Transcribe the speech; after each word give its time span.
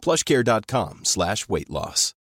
plushcare.com 0.00 1.00
slash 1.04 1.48
weight 1.48 1.70
loss. 1.70 2.14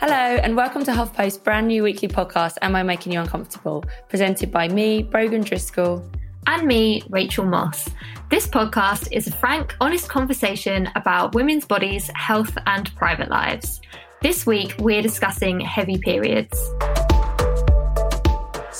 Hello, 0.00 0.36
and 0.42 0.56
welcome 0.56 0.82
to 0.84 0.92
HuffPost's 0.92 1.36
brand 1.38 1.68
new 1.68 1.82
weekly 1.82 2.08
podcast, 2.08 2.56
Am 2.62 2.74
I 2.74 2.82
Making 2.82 3.12
You 3.12 3.20
Uncomfortable? 3.20 3.84
Presented 4.08 4.50
by 4.50 4.66
me, 4.68 5.02
Brogan 5.02 5.42
Driscoll. 5.42 6.02
and 6.46 6.66
me, 6.66 7.02
Rachel 7.10 7.44
Moss. 7.44 7.88
This 8.30 8.46
podcast 8.46 9.08
is 9.12 9.26
a 9.26 9.32
frank, 9.32 9.76
honest 9.80 10.08
conversation 10.08 10.88
about 10.96 11.34
women's 11.34 11.66
bodies, 11.66 12.10
health, 12.14 12.56
and 12.66 12.94
private 12.96 13.28
lives. 13.28 13.80
This 14.22 14.46
week, 14.46 14.74
we're 14.78 15.02
discussing 15.02 15.60
heavy 15.60 15.98
periods. 15.98 16.58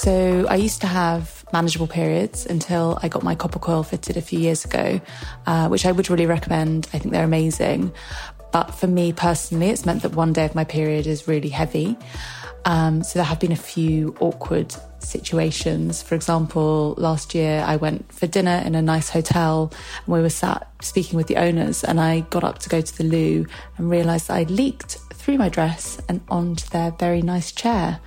So 0.00 0.46
I 0.48 0.56
used 0.56 0.80
to 0.80 0.86
have 0.86 1.44
manageable 1.52 1.86
periods 1.86 2.46
until 2.46 2.98
I 3.02 3.08
got 3.08 3.22
my 3.22 3.34
copper 3.34 3.58
coil 3.58 3.82
fitted 3.82 4.16
a 4.16 4.22
few 4.22 4.38
years 4.38 4.64
ago, 4.64 4.98
uh, 5.44 5.68
which 5.68 5.84
I 5.84 5.92
would 5.92 6.08
really 6.08 6.24
recommend. 6.24 6.88
I 6.94 6.98
think 6.98 7.12
they're 7.12 7.22
amazing. 7.22 7.92
But 8.50 8.70
for 8.70 8.86
me 8.86 9.12
personally, 9.12 9.68
it's 9.68 9.84
meant 9.84 10.00
that 10.00 10.14
one 10.14 10.32
day 10.32 10.46
of 10.46 10.54
my 10.54 10.64
period 10.64 11.06
is 11.06 11.28
really 11.28 11.50
heavy. 11.50 11.98
Um, 12.64 13.02
so 13.02 13.18
there 13.18 13.26
have 13.26 13.38
been 13.40 13.52
a 13.52 13.56
few 13.56 14.16
awkward 14.20 14.74
situations. 15.00 16.02
For 16.02 16.14
example, 16.14 16.94
last 16.96 17.34
year 17.34 17.62
I 17.66 17.76
went 17.76 18.10
for 18.10 18.26
dinner 18.26 18.62
in 18.64 18.74
a 18.74 18.80
nice 18.80 19.10
hotel 19.10 19.70
and 20.06 20.14
we 20.14 20.22
were 20.22 20.30
sat 20.30 20.66
speaking 20.80 21.18
with 21.18 21.26
the 21.26 21.36
owners 21.36 21.84
and 21.84 22.00
I 22.00 22.20
got 22.20 22.42
up 22.42 22.58
to 22.60 22.70
go 22.70 22.80
to 22.80 22.96
the 22.96 23.04
loo 23.04 23.46
and 23.76 23.90
realised 23.90 24.30
I'd 24.30 24.50
leaked 24.50 24.96
through 25.12 25.36
my 25.36 25.50
dress 25.50 26.00
and 26.08 26.22
onto 26.30 26.66
their 26.70 26.90
very 26.92 27.20
nice 27.20 27.52
chair. 27.52 28.00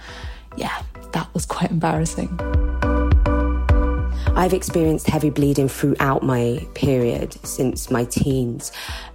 Yeah, 0.57 0.81
that 1.13 1.33
was 1.33 1.45
quite 1.45 1.71
embarrassing. 1.71 2.37
I've 4.35 4.53
experienced 4.53 5.07
heavy 5.07 5.29
bleeding 5.29 5.69
throughout 5.69 6.23
my 6.23 6.65
period 6.73 7.33
since 7.45 7.91
my 7.91 8.03
teens. 8.05 8.71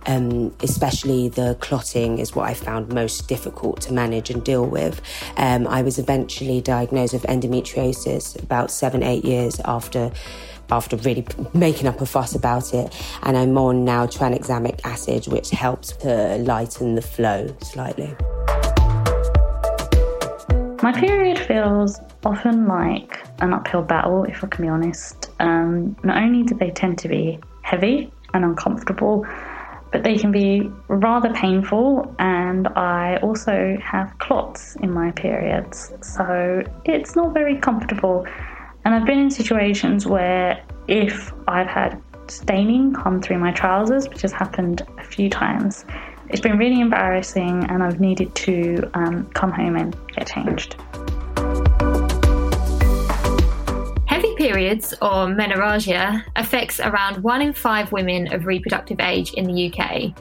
Um, 0.06 0.54
especially 0.62 1.28
the 1.28 1.56
clotting 1.60 2.18
is 2.18 2.34
what 2.34 2.48
I 2.48 2.54
found 2.54 2.92
most 2.92 3.28
difficult 3.28 3.80
to 3.82 3.92
manage 3.92 4.30
and 4.30 4.44
deal 4.44 4.64
with. 4.64 5.02
Um, 5.36 5.66
I 5.66 5.82
was 5.82 5.98
eventually 5.98 6.60
diagnosed 6.60 7.12
with 7.12 7.24
endometriosis 7.24 8.40
about 8.42 8.70
seven, 8.70 9.02
eight 9.02 9.24
years 9.24 9.60
after. 9.64 10.12
After 10.70 10.96
really 10.98 11.26
making 11.54 11.86
up 11.86 12.02
a 12.02 12.04
fuss 12.04 12.34
about 12.34 12.74
it, 12.74 12.94
and 13.22 13.38
I'm 13.38 13.56
on 13.56 13.86
now 13.86 14.04
tranexamic 14.04 14.80
acid, 14.84 15.26
which 15.26 15.48
helps 15.48 15.92
to 15.92 16.36
lighten 16.36 16.94
the 16.94 17.00
flow 17.00 17.56
slightly. 17.62 18.14
My 20.80 20.92
period 20.92 21.40
feels 21.40 22.00
often 22.24 22.68
like 22.68 23.20
an 23.40 23.52
uphill 23.52 23.82
battle, 23.82 24.22
if 24.24 24.44
I 24.44 24.46
can 24.46 24.64
be 24.64 24.68
honest. 24.68 25.30
Um, 25.40 25.96
not 26.04 26.18
only 26.22 26.44
do 26.44 26.54
they 26.54 26.70
tend 26.70 26.98
to 26.98 27.08
be 27.08 27.40
heavy 27.62 28.12
and 28.32 28.44
uncomfortable, 28.44 29.26
but 29.90 30.04
they 30.04 30.16
can 30.16 30.30
be 30.30 30.70
rather 30.86 31.32
painful, 31.32 32.14
and 32.20 32.68
I 32.68 33.16
also 33.22 33.76
have 33.82 34.16
clots 34.18 34.76
in 34.76 34.92
my 34.92 35.10
periods, 35.12 35.92
so 36.00 36.62
it's 36.84 37.16
not 37.16 37.34
very 37.34 37.56
comfortable. 37.56 38.26
And 38.84 38.94
I've 38.94 39.06
been 39.06 39.18
in 39.18 39.30
situations 39.30 40.06
where 40.06 40.62
if 40.86 41.32
I've 41.48 41.66
had 41.66 42.00
staining 42.28 42.92
come 42.92 43.20
through 43.20 43.38
my 43.38 43.50
trousers, 43.50 44.08
which 44.08 44.22
has 44.22 44.32
happened 44.32 44.82
a 44.98 45.02
few 45.02 45.28
times, 45.28 45.84
it's 46.30 46.40
been 46.40 46.58
really 46.58 46.80
embarrassing, 46.80 47.64
and 47.70 47.82
I've 47.82 48.00
needed 48.00 48.34
to 48.34 48.90
um, 48.94 49.26
come 49.30 49.50
home 49.50 49.76
and 49.76 49.96
get 50.14 50.26
changed. 50.26 50.76
Heavy 54.06 54.34
periods, 54.36 54.92
or 55.00 55.26
menorrhagia, 55.26 56.22
affects 56.36 56.80
around 56.80 57.22
one 57.22 57.40
in 57.40 57.52
five 57.52 57.92
women 57.92 58.32
of 58.32 58.46
reproductive 58.46 59.00
age 59.00 59.32
in 59.34 59.44
the 59.44 59.72
UK. 59.72 60.12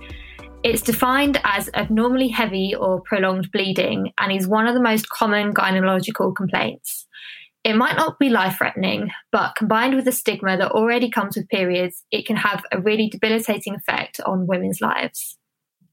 It's 0.63 0.81
defined 0.81 1.39
as 1.43 1.69
abnormally 1.73 2.29
heavy 2.29 2.73
or 2.75 3.01
prolonged 3.01 3.51
bleeding 3.51 4.11
and 4.17 4.31
is 4.31 4.47
one 4.47 4.67
of 4.67 4.73
the 4.73 4.81
most 4.81 5.07
common 5.09 5.53
gynecological 5.53 6.35
complaints. 6.35 7.05
It 7.63 7.75
might 7.75 7.95
not 7.95 8.17
be 8.17 8.29
life 8.29 8.57
threatening, 8.57 9.11
but 9.31 9.55
combined 9.55 9.95
with 9.95 10.05
the 10.05 10.11
stigma 10.11 10.57
that 10.57 10.71
already 10.71 11.09
comes 11.09 11.35
with 11.35 11.49
periods, 11.49 12.03
it 12.11 12.25
can 12.25 12.37
have 12.37 12.63
a 12.71 12.79
really 12.79 13.09
debilitating 13.09 13.75
effect 13.75 14.19
on 14.25 14.47
women's 14.47 14.79
lives. 14.81 15.36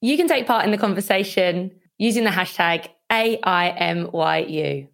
You 0.04 0.19
can 0.19 0.28
take 0.28 0.47
part 0.47 0.66
in 0.66 0.70
the 0.70 0.76
conversation 0.76 1.70
using 1.97 2.25
the 2.25 2.31
hashtag 2.31 2.88
AIMYU. 3.10 4.88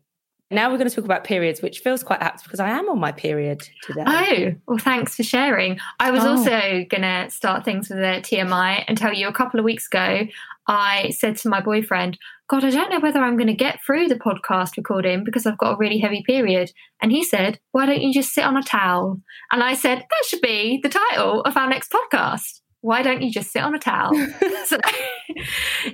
Now 0.53 0.71
we're 0.71 0.79
going 0.79 0.89
to 0.89 0.95
talk 0.95 1.05
about 1.05 1.25
periods, 1.25 1.63
which 1.63 1.81
feels 1.81 2.05
quite 2.05 2.21
apt 2.23 2.45
because 2.45 2.61
I 2.61 2.71
am 2.71 2.89
on 2.89 3.01
my 3.01 3.11
period 3.11 3.61
today. 3.83 4.05
Oh, 4.07 4.55
well, 4.69 4.79
thanks 4.79 5.17
for 5.17 5.25
sharing. 5.25 5.79
I 5.99 6.13
was 6.13 6.23
Oh. 6.25 6.31
also 6.37 6.85
going 6.89 7.03
to 7.03 7.27
start 7.29 7.65
things 7.65 7.89
with 7.89 7.99
a 7.99 8.21
TMI 8.23 8.85
and 8.87 8.97
tell 8.97 9.13
you 9.13 9.27
a 9.27 9.33
couple 9.33 9.59
of 9.59 9.65
weeks 9.65 9.89
ago, 9.89 10.29
I 10.69 11.11
said 11.11 11.37
to 11.39 11.49
my 11.49 11.61
boyfriend, 11.61 12.17
God, 12.49 12.65
I 12.65 12.71
don't 12.71 12.91
know 12.91 13.01
whether 13.01 13.21
I'm 13.21 13.37
going 13.37 13.49
to 13.49 13.53
get 13.55 13.81
through 13.85 14.07
the 14.07 14.15
podcast 14.15 14.77
recording 14.77 15.25
because 15.25 15.45
I've 15.45 15.59
got 15.59 15.73
a 15.75 15.77
really 15.77 15.99
heavy 15.99 16.23
period. 16.25 16.71
And 17.03 17.11
he 17.11 17.25
said, 17.25 17.59
Why 17.73 17.87
don't 17.87 18.01
you 18.03 18.13
just 18.13 18.33
sit 18.33 18.45
on 18.45 18.57
a 18.57 18.63
towel? 18.63 19.21
And 19.51 19.63
I 19.63 19.75
said, 19.75 19.99
That 19.99 20.25
should 20.29 20.41
be 20.41 20.79
the 20.83 20.89
title 20.89 21.43
of 21.43 21.57
our 21.57 21.69
next 21.69 21.93
podcast. 21.93 22.60
Why 22.83 23.03
don't 23.03 23.23
you 23.23 23.31
just 23.31 23.53
sit 23.53 23.63
on 23.63 23.75
a 23.75 23.79
towel? 23.79 24.15
so, 24.65 24.79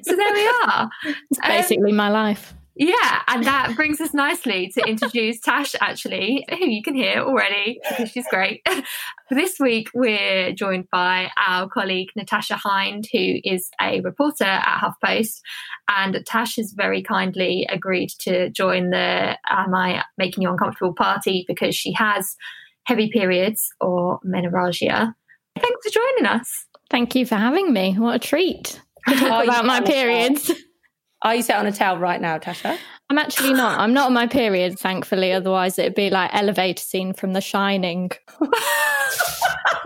so 0.03 0.17
there 0.17 0.33
we 0.33 0.47
are. 0.65 0.89
It's 1.05 1.41
Um, 1.43 1.49
basically 1.51 1.93
my 1.93 2.09
life. 2.09 2.55
yeah, 2.77 3.23
and 3.27 3.43
that 3.45 3.75
brings 3.75 4.01
us 4.01 4.13
nicely 4.15 4.71
to 4.75 4.83
introduce 4.87 5.41
Tash, 5.41 5.75
actually, 5.81 6.45
who 6.51 6.67
you 6.69 6.83
can 6.83 6.95
hear 6.95 7.21
already 7.21 7.81
because 7.89 8.11
she's 8.11 8.27
great. 8.29 8.61
this 9.31 9.59
week, 9.59 9.89
we're 9.95 10.53
joined 10.53 10.87
by 10.93 11.31
our 11.49 11.69
colleague 11.69 12.11
Natasha 12.17 12.57
Hinde, 12.63 13.07
who 13.13 13.41
is 13.45 13.71
a 13.81 14.01
reporter 14.03 14.45
at 14.45 14.81
HuffPost. 14.81 15.41
And 15.89 16.23
Tash 16.27 16.57
has 16.57 16.73
very 16.77 17.03
kindly 17.03 17.67
agreed 17.71 18.11
to 18.21 18.51
join 18.51 18.91
the 18.91 19.39
Am 19.49 19.75
I 19.75 20.03
Making 20.19 20.43
You 20.43 20.51
Uncomfortable 20.51 20.95
party 20.95 21.45
because 21.49 21.75
she 21.75 21.93
has 21.95 22.37
heavy 22.85 23.11
periods 23.11 23.69
or 23.81 24.21
menorrhagia. 24.25 25.15
Thanks 25.59 25.87
for 25.87 25.91
joining 25.91 26.27
us. 26.27 26.67
Thank 26.91 27.15
you 27.15 27.27
for 27.27 27.35
having 27.37 27.73
me. 27.73 27.95
What 27.99 28.15
a 28.17 28.19
treat. 28.19 28.81
To 29.09 29.15
talk 29.15 29.45
about 29.45 29.65
my 29.65 29.77
on 29.79 29.83
a 29.83 29.87
towel? 29.87 29.95
periods. 29.95 30.51
Are 31.23 31.35
you 31.35 31.43
sat 31.43 31.59
on 31.59 31.67
a 31.67 31.73
towel 31.73 31.99
right 31.99 32.21
now, 32.21 32.39
Tasha? 32.39 32.77
I'm 33.11 33.19
actually 33.19 33.53
not. 33.55 33.79
I'm 33.81 33.93
not 33.93 34.07
on 34.07 34.13
my 34.15 34.27
period, 34.27 34.79
thankfully. 34.79 35.33
Otherwise, 35.33 35.79
it'd 35.79 35.95
be 35.95 36.11
like 36.11 36.31
elevator 36.35 36.81
scene 36.83 37.13
from 37.13 37.33
The 37.33 37.41
Shining. 37.41 38.11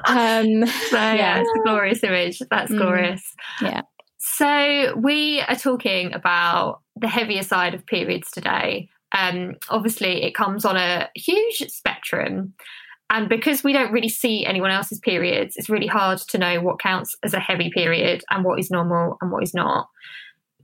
Um, 0.07 0.67
So, 0.67 0.97
yeah, 0.97 1.41
it's 1.41 1.51
a 1.57 1.63
glorious 1.65 2.03
image. 2.03 2.41
That's 2.51 2.71
Mm. 2.73 2.79
glorious. 2.79 3.23
Yeah. 3.63 3.83
So, 4.19 4.95
we 4.97 5.41
are 5.43 5.57
talking 5.57 6.13
about 6.15 6.81
the 6.97 7.09
heavier 7.09 7.43
side 7.43 7.75
of 7.75 7.87
periods 7.87 8.31
today. 8.31 8.89
Um, 9.17 9.55
obviously, 9.71 10.23
it 10.23 10.35
comes 10.35 10.65
on 10.65 10.77
a 10.77 11.09
huge 11.15 11.59
spectrum. 11.69 12.55
And 13.11 13.29
because 13.29 13.65
we 13.65 13.73
don't 13.73 13.93
really 13.93 14.09
see 14.09 14.47
anyone 14.47 14.71
else's 14.71 15.01
periods, 15.01 15.57
it's 15.57 15.69
really 15.69 15.89
hard 15.89 16.19
to 16.29 16.39
know 16.39 16.61
what 16.61 16.79
counts 16.79 17.17
as 17.25 17.35
a 17.35 17.41
heavy 17.41 17.71
period 17.71 18.23
and 18.31 18.45
what 18.45 18.61
is 18.61 18.71
normal 18.71 19.19
and 19.21 19.33
what 19.33 19.43
is 19.43 19.53
not. 19.53 19.89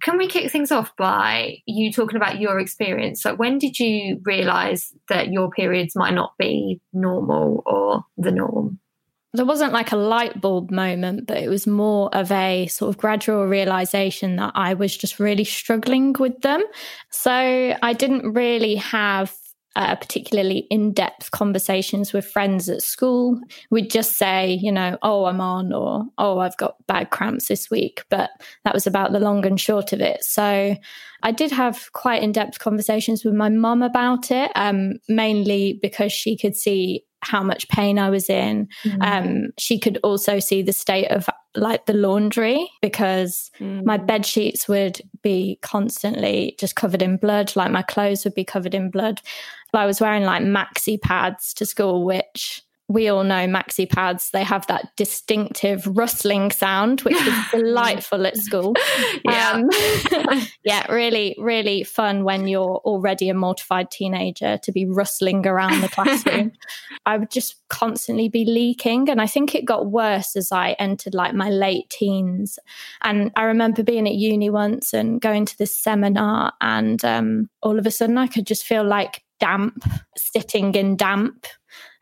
Can 0.02 0.16
we 0.16 0.28
kick 0.28 0.52
things 0.52 0.70
off 0.70 0.94
by 0.96 1.56
you 1.66 1.90
talking 1.90 2.16
about 2.16 2.38
your 2.38 2.60
experience? 2.60 3.22
So, 3.22 3.34
when 3.34 3.58
did 3.58 3.78
you 3.80 4.20
realize 4.24 4.92
that 5.08 5.32
your 5.32 5.50
periods 5.50 5.96
might 5.96 6.14
not 6.14 6.34
be 6.38 6.80
normal 6.92 7.62
or 7.66 8.04
the 8.16 8.30
norm? 8.30 8.78
there 9.36 9.44
wasn't 9.44 9.72
like 9.72 9.92
a 9.92 9.96
light 9.96 10.40
bulb 10.40 10.70
moment, 10.70 11.26
but 11.26 11.36
it 11.36 11.48
was 11.48 11.66
more 11.66 12.14
of 12.14 12.32
a 12.32 12.66
sort 12.68 12.88
of 12.88 12.96
gradual 12.96 13.46
realization 13.46 14.36
that 14.36 14.52
I 14.54 14.74
was 14.74 14.96
just 14.96 15.20
really 15.20 15.44
struggling 15.44 16.14
with 16.18 16.40
them. 16.40 16.62
So 17.10 17.30
I 17.30 17.92
didn't 17.92 18.32
really 18.32 18.76
have 18.76 19.34
uh, 19.76 19.94
particularly 19.94 20.66
in 20.70 20.92
depth 20.92 21.30
conversations 21.30 22.12
with 22.12 22.24
friends 22.24 22.68
at 22.68 22.82
school. 22.82 23.38
We'd 23.70 23.90
just 23.90 24.16
say, 24.16 24.54
you 24.54 24.72
know, 24.72 24.96
oh, 25.02 25.26
I'm 25.26 25.40
on, 25.40 25.72
or 25.72 26.04
oh, 26.16 26.38
I've 26.38 26.56
got 26.56 26.84
bad 26.86 27.10
cramps 27.10 27.48
this 27.48 27.70
week. 27.70 28.02
But 28.08 28.30
that 28.64 28.74
was 28.74 28.86
about 28.86 29.12
the 29.12 29.20
long 29.20 29.44
and 29.44 29.60
short 29.60 29.92
of 29.92 30.00
it. 30.00 30.24
So 30.24 30.76
I 31.22 31.30
did 31.30 31.52
have 31.52 31.92
quite 31.92 32.22
in 32.22 32.32
depth 32.32 32.58
conversations 32.58 33.22
with 33.22 33.34
my 33.34 33.50
mum 33.50 33.82
about 33.82 34.30
it, 34.30 34.50
um, 34.54 34.94
mainly 35.08 35.78
because 35.82 36.10
she 36.10 36.38
could 36.38 36.56
see 36.56 37.04
how 37.26 37.42
much 37.42 37.68
pain 37.68 37.98
I 37.98 38.10
was 38.10 38.30
in. 38.30 38.68
Mm. 38.84 39.02
Um, 39.02 39.50
she 39.58 39.78
could 39.78 39.98
also 40.02 40.38
see 40.38 40.62
the 40.62 40.72
state 40.72 41.08
of 41.08 41.28
like 41.54 41.86
the 41.86 41.94
laundry 41.94 42.70
because 42.82 43.50
mm. 43.58 43.84
my 43.84 43.96
bed 43.96 44.26
sheets 44.26 44.68
would 44.68 45.00
be 45.22 45.58
constantly 45.62 46.54
just 46.58 46.76
covered 46.76 47.02
in 47.02 47.16
blood. 47.16 47.54
Like 47.56 47.70
my 47.70 47.82
clothes 47.82 48.24
would 48.24 48.34
be 48.34 48.44
covered 48.44 48.74
in 48.74 48.90
blood. 48.90 49.20
I 49.76 49.86
was 49.86 50.00
wearing 50.00 50.24
like 50.24 50.42
maxi 50.42 51.00
pads 51.00 51.52
to 51.54 51.66
school, 51.66 52.04
which 52.04 52.62
we 52.88 53.08
all 53.08 53.24
know 53.24 53.46
maxi 53.46 53.88
pads 53.88 54.30
they 54.30 54.44
have 54.44 54.66
that 54.68 54.94
distinctive 54.96 55.84
rustling 55.96 56.52
sound 56.52 57.00
which 57.00 57.16
is 57.16 57.34
delightful 57.50 58.26
at 58.26 58.36
school. 58.36 58.74
Yeah. 59.24 59.52
Um, 59.52 60.40
yeah 60.64 60.90
really 60.92 61.34
really 61.38 61.82
fun 61.82 62.24
when 62.24 62.46
you're 62.46 62.76
already 62.84 63.28
a 63.28 63.34
mortified 63.34 63.90
teenager 63.90 64.58
to 64.58 64.72
be 64.72 64.86
rustling 64.86 65.46
around 65.46 65.80
the 65.80 65.88
classroom. 65.88 66.52
I 67.04 67.16
would 67.16 67.30
just 67.30 67.56
constantly 67.68 68.28
be 68.28 68.44
leaking 68.44 69.08
and 69.08 69.20
i 69.20 69.26
think 69.26 69.54
it 69.54 69.64
got 69.64 69.86
worse 69.86 70.36
as 70.36 70.52
i 70.52 70.72
entered 70.78 71.14
like 71.14 71.34
my 71.34 71.50
late 71.50 71.90
teens. 71.90 72.58
And 73.02 73.32
i 73.36 73.42
remember 73.42 73.82
being 73.82 74.06
at 74.06 74.14
uni 74.14 74.50
once 74.50 74.92
and 74.92 75.20
going 75.20 75.46
to 75.46 75.58
this 75.58 75.76
seminar 75.76 76.52
and 76.60 77.04
um, 77.04 77.50
all 77.62 77.78
of 77.78 77.86
a 77.86 77.90
sudden 77.90 78.18
i 78.18 78.26
could 78.26 78.46
just 78.46 78.64
feel 78.64 78.84
like 78.84 79.22
damp 79.40 79.84
sitting 80.16 80.74
in 80.74 80.96
damp 80.96 81.46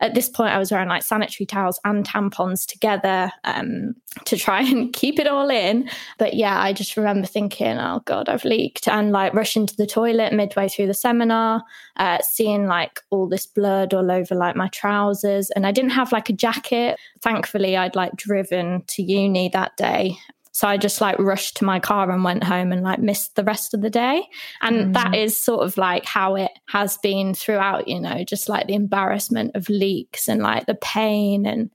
at 0.01 0.15
this 0.15 0.29
point, 0.29 0.53
I 0.53 0.59
was 0.59 0.71
wearing 0.71 0.89
like 0.89 1.03
sanitary 1.03 1.47
towels 1.47 1.81
and 1.85 2.07
tampons 2.07 2.67
together 2.67 3.33
um, 3.45 3.95
to 4.25 4.37
try 4.37 4.61
and 4.61 4.93
keep 4.93 5.19
it 5.19 5.27
all 5.27 5.51
in. 5.51 5.89
But 6.19 6.35
yeah, 6.35 6.61
I 6.61 6.73
just 6.73 6.97
remember 6.97 7.27
thinking, 7.27 7.79
oh 7.79 8.03
God, 8.05 8.29
I've 8.29 8.45
leaked, 8.45 8.89
and 8.89 9.13
like 9.13 9.35
rushing 9.35 9.67
to 9.67 9.77
the 9.77 9.87
toilet 9.87 10.33
midway 10.33 10.69
through 10.69 10.89
the 10.89 10.95
seminar, 10.95 11.63
uh, 11.97 12.19
seeing 12.23 12.67
like 12.67 13.01
all 13.11 13.29
this 13.29 13.47
blood 13.47 13.95
all 13.95 14.11
over 14.11 14.35
like 14.35 14.57
my 14.57 14.69
trousers. 14.69 15.51
And 15.53 15.67
I 15.67 15.73
didn't 15.73 15.91
have 15.91 16.13
like 16.13 16.29
a 16.29 16.35
jacket. 16.35 16.99
Thankfully, 17.23 17.77
I'd 17.77 17.97
like 17.97 18.15
driven 18.17 18.83
to 18.89 19.03
uni 19.03 19.49
that 19.51 19.77
day 19.77 20.19
so 20.55 20.69
I 20.69 20.77
just 20.77 21.01
like 21.01 21.19
rushed 21.19 21.57
to 21.57 21.65
my 21.65 21.81
car 21.81 22.09
and 22.13 22.23
went 22.23 22.45
home 22.45 22.71
and 22.71 22.85
like 22.85 23.01
missed 23.01 23.35
the 23.35 23.43
rest 23.43 23.75
of 23.75 23.81
the 23.81 23.91
day. 23.91 24.23
And 24.63 24.77
mm. 24.77 24.93
that 24.93 25.17
is 25.17 25.37
sort 25.37 25.67
of 25.67 25.77
like 25.77 26.05
how 26.05 26.37
it 26.37 26.53
has 26.69 26.97
been 26.99 27.35
throughout, 27.35 27.89
you 27.89 27.99
know, 27.99 28.23
just 28.23 28.49
like 28.49 28.69
the 28.69 28.75
embarrassment 28.75 29.57
of 29.57 29.69
leaks 29.69 30.29
and 30.29 30.41
like 30.41 30.67
the 30.67 30.77
pain. 30.77 31.45
And 31.45 31.71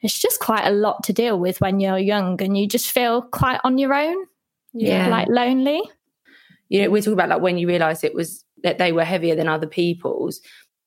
it's 0.00 0.16
just 0.16 0.38
quite 0.38 0.64
a 0.64 0.70
lot 0.70 1.02
to 1.04 1.12
deal 1.12 1.40
with 1.40 1.60
when 1.60 1.80
you're 1.80 1.98
young 1.98 2.40
and 2.40 2.56
you 2.56 2.68
just 2.68 2.92
feel 2.92 3.20
quite 3.20 3.60
on 3.64 3.78
your 3.78 3.92
own. 3.92 4.26
Yeah. 4.72 5.08
Like 5.08 5.26
lonely. 5.26 5.82
You 6.68 6.82
know, 6.82 6.90
we 6.90 7.02
talk 7.02 7.14
about 7.14 7.30
like 7.30 7.42
when 7.42 7.58
you 7.58 7.66
realize 7.66 8.04
it 8.04 8.14
was 8.14 8.44
that 8.62 8.78
they 8.78 8.92
were 8.92 9.02
heavier 9.02 9.34
than 9.34 9.48
other 9.48 9.66
people's 9.66 10.40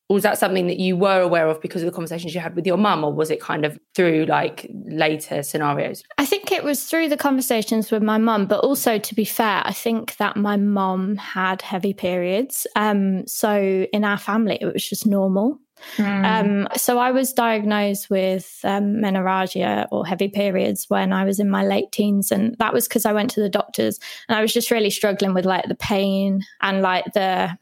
was 0.10 0.24
that 0.24 0.38
something 0.38 0.68
that 0.68 0.80
you 0.80 0.96
were 0.96 1.22
aware 1.22 1.48
of 1.48 1.60
because 1.62 1.82
of 1.82 1.86
the 1.86 1.92
conversations 1.92 2.36
you 2.36 2.42
had 2.42 2.56
with 2.56 2.68
your 2.68 2.78
mum 2.78 3.04
or 3.04 3.14
was 3.14 3.32
it 3.32 3.40
kind 3.40 3.66
of 3.66 3.80
through 3.96 4.26
like 4.26 4.70
later 4.86 5.42
scenarios 5.42 6.04
i 6.18 6.26
think 6.26 6.52
it 6.52 6.64
was 6.64 6.84
through 6.86 7.10
the 7.10 7.18
conversations 7.18 7.92
with 7.92 8.04
my 8.04 8.18
mum 8.18 8.46
but 8.46 8.60
also 8.60 8.98
to 8.98 9.16
be 9.16 9.26
fair 9.26 9.62
i 9.66 9.74
think 9.74 10.16
that 10.18 10.36
my 10.36 10.58
mum 10.58 11.16
had 11.16 11.62
heavy 11.62 11.94
periods 11.94 12.68
um, 12.76 13.26
so 13.28 13.88
in 13.94 14.04
our 14.04 14.18
family 14.18 14.58
it 14.62 14.72
was 14.72 14.88
just 14.88 15.06
normal 15.06 15.60
Mm. 15.98 16.26
Um, 16.26 16.68
so 16.78 16.98
I 16.98 17.12
was 17.12 17.34
diagnosed 17.34 18.10
with 18.10 18.60
um, 18.64 18.96
menorrhagia 18.96 19.88
or 19.92 20.06
heavy 20.06 20.30
periods 20.30 20.86
when 20.88 21.12
I 21.12 21.26
was 21.26 21.40
in 21.40 21.50
my 21.50 21.66
late 21.66 21.92
teens, 21.92 22.32
and 22.32 22.56
that 22.60 22.74
was 22.74 22.88
because 22.88 23.06
I 23.06 23.14
went 23.14 23.32
to 23.32 23.42
the 23.42 23.50
doctors 23.50 24.00
and 24.28 24.38
I 24.38 24.42
was 24.42 24.54
just 24.54 24.72
really 24.72 24.90
struggling 24.90 25.34
with 25.34 25.46
like 25.46 25.68
the 25.68 25.76
pain 25.76 26.42
and 26.62 26.82
like 26.82 27.06
the 27.14 27.58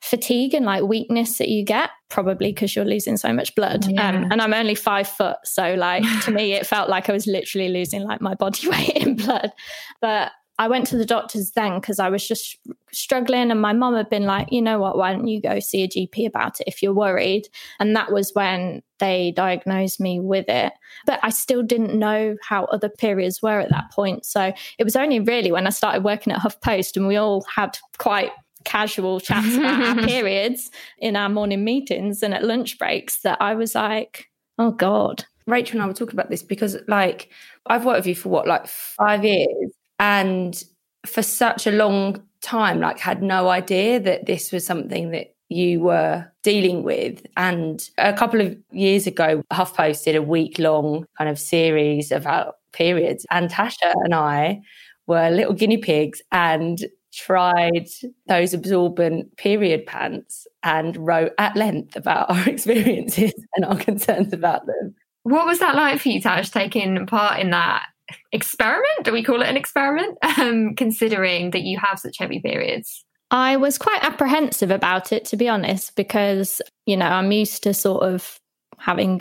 fatigue 0.00 0.54
and 0.54 0.64
like 0.64 0.84
weakness 0.84 1.38
that 1.38 1.48
you 1.48 1.64
get, 1.64 1.90
probably 2.08 2.52
because 2.52 2.74
you're 2.74 2.84
losing 2.84 3.16
so 3.16 3.32
much 3.32 3.54
blood. 3.54 3.86
Yeah. 3.88 4.08
Um, 4.08 4.28
and 4.30 4.40
I'm 4.40 4.54
only 4.54 4.74
five 4.74 5.08
foot. 5.08 5.36
So, 5.44 5.74
like, 5.74 6.04
to 6.24 6.30
me, 6.30 6.52
it 6.52 6.66
felt 6.66 6.88
like 6.88 7.08
I 7.08 7.12
was 7.12 7.26
literally 7.26 7.68
losing 7.68 8.02
like 8.04 8.20
my 8.20 8.34
body 8.34 8.68
weight 8.70 8.96
in 8.96 9.16
blood. 9.16 9.52
But 10.00 10.32
I 10.60 10.66
went 10.66 10.88
to 10.88 10.96
the 10.96 11.06
doctors 11.06 11.52
then 11.52 11.78
because 11.78 12.00
I 12.00 12.08
was 12.08 12.26
just 12.26 12.56
struggling, 12.92 13.50
and 13.50 13.60
my 13.60 13.72
mom 13.72 13.94
had 13.94 14.10
been 14.10 14.24
like, 14.24 14.50
you 14.50 14.60
know 14.60 14.80
what, 14.80 14.96
why 14.96 15.12
don't 15.12 15.28
you 15.28 15.40
go 15.40 15.60
see 15.60 15.84
a 15.84 15.88
GP 15.88 16.26
about 16.26 16.60
it 16.60 16.64
if 16.66 16.82
you're 16.82 16.94
worried? 16.94 17.48
And 17.78 17.94
that 17.94 18.12
was 18.12 18.32
when 18.34 18.82
they 18.98 19.32
diagnosed 19.36 20.00
me 20.00 20.18
with 20.18 20.48
it. 20.48 20.72
But 21.06 21.20
I 21.22 21.30
still 21.30 21.62
didn't 21.62 21.96
know 21.96 22.36
how 22.42 22.64
other 22.64 22.88
periods 22.88 23.40
were 23.40 23.60
at 23.60 23.70
that 23.70 23.92
point. 23.92 24.26
So 24.26 24.52
it 24.78 24.84
was 24.84 24.96
only 24.96 25.20
really 25.20 25.52
when 25.52 25.68
I 25.68 25.70
started 25.70 26.02
working 26.02 26.32
at 26.32 26.40
HuffPost 26.40 26.96
and 26.96 27.06
we 27.06 27.16
all 27.16 27.44
had 27.54 27.78
quite 27.98 28.32
casual 28.64 29.20
chats 29.20 29.56
about 29.56 29.98
our 29.98 30.06
periods 30.06 30.70
in 30.98 31.16
our 31.16 31.28
morning 31.28 31.64
meetings 31.64 32.22
and 32.22 32.34
at 32.34 32.44
lunch 32.44 32.78
breaks 32.78 33.20
that 33.22 33.40
I 33.40 33.54
was 33.54 33.74
like, 33.74 34.28
oh 34.58 34.72
God. 34.72 35.24
Rachel 35.46 35.76
and 35.76 35.82
I 35.82 35.86
were 35.86 35.94
talking 35.94 36.14
about 36.14 36.28
this 36.28 36.42
because, 36.42 36.76
like, 36.88 37.30
I've 37.66 37.86
worked 37.86 38.00
with 38.00 38.06
you 38.06 38.14
for 38.14 38.28
what, 38.28 38.46
like 38.46 38.66
five 38.66 39.24
years? 39.24 39.72
And 39.98 40.62
for 41.06 41.22
such 41.22 41.66
a 41.66 41.72
long 41.72 42.22
time, 42.42 42.80
like, 42.80 42.98
had 42.98 43.22
no 43.22 43.48
idea 43.48 43.98
that 43.98 44.26
this 44.26 44.52
was 44.52 44.66
something 44.66 45.10
that 45.12 45.34
you 45.48 45.80
were 45.80 46.30
dealing 46.42 46.82
with. 46.82 47.24
And 47.36 47.88
a 47.96 48.12
couple 48.12 48.40
of 48.40 48.56
years 48.70 49.06
ago, 49.06 49.42
HuffPost 49.52 50.04
did 50.04 50.16
a 50.16 50.22
week 50.22 50.58
long 50.58 51.06
kind 51.16 51.30
of 51.30 51.38
series 51.38 52.12
about 52.12 52.56
periods. 52.72 53.24
And 53.30 53.50
Tasha 53.50 53.92
and 54.04 54.14
I 54.14 54.60
were 55.06 55.30
little 55.30 55.54
guinea 55.54 55.78
pigs 55.78 56.20
and 56.30 56.84
tried 57.12 57.88
those 58.26 58.54
absorbent 58.54 59.36
period 59.36 59.86
pants 59.86 60.46
and 60.62 60.96
wrote 60.96 61.32
at 61.38 61.56
length 61.56 61.96
about 61.96 62.30
our 62.30 62.48
experiences 62.48 63.32
and 63.56 63.64
our 63.64 63.76
concerns 63.76 64.32
about 64.32 64.66
them. 64.66 64.94
What 65.22 65.46
was 65.46 65.58
that 65.58 65.74
like 65.74 66.00
for 66.00 66.08
you, 66.08 66.20
Tash, 66.20 66.50
taking 66.50 67.06
part 67.06 67.40
in 67.40 67.50
that 67.50 67.86
experiment? 68.32 69.04
Do 69.04 69.12
we 69.12 69.22
call 69.22 69.42
it 69.42 69.48
an 69.48 69.56
experiment? 69.56 70.18
Um, 70.38 70.76
considering 70.76 71.50
that 71.50 71.62
you 71.62 71.78
have 71.78 71.98
such 71.98 72.18
heavy 72.18 72.38
periods. 72.38 73.04
I 73.32 73.56
was 73.56 73.76
quite 73.76 74.04
apprehensive 74.04 74.70
about 74.70 75.12
it, 75.12 75.24
to 75.26 75.36
be 75.36 75.48
honest, 75.48 75.96
because, 75.96 76.62
you 76.86 76.96
know, 76.96 77.06
I'm 77.06 77.32
used 77.32 77.64
to 77.64 77.74
sort 77.74 78.04
of 78.04 78.38
having 78.78 79.20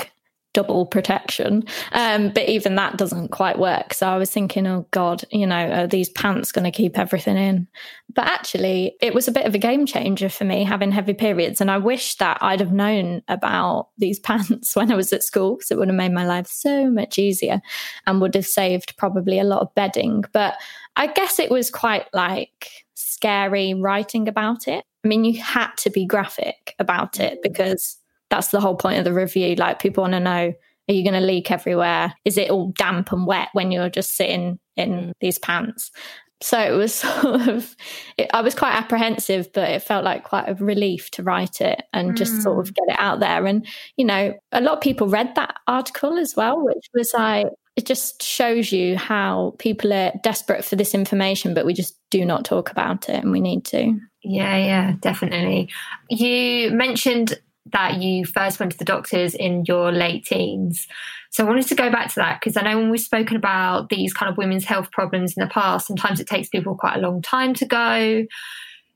double 0.58 0.88
protection. 0.88 1.64
Um, 1.92 2.30
but 2.30 2.50
even 2.50 2.74
that 2.78 2.98
doesn't 2.98 3.28
quite 3.28 3.60
work. 3.60 3.94
So 3.94 4.08
I 4.08 4.18
was 4.18 4.32
thinking, 4.32 4.66
oh 4.66 4.88
God, 4.90 5.24
you 5.30 5.46
know, 5.46 5.70
are 5.70 5.86
these 5.86 6.10
pants 6.10 6.52
going 6.52 6.66
to 6.66 6.72
keep 6.72 6.98
everything 6.98 7.38
in? 7.38 7.68
But 8.16 8.26
actually, 8.26 8.96
it 9.00 9.14
was 9.14 9.28
a 9.28 9.32
bit 9.32 9.46
of 9.46 9.54
a 9.54 9.60
game 9.60 9.86
changer 9.86 10.30
for 10.30 10.46
me 10.46 10.64
having 10.64 10.92
heavy 10.92 11.14
periods. 11.14 11.62
And 11.62 11.70
I 11.70 11.78
wish 11.78 12.16
that 12.16 12.40
I'd 12.42 12.60
have 12.60 12.74
known 12.74 13.22
about 13.28 13.90
these 14.00 14.18
pants 14.28 14.76
when 14.76 14.92
I 14.92 14.96
was 14.96 15.14
at 15.14 15.22
school 15.22 15.58
because 15.58 15.70
it 15.70 15.78
would 15.78 15.90
have 15.90 15.96
made 15.96 16.12
my 16.12 16.26
life 16.26 16.48
so 16.48 16.90
much 16.90 17.20
easier 17.20 17.62
and 18.08 18.20
would 18.20 18.34
have 18.34 18.48
saved 18.48 18.98
probably 18.98 19.38
a 19.38 19.44
lot 19.44 19.62
of 19.62 19.76
bedding. 19.76 20.24
But 20.34 20.56
I 20.96 21.06
guess 21.06 21.38
it 21.38 21.52
was 21.52 21.70
quite 21.70 22.08
like 22.16 22.68
scary 22.96 23.76
writing 23.76 24.28
about 24.28 24.68
it. 24.68 24.84
I 25.06 25.08
mean, 25.08 25.24
you 25.24 25.40
had 25.40 25.76
to 25.82 25.92
be 25.92 26.08
graphic 26.08 26.74
about 26.80 27.20
it 27.20 27.44
because 27.44 28.00
that's 28.30 28.50
the 28.50 28.62
whole 28.62 28.76
point 28.76 29.00
of 29.00 29.06
the 29.06 29.14
review. 29.14 29.56
Like 29.56 29.80
people 29.80 30.02
want 30.02 30.14
to 30.14 30.20
know 30.20 30.54
are 30.90 30.94
you 30.94 31.04
going 31.04 31.20
to 31.20 31.26
leak 31.26 31.52
everywhere? 31.52 32.14
Is 32.24 32.38
it 32.38 32.50
all 32.50 32.72
damp 32.78 33.12
and 33.12 33.28
wet 33.28 33.50
when 33.54 33.72
you're 33.72 33.90
just 33.90 34.16
sitting 34.16 34.58
in 34.78 34.92
mm. 34.92 35.12
these 35.20 35.38
pants? 35.38 35.92
So 36.40 36.60
it 36.60 36.72
was 36.72 36.94
sort 36.96 37.48
of, 37.48 37.76
it, 38.18 38.30
I 38.34 38.42
was 38.42 38.56
quite 38.56 38.74
apprehensive, 38.74 39.52
but 39.54 39.70
it 39.70 39.84
felt 39.84 40.06
like 40.06 40.24
quite 40.24 40.48
a 40.48 40.56
relief 40.56 41.12
to 41.12 41.24
write 41.24 41.62
it 41.62 41.84
and 41.94 42.12
mm. 42.12 42.16
just 42.16 42.42
sort 42.42 42.60
of 42.60 42.74
mm. 42.74 42.76
get 42.76 42.96
it 42.96 43.00
out 43.00 43.20
there. 43.20 43.46
And, 43.46 43.66
you 43.98 44.06
know, 44.06 44.34
a 44.52 44.62
lot 44.62 44.76
of 44.76 44.82
people 44.82 45.08
read 45.08 45.36
that 45.36 45.56
article 45.68 46.18
as 46.18 46.36
well, 46.38 46.64
which 46.64 46.88
was 46.94 47.12
like, 47.14 47.48
it 47.76 47.86
just 47.86 48.24
shows 48.24 48.72
you 48.72 48.98
how 48.98 49.56
people 49.60 49.94
are 49.94 50.12
desperate 50.24 50.66
for 50.66 50.76
this 50.76 50.96
information, 50.96 51.54
but 51.54 51.66
we 51.66 51.74
just 51.74 52.00
do 52.10 52.26
not 52.26 52.44
talk 52.44 52.72
about 52.72 53.08
it 53.08 53.22
and 53.22 53.32
we 53.32 53.40
need 53.40 53.66
to. 53.66 54.00
Yeah, 54.24 54.58
yeah, 54.58 54.94
definitely. 55.00 55.70
You 56.10 56.72
mentioned 56.72 57.40
that 57.74 58.02
you 58.02 58.26
first 58.26 58.60
went 58.60 58.72
to 58.72 58.78
the 58.78 58.86
doctors 58.86 59.34
in 59.34 59.64
your 59.66 59.92
late 59.92 60.26
teens. 60.26 60.88
So 61.30 61.46
I 61.46 61.48
wanted 61.48 61.68
to 61.68 61.76
go 61.76 61.92
back 61.92 62.10
to 62.10 62.16
that 62.16 62.40
because 62.40 62.58
I 62.58 62.62
know 62.62 62.78
when 62.78 62.90
we've 62.90 63.00
spoken 63.00 63.36
about 63.36 63.90
these 63.90 64.14
kind 64.14 64.32
of 64.32 64.38
women's 64.38 64.66
health 64.66 64.92
problems 64.92 65.34
in 65.36 65.42
the 65.42 65.50
past, 65.50 65.88
sometimes 65.88 66.20
it 66.20 66.28
takes 66.28 66.50
people 66.50 66.76
quite 66.76 66.98
a 66.98 67.02
long 67.02 67.22
time 67.22 67.54
to 67.56 67.66
go. 67.66 68.26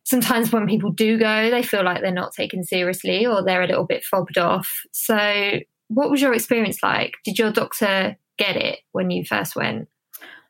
Sometimes 0.04 0.52
when 0.52 0.68
people 0.68 0.92
do 0.92 1.18
go, 1.18 1.50
they 1.50 1.64
feel 1.64 1.84
like 1.84 2.02
they're 2.02 2.12
not 2.12 2.34
taken 2.34 2.64
seriously 2.64 3.26
or 3.26 3.44
they're 3.44 3.62
a 3.62 3.68
little 3.68 3.86
bit 3.86 4.04
fobbed 4.04 4.38
off. 4.38 4.82
So, 4.92 5.60
what 5.90 6.10
was 6.10 6.22
your 6.22 6.34
experience 6.34 6.82
like? 6.82 7.16
Did 7.26 7.38
your 7.38 7.52
doctor 7.52 8.18
get 8.38 8.56
it 8.56 8.80
when 8.94 9.12
you 9.12 9.26
first 9.26 9.56
went? 9.56 9.88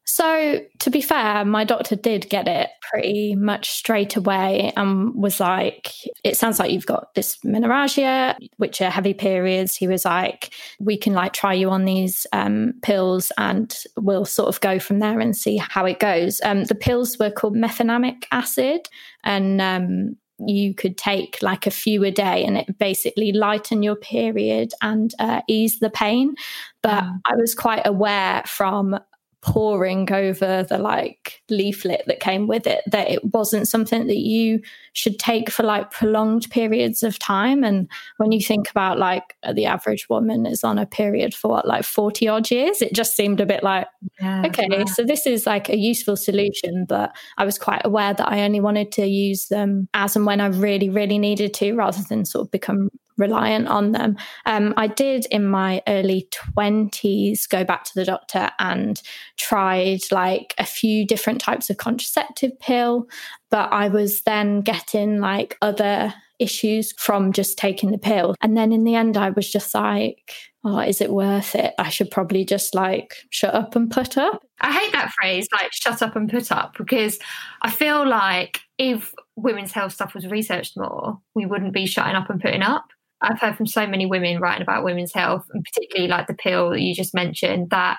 So, 0.04 0.60
to 0.80 0.90
be 0.90 1.00
fair, 1.00 1.46
my 1.46 1.64
doctor 1.64 1.96
did 1.96 2.30
get 2.30 2.48
it 2.48 2.70
pretty 2.82 3.36
much 3.36 3.70
straight 3.70 4.16
away 4.16 4.74
and 4.76 5.14
was 5.16 5.40
like, 5.40 5.94
It 6.24 6.36
sounds 6.36 6.60
like 6.60 6.72
you've 6.72 6.86
got 6.86 7.14
this 7.14 7.38
menorrhagia, 7.46 8.36
which 8.58 8.82
are 8.82 8.90
heavy 8.90 9.14
periods. 9.14 9.76
He 9.76 9.88
was 9.88 10.04
like, 10.04 10.54
We 10.80 10.98
can 10.98 11.14
like 11.14 11.34
try 11.34 11.54
you 11.54 11.70
on 11.70 11.86
these 11.86 12.26
um, 12.34 12.74
pills 12.82 13.32
and 13.38 13.76
we'll 13.96 14.26
sort 14.26 14.50
of 14.50 14.60
go 14.62 14.80
from 14.80 15.00
there 15.00 15.20
and 15.20 15.36
see 15.36 15.58
how 15.58 15.86
it 15.86 16.00
goes. 16.00 16.42
Um, 16.44 16.66
the 16.66 16.76
pills 16.76 17.18
were 17.20 17.32
called 17.32 17.56
mefenamic 17.56 18.26
acid 18.32 18.88
and 19.24 19.62
um, 19.62 20.18
you 20.48 20.74
could 20.74 20.98
take 20.98 21.38
like 21.42 21.68
a 21.68 21.72
few 21.72 22.04
a 22.04 22.12
day 22.12 22.44
and 22.44 22.58
it 22.58 22.78
basically 22.78 23.32
lighten 23.32 23.84
your 23.84 23.96
period 23.96 24.74
and 24.82 25.14
uh, 25.20 25.42
ease 25.48 25.80
the 25.80 25.90
pain. 25.90 26.36
But 26.82 27.04
mm. 27.04 27.22
I 27.26 27.36
was 27.36 27.54
quite 27.54 27.86
aware 27.86 28.44
from 28.46 29.00
poring 29.42 30.12
over 30.12 30.64
the 30.64 30.78
like 30.78 31.42
leaflet 31.50 32.04
that 32.06 32.20
came 32.20 32.48
with 32.48 32.68
it 32.68 32.84
that 32.88 33.10
it 33.10 33.34
wasn't 33.34 33.68
something 33.68 34.08
that 34.08 34.20
you 34.20 34.62
should 34.94 35.18
take 35.18 35.50
for 35.50 35.64
like 35.64 35.90
prolonged 35.90 36.50
periods 36.52 37.02
of 37.02 37.18
time. 37.18 37.64
And 37.64 37.90
when 38.18 38.32
you 38.32 38.42
think 38.42 38.70
about 38.70 39.00
like 39.00 39.36
uh, 39.44 39.54
the 39.54 39.66
average 39.66 40.08
woman 40.10 40.46
is 40.46 40.64
on 40.64 40.78
a 40.78 40.86
period 40.86 41.34
for 41.34 41.50
what 41.50 41.68
like 41.68 41.84
40 41.84 42.28
odd 42.28 42.52
years 42.52 42.82
it 42.82 42.94
just 42.94 43.16
seemed 43.16 43.40
a 43.40 43.46
bit 43.46 43.64
like 43.64 43.88
yeah, 44.20 44.44
okay 44.46 44.68
yeah. 44.70 44.86
so 44.86 45.04
this 45.04 45.26
is 45.26 45.46
like 45.46 45.70
a 45.70 45.78
useful 45.78 46.16
solution. 46.16 46.86
But 46.88 47.16
i 47.38 47.46
was 47.46 47.58
quite 47.58 47.82
aware 47.86 48.14
that 48.14 48.28
i 48.28 48.42
only 48.42 48.60
wanted 48.60 48.92
to 48.94 49.06
use 49.06 49.48
them 49.48 49.88
as 49.94 50.16
and 50.16 50.26
when 50.26 50.42
i 50.42 50.48
really 50.48 50.90
really 50.90 51.18
needed 51.18 51.54
to 51.56 51.74
rather 51.74 52.02
than 52.10 52.26
sort 52.26 52.48
of 52.48 52.52
become 52.52 52.90
reliant 53.18 53.68
on 53.68 53.92
them. 53.92 54.18
Um, 54.46 54.74
I 54.78 54.88
did 54.88 55.26
in 55.32 55.48
my 55.48 55.82
early 55.88 56.28
20s 56.32 57.48
go 57.50 57.64
back 57.64 57.84
to 57.86 57.96
the 57.96 58.06
doctor 58.06 58.50
and 58.60 59.02
tried 59.38 60.00
like 60.12 60.54
a 60.58 60.66
few 60.66 61.06
different 61.06 61.42
types 61.42 61.70
of 61.70 61.78
contraceptive 61.78 62.60
pill, 62.60 63.08
but 63.50 63.72
I 63.72 63.90
was 63.90 64.22
then 64.22 64.62
getting 64.62 65.20
like 65.20 65.58
other 65.62 66.14
issues 66.42 66.92
from 66.98 67.32
just 67.32 67.58
taking 67.58 67.92
the 67.92 67.98
pill. 67.98 68.36
And 68.42 68.58
then 68.58 68.72
in 68.72 68.84
the 68.84 68.96
end, 68.96 69.16
I 69.16 69.30
was 69.30 69.50
just 69.50 69.74
like, 69.76 70.34
oh, 70.64 70.80
is 70.80 71.00
it 71.00 71.12
worth 71.12 71.56
it? 71.56 71.74
I 71.78 71.90
should 71.90 72.12
probably 72.12 72.44
just 72.44 72.76
like 72.76 73.16
shut 73.30 73.54
up 73.54 73.76
and 73.76 73.90
put 73.90 74.18
up. 74.18 74.44
I 74.60 74.72
hate 74.72 74.92
that 74.92 75.12
phrase, 75.12 75.48
like 75.54 75.72
shut 75.72 76.02
up 76.02 76.16
and 76.16 76.30
put 76.30 76.52
up, 76.52 76.76
because 76.78 77.20
I 77.62 77.70
feel 77.70 78.08
like 78.08 78.62
if 78.78 79.14
women's 79.36 79.72
health 79.72 79.94
stuff 79.94 80.14
was 80.14 80.28
researched 80.28 80.78
more, 80.78 81.20
we 81.36 81.46
wouldn't 81.46 81.74
be 81.74 81.86
shutting 81.86 82.16
up 82.16 82.30
and 82.30 82.42
putting 82.42 82.64
up. 82.64 82.86
I've 83.22 83.40
heard 83.40 83.56
from 83.56 83.68
so 83.68 83.86
many 83.86 84.06
women 84.06 84.40
writing 84.40 84.64
about 84.64 84.84
women's 84.84 85.14
health, 85.14 85.46
and 85.54 85.64
particularly 85.64 86.10
like 86.10 86.28
the 86.28 86.34
pill 86.34 86.72
that 86.72 86.82
you 86.82 86.96
just 86.96 87.14
mentioned, 87.14 87.70
that 87.70 87.98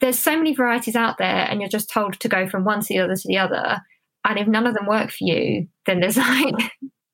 there's 0.00 0.18
so 0.18 0.36
many 0.36 0.54
varieties 0.54 0.96
out 0.96 1.18
there, 1.18 1.46
and 1.48 1.60
you're 1.60 1.68
just 1.68 1.90
told 1.90 2.18
to 2.20 2.28
go 2.28 2.48
from 2.48 2.64
one 2.64 2.80
to 2.80 2.88
the 2.88 3.00
other 3.00 3.16
to 3.16 3.28
the 3.28 3.38
other. 3.38 3.80
And 4.24 4.38
if 4.38 4.46
none 4.46 4.66
of 4.66 4.74
them 4.74 4.86
work 4.86 5.10
for 5.10 5.24
you, 5.24 5.66
then 5.86 6.00
there's 6.00 6.16
like 6.18 6.54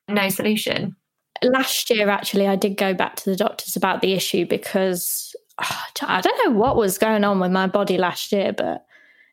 no 0.08 0.28
solution. 0.28 0.96
Last 1.42 1.88
year, 1.90 2.08
actually, 2.08 2.48
I 2.48 2.56
did 2.56 2.76
go 2.76 2.94
back 2.94 3.16
to 3.16 3.30
the 3.30 3.36
doctors 3.36 3.76
about 3.76 4.02
the 4.02 4.12
issue 4.12 4.44
because 4.46 5.34
oh, 5.58 5.82
I 6.02 6.20
don't 6.20 6.46
know 6.46 6.58
what 6.58 6.76
was 6.76 6.98
going 6.98 7.24
on 7.24 7.40
with 7.40 7.50
my 7.50 7.66
body 7.66 7.98
last 7.98 8.32
year, 8.32 8.52
but 8.52 8.84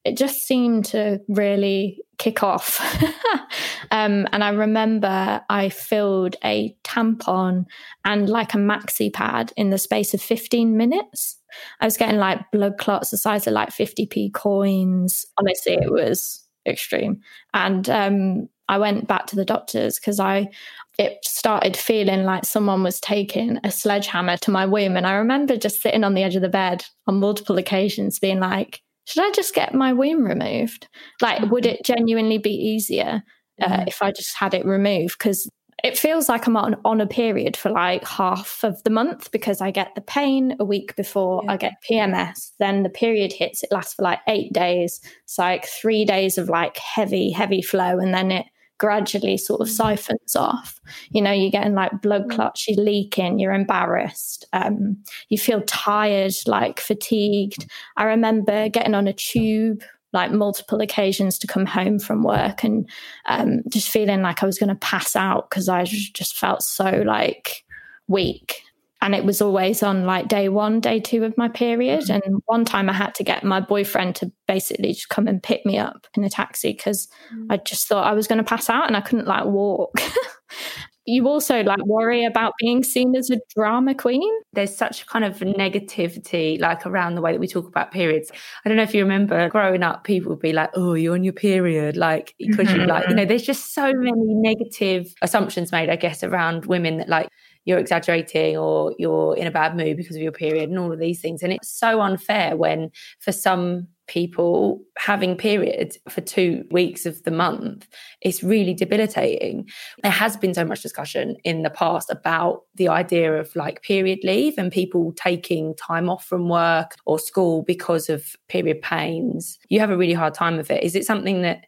it 0.05 0.15
just 0.15 0.45
seemed 0.45 0.85
to 0.85 1.19
really 1.27 1.99
kick 2.19 2.43
off. 2.43 2.79
um, 3.91 4.27
and 4.31 4.43
I 4.43 4.49
remember 4.49 5.41
I 5.49 5.69
filled 5.69 6.35
a 6.43 6.75
tampon 6.83 7.65
and 8.05 8.29
like 8.29 8.53
a 8.53 8.57
maxi 8.57 9.11
pad 9.11 9.51
in 9.57 9.71
the 9.71 9.79
space 9.79 10.13
of 10.13 10.21
15 10.21 10.77
minutes. 10.77 11.37
I 11.81 11.85
was 11.85 11.97
getting 11.97 12.19
like 12.19 12.39
blood 12.51 12.77
clots 12.77 13.09
the 13.09 13.17
size 13.17 13.47
of 13.47 13.53
like 13.53 13.69
50p 13.69 14.33
coins. 14.33 15.25
Honestly, 15.39 15.73
it 15.73 15.91
was 15.91 16.45
extreme. 16.67 17.21
And 17.55 17.89
um, 17.89 18.47
I 18.69 18.77
went 18.77 19.07
back 19.07 19.25
to 19.27 19.35
the 19.35 19.45
doctors 19.45 19.99
because 19.99 20.19
I 20.19 20.49
it 20.97 21.17
started 21.25 21.75
feeling 21.75 22.23
like 22.23 22.45
someone 22.45 22.81
was 22.81 23.01
taking 23.01 23.59
a 23.63 23.71
sledgehammer 23.71 24.37
to 24.37 24.51
my 24.51 24.65
womb. 24.65 24.95
And 24.95 25.05
I 25.05 25.13
remember 25.13 25.57
just 25.57 25.81
sitting 25.81 26.05
on 26.05 26.13
the 26.13 26.23
edge 26.23 26.37
of 26.37 26.41
the 26.41 26.47
bed 26.47 26.85
on 27.05 27.19
multiple 27.19 27.57
occasions 27.57 28.17
being 28.17 28.39
like, 28.39 28.81
should 29.05 29.23
I 29.23 29.31
just 29.31 29.53
get 29.53 29.73
my 29.73 29.93
womb 29.93 30.23
removed? 30.23 30.87
Like, 31.21 31.49
would 31.51 31.65
it 31.65 31.85
genuinely 31.85 32.37
be 32.37 32.51
easier 32.51 33.23
uh, 33.61 33.67
mm-hmm. 33.67 33.87
if 33.87 34.01
I 34.01 34.11
just 34.11 34.35
had 34.35 34.53
it 34.53 34.65
removed? 34.65 35.17
Because 35.17 35.49
it 35.83 35.97
feels 35.97 36.27
like 36.27 36.47
I'm 36.47 36.57
on, 36.57 36.75
on 36.83 37.01
a 37.01 37.05
period 37.05 37.55
for 37.55 37.69
like 37.69 38.07
half 38.07 38.63
of 38.63 38.81
the 38.83 38.89
month 38.89 39.31
because 39.31 39.61
I 39.61 39.71
get 39.71 39.93
the 39.93 40.01
pain 40.01 40.55
a 40.59 40.65
week 40.65 40.95
before 40.95 41.41
yeah. 41.43 41.51
I 41.51 41.57
get 41.57 41.73
PMS. 41.89 42.51
Then 42.59 42.83
the 42.83 42.89
period 42.89 43.31
hits, 43.31 43.61
it 43.61 43.71
lasts 43.71 43.93
for 43.93 44.01
like 44.01 44.19
eight 44.27 44.51
days. 44.53 44.99
It's 45.23 45.37
like 45.37 45.67
three 45.67 46.03
days 46.03 46.37
of 46.37 46.49
like 46.49 46.77
heavy, 46.77 47.29
heavy 47.29 47.61
flow. 47.61 47.99
And 47.99 48.13
then 48.13 48.31
it 48.31 48.45
gradually 48.77 49.37
sort 49.37 49.61
of 49.61 49.67
mm. 49.67 49.71
siphons 49.71 50.35
off. 50.35 50.79
You 51.09 51.21
know, 51.21 51.31
you're 51.31 51.51
getting 51.51 51.75
like 51.75 52.01
blood 52.01 52.25
mm. 52.25 52.31
clots, 52.31 52.67
you're 52.67 52.83
leaking, 52.83 53.39
you're 53.39 53.53
embarrassed, 53.53 54.45
um, 54.53 54.97
you 55.29 55.37
feel 55.37 55.61
tired, 55.61 56.33
like 56.45 56.79
fatigued. 56.79 57.69
I 57.97 58.05
remember 58.05 58.69
getting 58.69 58.95
on 58.95 59.07
a 59.07 59.13
tube 59.13 59.83
like 60.13 60.31
multiple 60.31 60.79
occasions 60.79 61.37
to 61.37 61.47
come 61.47 61.65
home 61.65 61.99
from 61.99 62.23
work 62.23 62.63
and 62.63 62.89
um, 63.27 63.61
just 63.67 63.89
feeling 63.89 64.21
like 64.21 64.41
I 64.41 64.45
was 64.45 64.57
going 64.57 64.69
to 64.69 64.75
pass 64.75 65.15
out 65.15 65.49
because 65.49 65.67
I 65.67 65.83
just 65.83 66.37
felt 66.37 66.63
so 66.63 67.03
like 67.05 67.65
weak 68.07 68.61
and 69.05 69.13
it 69.13 69.23
was 69.23 69.39
always 69.39 69.83
on 69.83 70.05
like 70.05 70.27
day 70.27 70.49
one, 70.49 70.79
day 70.79 70.99
two 70.99 71.23
of 71.25 71.37
my 71.37 71.47
period. 71.47 72.05
Mm-hmm. 72.05 72.25
And 72.25 72.41
one 72.47 72.65
time 72.65 72.89
I 72.89 72.93
had 72.93 73.13
to 73.15 73.23
get 73.23 73.43
my 73.43 73.59
boyfriend 73.59 74.15
to 74.15 74.31
basically 74.47 74.93
just 74.93 75.09
come 75.09 75.27
and 75.27 75.43
pick 75.43 75.63
me 75.63 75.77
up 75.77 76.07
in 76.15 76.23
a 76.23 76.29
taxi 76.29 76.71
because 76.71 77.07
mm-hmm. 77.31 77.51
I 77.51 77.57
just 77.57 77.87
thought 77.87 78.07
I 78.07 78.13
was 78.13 78.25
going 78.25 78.39
to 78.39 78.43
pass 78.43 78.67
out 78.67 78.87
and 78.87 78.97
I 78.97 79.01
couldn't 79.01 79.27
like 79.27 79.45
walk. 79.45 80.01
you 81.05 81.27
also 81.27 81.61
like 81.61 81.85
worry 81.85 82.25
about 82.25 82.53
being 82.57 82.83
seen 82.83 83.15
as 83.15 83.29
a 83.29 83.39
drama 83.55 83.93
queen. 83.93 84.27
There's 84.53 84.75
such 84.75 85.05
kind 85.05 85.23
of 85.23 85.37
negativity 85.37 86.59
like 86.59 86.87
around 86.87 87.13
the 87.13 87.21
way 87.21 87.31
that 87.31 87.39
we 87.39 87.47
talk 87.47 87.67
about 87.67 87.91
periods. 87.91 88.31
I 88.65 88.69
don't 88.69 88.75
know 88.75 88.81
if 88.83 88.95
you 88.95 89.03
remember 89.03 89.47
growing 89.49 89.83
up, 89.83 90.03
people 90.03 90.31
would 90.31 90.39
be 90.39 90.51
like, 90.51 90.71
"Oh, 90.73 90.95
you're 90.95 91.13
on 91.13 91.23
your 91.23 91.33
period," 91.33 91.95
like 91.95 92.33
because 92.39 92.69
mm-hmm. 92.69 92.81
you 92.81 92.87
like, 92.87 93.07
you 93.07 93.13
know, 93.13 93.25
there's 93.25 93.43
just 93.43 93.75
so 93.75 93.93
many 93.93 94.33
negative 94.33 95.13
assumptions 95.21 95.71
made, 95.71 95.91
I 95.91 95.95
guess, 95.95 96.23
around 96.23 96.65
women 96.65 96.97
that 96.97 97.07
like 97.07 97.29
you're 97.65 97.79
exaggerating 97.79 98.57
or 98.57 98.95
you're 98.97 99.35
in 99.35 99.47
a 99.47 99.51
bad 99.51 99.75
mood 99.75 99.97
because 99.97 100.15
of 100.15 100.21
your 100.21 100.31
period 100.31 100.69
and 100.69 100.79
all 100.79 100.91
of 100.91 100.99
these 100.99 101.19
things. 101.19 101.43
And 101.43 101.51
it's 101.51 101.69
so 101.69 102.01
unfair 102.01 102.55
when, 102.55 102.91
for 103.19 103.31
some 103.31 103.87
people, 104.07 104.81
having 104.97 105.35
periods 105.35 105.97
for 106.07 106.21
two 106.21 106.63
weeks 106.69 107.07
of 107.07 107.23
the 107.23 107.31
month 107.31 107.87
is 108.21 108.43
really 108.43 108.73
debilitating. 108.73 109.67
There 110.03 110.11
has 110.11 110.37
been 110.37 110.53
so 110.53 110.63
much 110.63 110.83
discussion 110.83 111.37
in 111.43 111.63
the 111.63 111.71
past 111.71 112.11
about 112.11 112.61
the 112.75 112.87
idea 112.87 113.33
of 113.33 113.55
like 113.55 113.81
period 113.81 114.19
leave 114.23 114.53
and 114.59 114.71
people 114.71 115.11
taking 115.13 115.75
time 115.75 116.07
off 116.07 116.23
from 116.23 116.49
work 116.49 116.95
or 117.07 117.17
school 117.17 117.63
because 117.63 118.07
of 118.09 118.35
period 118.47 118.81
pains. 118.83 119.57
You 119.69 119.79
have 119.79 119.89
a 119.89 119.97
really 119.97 120.13
hard 120.13 120.35
time 120.35 120.57
with 120.57 120.69
it. 120.69 120.83
Is 120.83 120.95
it 120.95 121.05
something 121.05 121.41
that 121.41 121.65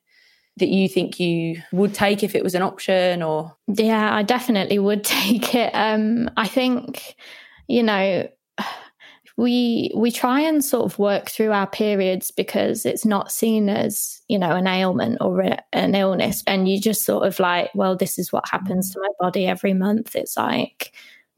that 0.58 0.70
you 0.70 0.90
think 0.90 1.20
you 1.20 1.62
would 1.72 1.94
take 1.94 2.24
if 2.24 2.36
it 2.36 2.44
was 2.44 2.56
an 2.56 2.62
option 2.62 3.24
or? 3.24 3.56
Yeah 3.68 4.14
i 4.14 4.24
definitely 4.24 4.80
would 4.80 5.04
take 5.18 5.56
it. 5.56 5.72
Um 5.74 6.30
i 6.38 6.48
think 6.48 7.16
you 7.68 7.84
know 7.84 8.28
we 9.38 9.92
we 9.96 10.12
try 10.12 10.42
and 10.42 10.66
sort 10.66 10.86
of 10.92 10.98
work 10.98 11.30
through 11.30 11.52
our 11.52 11.68
periods 11.68 12.32
because 12.32 12.86
it's 12.86 13.06
not 13.06 13.32
seen 13.32 13.70
as 13.70 14.20
you 14.28 14.38
know 14.38 14.52
an 14.52 14.66
ailment 14.66 15.20
or 15.22 15.42
a, 15.42 15.60
an 15.74 15.94
illness. 15.94 16.44
And 16.48 16.68
you 16.68 16.82
just 16.82 17.06
sort 17.06 17.26
of 17.26 17.40
like 17.40 17.70
well 17.76 17.96
this 17.96 18.18
is 18.18 18.34
what 18.34 18.50
happens 18.50 18.92
to 18.92 19.00
my 19.00 19.10
body 19.20 19.46
every 19.46 19.74
month. 19.74 20.16
It's 20.16 20.36
like 20.36 20.92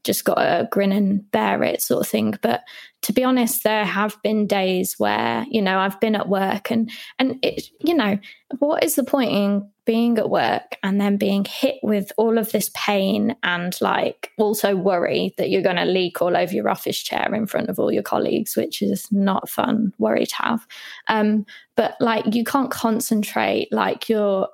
just 0.04 0.24
got 0.24 0.34
to 0.34 0.68
grin 0.70 0.92
and 0.92 1.30
bear 1.30 1.62
it 1.62 1.82
sort 1.82 2.02
of 2.02 2.08
thing. 2.08 2.34
But 2.42 2.62
to 3.02 3.12
be 3.12 3.24
honest 3.24 3.64
there 3.64 3.84
have 3.84 4.16
been 4.22 4.46
days 4.46 4.96
where 4.98 5.46
you 5.50 5.62
know 5.62 5.78
i've 5.78 5.98
been 6.00 6.14
at 6.14 6.28
work 6.28 6.70
and 6.70 6.90
and 7.18 7.38
it 7.42 7.68
you 7.80 7.94
know 7.94 8.18
what 8.58 8.84
is 8.84 8.94
the 8.94 9.04
point 9.04 9.30
in 9.30 9.68
being 9.86 10.18
at 10.18 10.30
work 10.30 10.76
and 10.82 11.00
then 11.00 11.16
being 11.16 11.44
hit 11.44 11.76
with 11.82 12.12
all 12.16 12.38
of 12.38 12.52
this 12.52 12.70
pain 12.74 13.34
and 13.42 13.76
like 13.80 14.30
also 14.38 14.76
worry 14.76 15.34
that 15.36 15.50
you're 15.50 15.62
going 15.62 15.74
to 15.74 15.84
leak 15.84 16.22
all 16.22 16.36
over 16.36 16.52
your 16.52 16.68
office 16.68 17.02
chair 17.02 17.34
in 17.34 17.46
front 17.46 17.68
of 17.68 17.78
all 17.78 17.90
your 17.90 18.02
colleagues 18.02 18.56
which 18.56 18.82
is 18.82 19.10
not 19.10 19.48
fun 19.48 19.92
worry 19.98 20.26
to 20.26 20.36
have. 20.36 20.64
Um 21.08 21.44
but 21.76 21.96
like 21.98 22.34
you 22.34 22.44
can't 22.44 22.70
concentrate 22.70 23.72
like 23.72 24.08
you're 24.08 24.48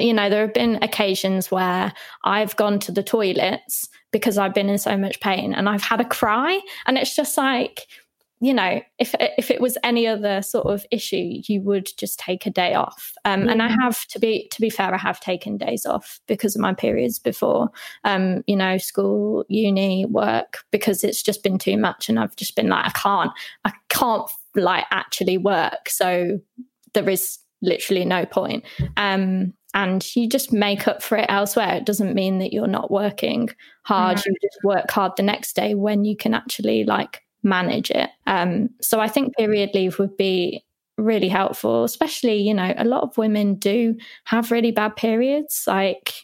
you 0.00 0.12
know, 0.12 0.28
there 0.28 0.42
have 0.42 0.54
been 0.54 0.82
occasions 0.82 1.50
where 1.50 1.92
I've 2.24 2.56
gone 2.56 2.78
to 2.80 2.92
the 2.92 3.02
toilets 3.02 3.88
because 4.12 4.38
I've 4.38 4.54
been 4.54 4.68
in 4.68 4.78
so 4.78 4.96
much 4.96 5.20
pain 5.20 5.54
and 5.54 5.68
I've 5.68 5.82
had 5.82 6.00
a 6.00 6.04
cry. 6.04 6.60
And 6.86 6.98
it's 6.98 7.14
just 7.14 7.36
like, 7.36 7.86
you 8.42 8.54
know, 8.54 8.80
if 8.98 9.14
if 9.18 9.50
it 9.50 9.60
was 9.60 9.76
any 9.84 10.06
other 10.06 10.40
sort 10.40 10.66
of 10.66 10.86
issue, 10.90 11.40
you 11.46 11.60
would 11.60 11.88
just 11.98 12.18
take 12.18 12.46
a 12.46 12.50
day 12.50 12.72
off. 12.72 13.12
Um, 13.26 13.40
mm-hmm. 13.40 13.48
And 13.50 13.62
I 13.62 13.68
mm-hmm. 13.68 13.82
have 13.82 14.06
to 14.08 14.18
be 14.18 14.48
to 14.52 14.60
be 14.62 14.70
fair, 14.70 14.94
I 14.94 14.98
have 14.98 15.20
taken 15.20 15.58
days 15.58 15.84
off 15.84 16.20
because 16.26 16.56
of 16.56 16.62
my 16.62 16.72
periods 16.72 17.18
before. 17.18 17.68
Um, 18.04 18.42
you 18.46 18.56
know, 18.56 18.78
school, 18.78 19.44
uni, 19.48 20.06
work, 20.06 20.64
because 20.70 21.04
it's 21.04 21.22
just 21.22 21.42
been 21.42 21.58
too 21.58 21.76
much, 21.76 22.08
and 22.08 22.18
I've 22.18 22.34
just 22.36 22.56
been 22.56 22.68
like, 22.68 22.86
I 22.86 22.90
can't, 22.90 23.30
I 23.66 23.72
can't 23.90 24.28
like 24.54 24.86
actually 24.90 25.36
work. 25.36 25.90
So 25.90 26.40
there 26.94 27.08
is 27.10 27.38
literally 27.60 28.06
no 28.06 28.24
point. 28.24 28.64
Um, 28.96 29.52
and 29.74 30.04
you 30.16 30.28
just 30.28 30.52
make 30.52 30.88
up 30.88 31.02
for 31.02 31.16
it 31.16 31.26
elsewhere. 31.28 31.76
It 31.76 31.86
doesn't 31.86 32.14
mean 32.14 32.38
that 32.38 32.52
you're 32.52 32.66
not 32.66 32.90
working 32.90 33.50
hard. 33.84 34.18
Mm-hmm. 34.18 34.30
You 34.30 34.48
just 34.48 34.64
work 34.64 34.90
hard 34.90 35.12
the 35.16 35.22
next 35.22 35.54
day 35.54 35.74
when 35.74 36.04
you 36.04 36.16
can 36.16 36.34
actually 36.34 36.84
like 36.84 37.22
manage 37.42 37.90
it. 37.90 38.10
Um, 38.26 38.70
so 38.80 39.00
I 39.00 39.08
think 39.08 39.36
period 39.36 39.70
leave 39.74 39.98
would 39.98 40.16
be 40.16 40.64
really 40.96 41.28
helpful, 41.28 41.84
especially, 41.84 42.36
you 42.36 42.54
know, 42.54 42.74
a 42.76 42.84
lot 42.84 43.02
of 43.02 43.16
women 43.16 43.54
do 43.54 43.96
have 44.24 44.50
really 44.50 44.70
bad 44.70 44.96
periods. 44.96 45.64
Like, 45.66 46.14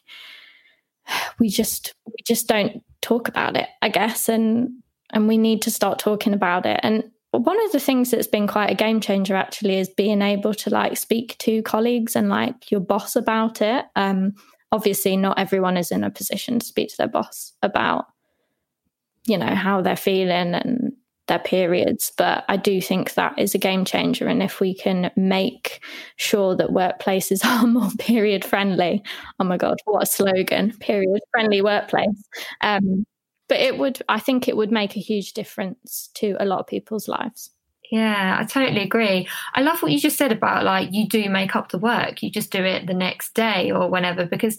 we 1.39 1.49
just 1.49 1.95
we 2.07 2.17
just 2.27 2.49
don't 2.49 2.83
talk 3.01 3.29
about 3.29 3.57
it, 3.57 3.69
I 3.83 3.89
guess, 3.89 4.29
and 4.29 4.71
and 5.11 5.29
we 5.29 5.39
need 5.39 5.63
to 5.63 5.71
start 5.71 5.99
talking 5.99 6.35
about 6.35 6.67
it. 6.67 6.81
And 6.83 7.05
one 7.47 7.65
of 7.65 7.71
the 7.71 7.79
things 7.79 8.11
that's 8.11 8.27
been 8.27 8.49
quite 8.49 8.73
a 8.73 8.75
game 8.75 9.01
changer 9.01 9.37
actually 9.37 9.79
is 9.79 9.89
being 9.89 10.21
able 10.21 10.53
to 10.53 10.69
like 10.69 10.97
speak 10.97 11.39
to 11.39 11.63
colleagues 11.63 12.17
and 12.17 12.29
like 12.29 12.73
your 12.73 12.81
boss 12.81 13.15
about 13.15 13.63
it. 13.63 13.85
Um, 13.95 14.35
obviously, 14.73 15.17
not 15.17 15.39
everyone 15.39 15.77
is 15.77 15.93
in 15.93 16.03
a 16.03 16.11
position 16.11 16.59
to 16.59 16.67
speak 16.67 16.89
to 16.89 16.97
their 16.99 17.07
boss 17.07 17.53
about, 17.63 18.07
you 19.29 19.39
know, 19.39 19.55
how 19.55 19.81
they're 19.81 19.95
feeling 19.95 20.55
and 20.55 20.95
their 21.29 21.39
periods. 21.39 22.11
But 22.19 22.45
I 22.49 22.57
do 22.57 22.81
think 22.81 23.15
that 23.15 23.39
is 23.39 23.55
a 23.55 23.59
game 23.59 23.85
changer. 23.85 24.27
And 24.27 24.43
if 24.43 24.59
we 24.59 24.75
can 24.75 25.13
make 25.15 25.85
sure 26.17 26.57
that 26.57 26.71
workplaces 26.71 27.45
are 27.45 27.65
more 27.65 27.91
period 28.01 28.45
friendly, 28.45 29.05
oh 29.39 29.45
my 29.45 29.57
God, 29.57 29.77
what 29.85 30.03
a 30.03 30.07
slogan, 30.07 30.77
period 30.81 31.21
friendly 31.31 31.63
workplace. 31.63 32.25
Um, 32.61 33.07
but 33.49 33.59
it 33.59 33.79
would, 33.79 34.03
I 34.09 34.21
think 34.21 34.49
it 34.49 34.57
would 34.57 34.73
make 34.73 34.97
a 34.97 35.01
huge 35.01 35.33
difference 35.33 36.11
to 36.15 36.37
a 36.39 36.45
lot 36.45 36.61
of 36.61 36.67
people's 36.67 37.09
lives. 37.09 37.51
Yeah, 37.91 38.39
I 38.41 38.45
totally 38.45 38.83
agree. 38.83 39.29
I 39.55 39.61
love 39.61 39.81
what 39.81 39.93
you 39.93 39.99
just 39.99 40.17
said 40.17 40.33
about 40.33 40.65
like 40.65 40.89
you 40.93 41.09
do 41.09 41.31
make 41.31 41.55
up 41.55 41.71
the 41.71 41.79
work, 41.79 42.23
you 42.23 42.31
just 42.31 42.51
do 42.51 42.65
it 42.65 42.87
the 42.87 42.95
next 42.95 43.35
day 43.35 43.71
or 43.71 43.89
whenever, 43.89 44.27
because 44.27 44.59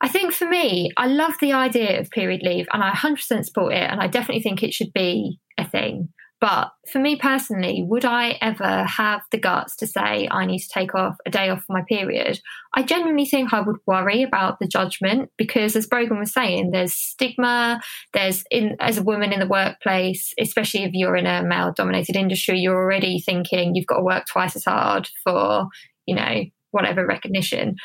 I 0.00 0.08
think 0.08 0.32
for 0.32 0.48
me, 0.48 0.90
I 0.96 1.06
love 1.06 1.34
the 1.40 1.52
idea 1.52 1.98
of 2.00 2.10
period 2.10 2.42
leave 2.42 2.66
and 2.72 2.82
I 2.82 2.90
100% 2.90 3.44
support 3.44 3.72
it. 3.72 3.90
And 3.90 4.00
I 4.00 4.06
definitely 4.06 4.42
think 4.42 4.62
it 4.62 4.74
should 4.74 4.92
be 4.92 5.40
a 5.56 5.68
thing. 5.68 6.10
But 6.40 6.70
for 6.92 7.00
me 7.00 7.16
personally, 7.16 7.84
would 7.86 8.04
I 8.04 8.38
ever 8.40 8.84
have 8.84 9.22
the 9.32 9.38
guts 9.38 9.74
to 9.76 9.88
say 9.88 10.28
I 10.30 10.46
need 10.46 10.60
to 10.60 10.68
take 10.68 10.94
off 10.94 11.16
a 11.26 11.30
day 11.30 11.48
off 11.48 11.64
my 11.68 11.82
period? 11.88 12.38
I 12.74 12.84
genuinely 12.84 13.26
think 13.26 13.52
I 13.52 13.60
would 13.60 13.78
worry 13.86 14.22
about 14.22 14.60
the 14.60 14.68
judgment 14.68 15.30
because, 15.36 15.74
as 15.74 15.86
Brogan 15.86 16.20
was 16.20 16.32
saying, 16.32 16.70
there's 16.70 16.94
stigma. 16.94 17.80
There's 18.12 18.44
in 18.52 18.76
as 18.78 18.98
a 18.98 19.02
woman 19.02 19.32
in 19.32 19.40
the 19.40 19.48
workplace, 19.48 20.32
especially 20.38 20.84
if 20.84 20.92
you're 20.92 21.16
in 21.16 21.26
a 21.26 21.42
male-dominated 21.42 22.14
industry, 22.14 22.60
you're 22.60 22.76
already 22.76 23.20
thinking 23.20 23.74
you've 23.74 23.86
got 23.86 23.98
to 23.98 24.04
work 24.04 24.26
twice 24.26 24.54
as 24.54 24.64
hard 24.64 25.08
for 25.24 25.66
you 26.06 26.14
know 26.14 26.44
whatever 26.70 27.06
recognition. 27.06 27.76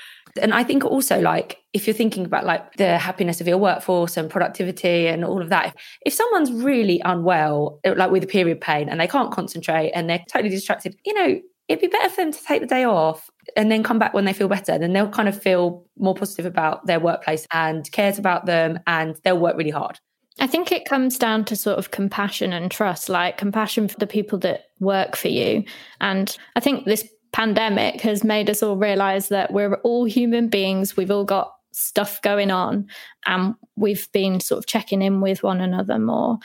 And 0.42 0.54
I 0.54 0.64
think 0.64 0.84
also 0.84 1.20
like 1.22 1.60
if 1.74 1.88
you're 1.88 1.94
thinking 1.94 2.26
about 2.26 2.46
like 2.46 2.74
the 2.74 2.98
happiness 2.98 3.40
of 3.40 3.48
your 3.48 3.58
workforce 3.58 4.18
and 4.18 4.30
productivity 4.30 5.08
and 5.08 5.24
all 5.24 5.42
of 5.42 5.50
that, 5.50 5.68
if, 5.68 5.74
if 6.08 6.14
someone's 6.14 6.52
really 6.52 7.02
unwell, 7.06 7.80
like 7.86 8.12
with 8.12 8.24
a 8.24 8.28
period 8.28 8.62
pain 8.62 8.90
and 8.90 9.00
they 9.00 9.08
can't 9.08 9.32
concentrate 9.32 9.92
and 9.92 10.10
they're 10.10 10.24
totally 10.32 10.50
distracted, 10.50 10.96
you 11.06 11.14
know, 11.14 11.40
it'd 11.68 11.82
be 11.82 11.88
better 11.88 12.10
for 12.10 12.18
them 12.18 12.32
to 12.32 12.44
take 12.44 12.62
the 12.62 12.68
day 12.68 12.84
off 12.84 13.30
and 13.56 13.72
then 13.72 13.84
come 13.84 14.00
back 14.00 14.14
when 14.14 14.26
they 14.26 14.34
feel 14.34 14.48
better. 14.48 14.78
Then 14.78 14.94
they'll 14.94 15.10
kind 15.10 15.30
of 15.30 15.42
feel 15.42 15.86
more 15.98 16.16
positive 16.16 16.46
about 16.46 16.86
their 16.86 17.00
workplace 17.00 17.48
and 17.52 17.90
cares 17.92 18.18
about 18.18 18.46
them 18.46 18.80
and 18.88 19.16
they'll 19.24 19.40
work 19.40 19.58
really 19.58 19.70
hard. 19.70 20.00
I 20.40 20.48
think 20.48 20.72
it 20.72 20.86
comes 20.86 21.18
down 21.18 21.46
to 21.46 21.56
sort 21.56 21.78
of 21.78 21.92
compassion 21.92 22.54
and 22.54 22.72
trust, 22.72 23.08
like 23.08 23.38
compassion 23.38 23.88
for 23.88 24.00
the 24.00 24.08
people 24.08 24.40
that 24.40 24.64
work 24.80 25.16
for 25.16 25.28
you. 25.28 25.64
And 26.02 26.36
I 26.56 26.60
think 26.60 26.86
this 26.86 27.08
pandemic 27.34 28.00
has 28.02 28.24
made 28.24 28.50
us 28.50 28.64
all 28.64 28.78
realize 28.78 29.28
that 29.30 29.52
we're 29.52 29.76
all 29.78 30.06
human 30.06 30.48
beings. 30.48 30.96
We've 30.96 31.12
all 31.12 31.26
got 31.26 31.54
stuff 31.72 32.22
going 32.22 32.52
on 32.52 32.88
and 33.26 33.56
we've 33.76 34.10
been 34.12 34.40
sort 34.40 34.60
of 34.60 34.68
checking 34.68 35.02
in 35.02 35.20
with 35.20 35.44
one 35.44 35.60
another 35.60 35.98
more 36.00 36.38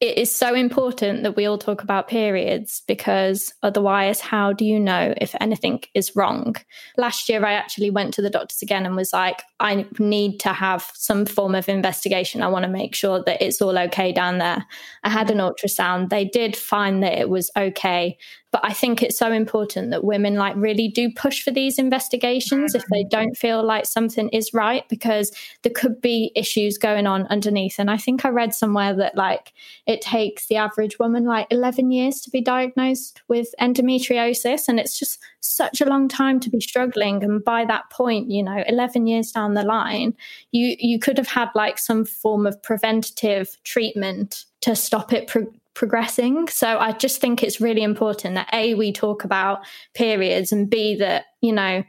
it 0.00 0.16
is 0.16 0.32
so 0.32 0.54
important 0.54 1.24
that 1.24 1.34
we 1.34 1.44
all 1.46 1.58
talk 1.58 1.82
about 1.82 2.06
periods 2.06 2.82
because 2.86 3.52
otherwise, 3.64 4.20
how 4.20 4.52
do 4.52 4.64
you 4.64 4.78
know 4.78 5.12
if 5.16 5.34
anything 5.40 5.82
is 5.92 6.14
wrong? 6.14 6.54
Last 6.96 7.28
year, 7.28 7.44
I 7.44 7.54
actually 7.54 7.90
went 7.90 8.14
to 8.14 8.22
the 8.22 8.30
doctors 8.30 8.62
again 8.62 8.86
and 8.86 8.94
was 8.94 9.12
like, 9.12 9.42
I 9.58 9.86
need 9.98 10.38
to 10.40 10.52
have 10.52 10.88
some 10.94 11.26
form 11.26 11.56
of 11.56 11.68
investigation. 11.68 12.42
I 12.42 12.48
want 12.48 12.62
to 12.62 12.70
make 12.70 12.94
sure 12.94 13.24
that 13.24 13.42
it's 13.42 13.60
all 13.60 13.76
okay 13.76 14.12
down 14.12 14.38
there. 14.38 14.64
I 15.02 15.10
had 15.10 15.32
an 15.32 15.38
ultrasound. 15.38 16.10
They 16.10 16.26
did 16.26 16.54
find 16.54 17.02
that 17.02 17.18
it 17.18 17.28
was 17.28 17.50
okay. 17.56 18.16
But 18.50 18.64
I 18.64 18.72
think 18.72 19.02
it's 19.02 19.18
so 19.18 19.30
important 19.30 19.90
that 19.90 20.04
women 20.04 20.34
like 20.34 20.56
really 20.56 20.88
do 20.88 21.10
push 21.12 21.42
for 21.42 21.50
these 21.50 21.78
investigations 21.78 22.74
if 22.74 22.84
they 22.90 23.04
don't 23.04 23.36
feel 23.36 23.62
like 23.62 23.84
something 23.84 24.30
is 24.30 24.54
right, 24.54 24.88
because 24.88 25.30
there 25.62 25.72
could 25.74 26.00
be 26.00 26.32
issues 26.34 26.78
going 26.78 27.06
on 27.06 27.26
underneath. 27.26 27.78
And 27.78 27.90
I 27.90 27.98
think 27.98 28.24
I 28.24 28.30
read 28.30 28.54
somewhere 28.54 28.94
that 28.94 29.16
like 29.16 29.52
it 29.86 30.00
takes 30.00 30.46
the 30.46 30.56
average 30.56 30.98
woman 30.98 31.24
like 31.24 31.46
11 31.50 31.90
years 31.90 32.20
to 32.22 32.30
be 32.30 32.40
diagnosed 32.40 33.20
with 33.28 33.54
endometriosis. 33.60 34.66
And 34.66 34.80
it's 34.80 34.98
just 34.98 35.18
such 35.40 35.80
a 35.80 35.86
long 35.86 36.08
time 36.08 36.40
to 36.40 36.50
be 36.50 36.60
struggling. 36.60 37.22
And 37.22 37.44
by 37.44 37.66
that 37.66 37.90
point, 37.90 38.30
you 38.30 38.42
know, 38.42 38.64
11 38.66 39.06
years 39.06 39.30
down 39.30 39.54
the 39.54 39.62
line, 39.62 40.14
you, 40.52 40.74
you 40.78 40.98
could 40.98 41.18
have 41.18 41.28
had 41.28 41.50
like 41.54 41.78
some 41.78 42.04
form 42.06 42.46
of 42.46 42.62
preventative 42.62 43.58
treatment 43.64 44.46
to 44.62 44.74
stop 44.74 45.12
it 45.12 45.28
pro- 45.28 45.52
progressing. 45.78 46.48
So 46.48 46.76
I 46.76 46.90
just 46.90 47.20
think 47.20 47.40
it's 47.40 47.60
really 47.60 47.84
important 47.84 48.34
that 48.34 48.48
A, 48.52 48.74
we 48.74 48.92
talk 48.92 49.22
about 49.22 49.64
periods 49.94 50.50
and 50.50 50.68
B, 50.68 50.96
that, 50.96 51.26
you 51.40 51.52
know, 51.52 51.84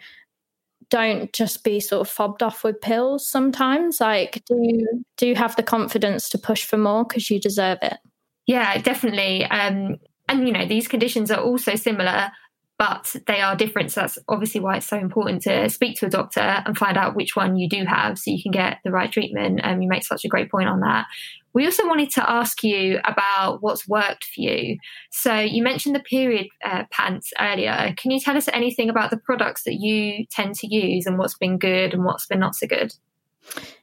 don't 0.91 1.34
just 1.34 1.63
be 1.63 1.80
sort 1.80 2.02
of 2.02 2.08
fobbed 2.08 2.43
off 2.43 2.63
with 2.63 2.82
pills 2.82 3.28
sometimes. 3.28 3.99
Like 3.99 4.43
do 4.45 4.88
do 5.17 5.25
you 5.28 5.36
have 5.36 5.56
the 5.56 5.63
confidence 5.63 6.30
to 6.30 6.38
push 6.38 6.63
for 6.65 6.78
more 6.78 7.04
because 7.04 7.32
you 7.32 7.39
deserve 7.39 7.80
it. 7.82 7.97
Yeah, 8.45 8.80
definitely. 8.80 9.45
Um 9.45 9.97
and 10.28 10.47
you 10.47 10.54
know, 10.54 10.67
these 10.67 10.88
conditions 10.88 11.32
are 11.32 11.41
also 11.41 11.73
similar 11.73 12.30
but 12.79 13.13
they 13.27 13.41
are 13.41 13.57
different. 13.57 13.91
So 13.91 14.01
that's 14.01 14.17
obviously 14.29 14.61
why 14.61 14.77
it's 14.77 14.87
so 14.87 14.97
important 14.97 15.41
to 15.43 15.69
speak 15.69 15.99
to 15.99 16.05
a 16.05 16.09
doctor 16.09 16.39
and 16.39 16.77
find 16.77 16.97
out 16.97 17.13
which 17.13 17.35
one 17.35 17.57
you 17.57 17.67
do 17.67 17.83
have 17.83 18.17
so 18.17 18.31
you 18.31 18.41
can 18.41 18.53
get 18.53 18.77
the 18.85 18.89
right 18.89 19.11
treatment. 19.11 19.59
And 19.61 19.75
um, 19.75 19.81
you 19.81 19.89
make 19.89 20.05
such 20.05 20.23
a 20.23 20.29
great 20.29 20.49
point 20.49 20.69
on 20.69 20.79
that. 20.79 21.05
We 21.53 21.65
also 21.65 21.85
wanted 21.85 22.09
to 22.11 22.29
ask 22.29 22.63
you 22.63 22.99
about 23.03 23.61
what's 23.61 23.85
worked 23.85 24.23
for 24.23 24.39
you. 24.39 24.77
So 25.11 25.35
you 25.35 25.61
mentioned 25.61 25.93
the 25.93 25.99
period 25.99 26.47
uh, 26.63 26.85
pants 26.89 27.31
earlier. 27.37 27.93
Can 27.97 28.11
you 28.11 28.19
tell 28.21 28.37
us 28.37 28.47
anything 28.53 28.89
about 28.89 29.09
the 29.09 29.17
products 29.17 29.63
that 29.63 29.75
you 29.75 30.25
tend 30.31 30.55
to 30.55 30.73
use 30.73 31.05
and 31.05 31.17
what's 31.17 31.37
been 31.37 31.57
good 31.57 31.93
and 31.93 32.05
what's 32.05 32.27
been 32.27 32.39
not 32.39 32.55
so 32.55 32.65
good? 32.65 32.93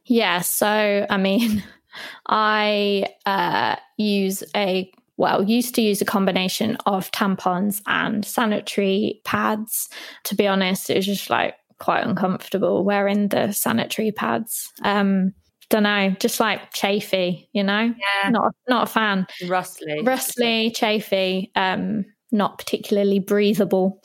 Yeah. 0.06 0.40
So, 0.40 1.06
I 1.10 1.18
mean, 1.18 1.62
I 2.26 3.08
uh, 3.26 3.76
use 3.98 4.42
a 4.54 4.90
well, 5.16 5.42
used 5.42 5.74
to 5.76 5.82
use 5.82 6.00
a 6.00 6.04
combination 6.04 6.76
of 6.86 7.10
tampons 7.12 7.82
and 7.86 8.24
sanitary 8.24 9.20
pads. 9.24 9.88
To 10.24 10.34
be 10.34 10.46
honest, 10.46 10.90
it 10.90 10.96
was 10.96 11.06
just 11.06 11.30
like 11.30 11.54
quite 11.78 12.06
uncomfortable 12.06 12.84
wearing 12.84 13.28
the 13.28 13.52
sanitary 13.52 14.12
pads. 14.12 14.72
Um, 14.82 15.32
don't 15.68 15.82
know, 15.82 16.10
just 16.20 16.38
like 16.38 16.72
chafy, 16.72 17.48
you 17.52 17.64
know? 17.64 17.94
Yeah. 18.22 18.30
Not 18.30 18.54
not 18.68 18.88
a 18.88 18.92
fan. 18.92 19.26
Rustly. 19.46 20.02
Rustly, 20.02 20.70
chafy. 20.70 21.50
Um, 21.56 22.04
not 22.32 22.58
particularly 22.58 23.18
breathable. 23.18 24.02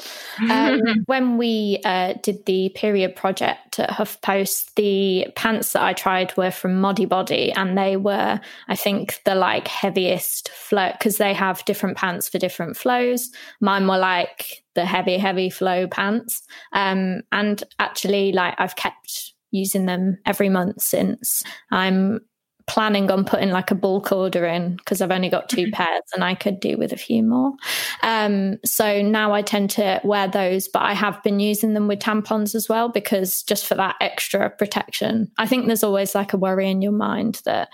Um, 0.50 0.82
when 1.06 1.38
we 1.38 1.80
uh, 1.84 2.14
did 2.22 2.46
the 2.46 2.70
period 2.76 3.16
project 3.16 3.80
at 3.80 3.90
HuffPost, 3.90 4.74
the 4.76 5.28
pants 5.36 5.74
that 5.74 5.84
I 5.84 5.94
tried 5.94 6.36
were 6.38 6.52
from 6.52 6.82
Modibodi, 6.82 7.52
and 7.56 7.78
they 7.78 7.98
were, 7.98 8.40
I 8.68 8.76
think, 8.76 9.22
the 9.26 9.36
like 9.36 9.68
heaviest 9.68 10.50
flow 10.50 10.92
because 10.94 11.18
they 11.18 11.34
have 11.34 11.66
different 11.66 11.98
pants 11.98 12.30
for 12.30 12.38
different 12.38 12.78
flows. 12.78 13.32
Mine 13.60 13.88
were 13.88 13.98
like 13.98 14.64
the 14.76 14.86
heavy, 14.86 15.18
heavy 15.18 15.50
flow 15.50 15.88
pants. 15.88 16.44
Um, 16.74 17.22
and 17.32 17.64
actually, 17.80 18.32
like 18.32 18.56
I've 18.58 18.76
kept 18.76 19.34
using 19.52 19.86
them 19.86 20.18
every 20.26 20.50
month 20.50 20.82
since. 20.82 21.44
I'm 21.72 22.22
planning 22.68 23.10
on 23.12 23.26
putting 23.26 23.50
like 23.50 23.72
a 23.72 23.76
bulk 23.76 24.12
order 24.12 24.46
in 24.46 24.76
because 24.76 25.02
I've 25.02 25.12
only 25.12 25.30
got 25.30 25.50
two 25.50 25.64
mm-hmm. 25.64 25.74
pairs 25.74 26.04
and 26.14 26.24
I 26.24 26.36
could 26.36 26.60
do 26.60 26.78
with 26.78 26.92
a 26.92 26.98
few 26.98 27.24
more. 27.24 27.54
Um, 28.04 28.58
so 28.66 29.02
now 29.02 29.34
I 29.34 29.42
tend 29.42 29.70
to 29.72 30.00
wear 30.04 30.28
those, 30.28 30.68
but 30.68 30.82
I 30.82 30.94
have 30.94 31.22
been 31.24 31.40
using 31.40 31.74
them 31.74 31.88
with 31.88 32.00
tampons 32.00 32.56
as 32.56 32.70
well 32.70 32.90
because 32.90 33.44
just 33.44 33.66
for 33.66 33.76
that 33.76 33.96
extra 34.02 34.50
protection. 34.50 35.32
I 35.38 35.48
think 35.48 35.68
there's 35.68 35.84
always 35.84 36.16
like 36.16 36.34
a 36.34 36.38
worry 36.38 36.70
in 36.70 36.82
your 36.82 36.92
mind 36.92 37.42
that 37.46 37.70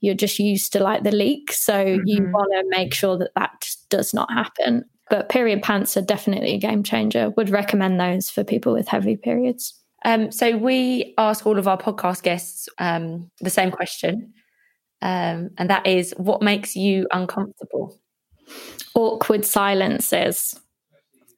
you're 0.00 0.14
just 0.14 0.38
used 0.38 0.72
to 0.72 0.82
like 0.82 1.04
the 1.04 1.12
leak. 1.12 1.52
So 1.52 1.72
mm-hmm. 1.72 2.02
you 2.04 2.30
want 2.32 2.50
to 2.52 2.64
make 2.78 2.92
sure 2.92 3.16
that 3.18 3.30
that 3.36 3.68
does 3.88 4.12
not 4.12 4.30
happen. 4.30 4.84
But 5.08 5.28
period 5.28 5.62
pants 5.62 5.96
are 5.96 6.02
definitely 6.02 6.54
a 6.54 6.58
game 6.58 6.82
changer. 6.82 7.30
Would 7.36 7.50
recommend 7.50 8.00
those 8.00 8.30
for 8.30 8.44
people 8.44 8.72
with 8.72 8.88
heavy 8.88 9.16
periods. 9.16 9.74
Um, 10.04 10.32
so 10.32 10.56
we 10.56 11.14
ask 11.18 11.46
all 11.46 11.58
of 11.58 11.68
our 11.68 11.78
podcast 11.78 12.22
guests 12.22 12.68
um, 12.78 13.30
the 13.40 13.50
same 13.50 13.70
question 13.70 14.32
um, 15.02 15.50
and 15.58 15.68
that 15.68 15.86
is 15.86 16.14
what 16.16 16.42
makes 16.42 16.76
you 16.76 17.08
uncomfortable? 17.12 17.98
Awkward 18.94 19.44
silences. 19.44 20.58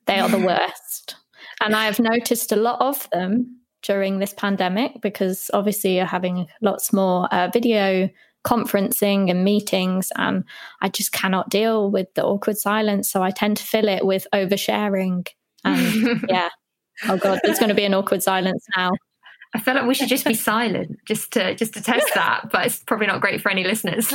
They 0.07 0.19
are 0.21 0.29
the 0.29 0.39
worst. 0.47 1.17
and 1.63 1.75
I 1.75 1.87
have 1.87 1.99
noticed 1.99 2.53
a 2.53 2.57
lot 2.57 2.81
of 2.81 3.09
them 3.11 3.61
during 3.83 4.19
this 4.19 4.35
pandemic 4.35 5.01
because 5.01 5.51
obviously 5.55 5.97
you're 5.97 6.05
having 6.05 6.47
lots 6.61 6.93
more 6.93 7.27
uh, 7.33 7.49
video 7.53 8.11
conferencing 8.45 9.31
and 9.31 9.43
meetings 9.43 10.13
and 10.17 10.45
I 10.83 10.91
just 10.91 11.13
cannot 11.13 11.49
deal 11.49 11.91
with 11.91 12.13
the 12.15 12.25
awkward 12.25 12.59
silence 12.59 13.11
so 13.11 13.23
I 13.23 13.31
tend 13.31 13.57
to 13.57 13.63
fill 13.63 13.89
it 13.89 14.05
with 14.05 14.27
oversharing 14.35 15.27
and 15.65 16.23
yeah 16.29 16.51
oh 17.09 17.17
god 17.17 17.41
there's 17.45 17.59
going 17.59 17.69
to 17.69 17.75
be 17.75 17.85
an 17.85 17.95
awkward 17.95 18.23
silence 18.23 18.65
now 18.77 18.91
I 19.57 19.61
feel 19.61 19.75
like 19.75 19.87
we 19.87 19.95
should 19.95 20.09
just 20.09 20.25
be 20.25 20.35
silent 20.35 20.99
just 21.07 21.33
to 21.35 21.55
just 21.55 21.75
to 21.75 21.81
test 21.83 22.09
that, 22.17 22.49
but 22.51 22.67
it's 22.67 22.79
probably 22.83 23.07
not 23.07 23.21
great 23.21 23.41
for 23.41 23.51
any 23.53 23.63
listeners. 23.63 24.13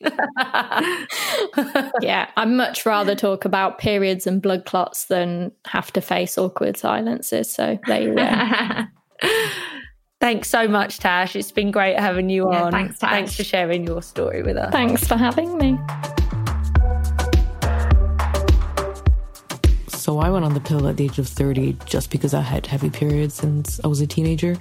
yeah, 2.00 2.28
I'd 2.36 2.48
much 2.48 2.84
rather 2.84 3.14
talk 3.14 3.44
about 3.44 3.78
periods 3.78 4.26
and 4.26 4.42
blood 4.42 4.64
clots 4.66 5.04
than 5.06 5.52
have 5.66 5.92
to 5.92 6.00
face 6.00 6.36
awkward 6.36 6.76
silences. 6.76 7.52
So 7.52 7.78
there 7.86 8.02
you 8.02 8.14
go. 8.16 9.28
Thanks 10.20 10.48
so 10.48 10.66
much, 10.68 10.98
Tash. 10.98 11.36
It's 11.36 11.52
been 11.52 11.70
great 11.70 11.98
having 11.98 12.28
you 12.28 12.50
Yeah, 12.50 12.64
on. 12.64 12.72
thanks, 12.72 12.98
Tash. 12.98 13.10
Thanks 13.10 13.36
for 13.36 13.44
sharing 13.44 13.84
your 13.84 14.02
story 14.02 14.42
with 14.42 14.56
us. 14.56 14.72
Thanks 14.72 15.06
for 15.06 15.16
having 15.16 15.56
me. 15.58 15.78
So 20.02 20.18
I 20.18 20.30
went 20.30 20.44
on 20.44 20.52
the 20.52 20.58
pill 20.58 20.88
at 20.88 20.96
the 20.96 21.04
age 21.04 21.20
of 21.20 21.28
30 21.28 21.76
just 21.86 22.10
because 22.10 22.34
I 22.34 22.40
had 22.40 22.66
heavy 22.66 22.90
periods 22.90 23.34
since 23.34 23.78
I 23.84 23.86
was 23.86 24.00
a 24.00 24.06
teenager. 24.08 24.56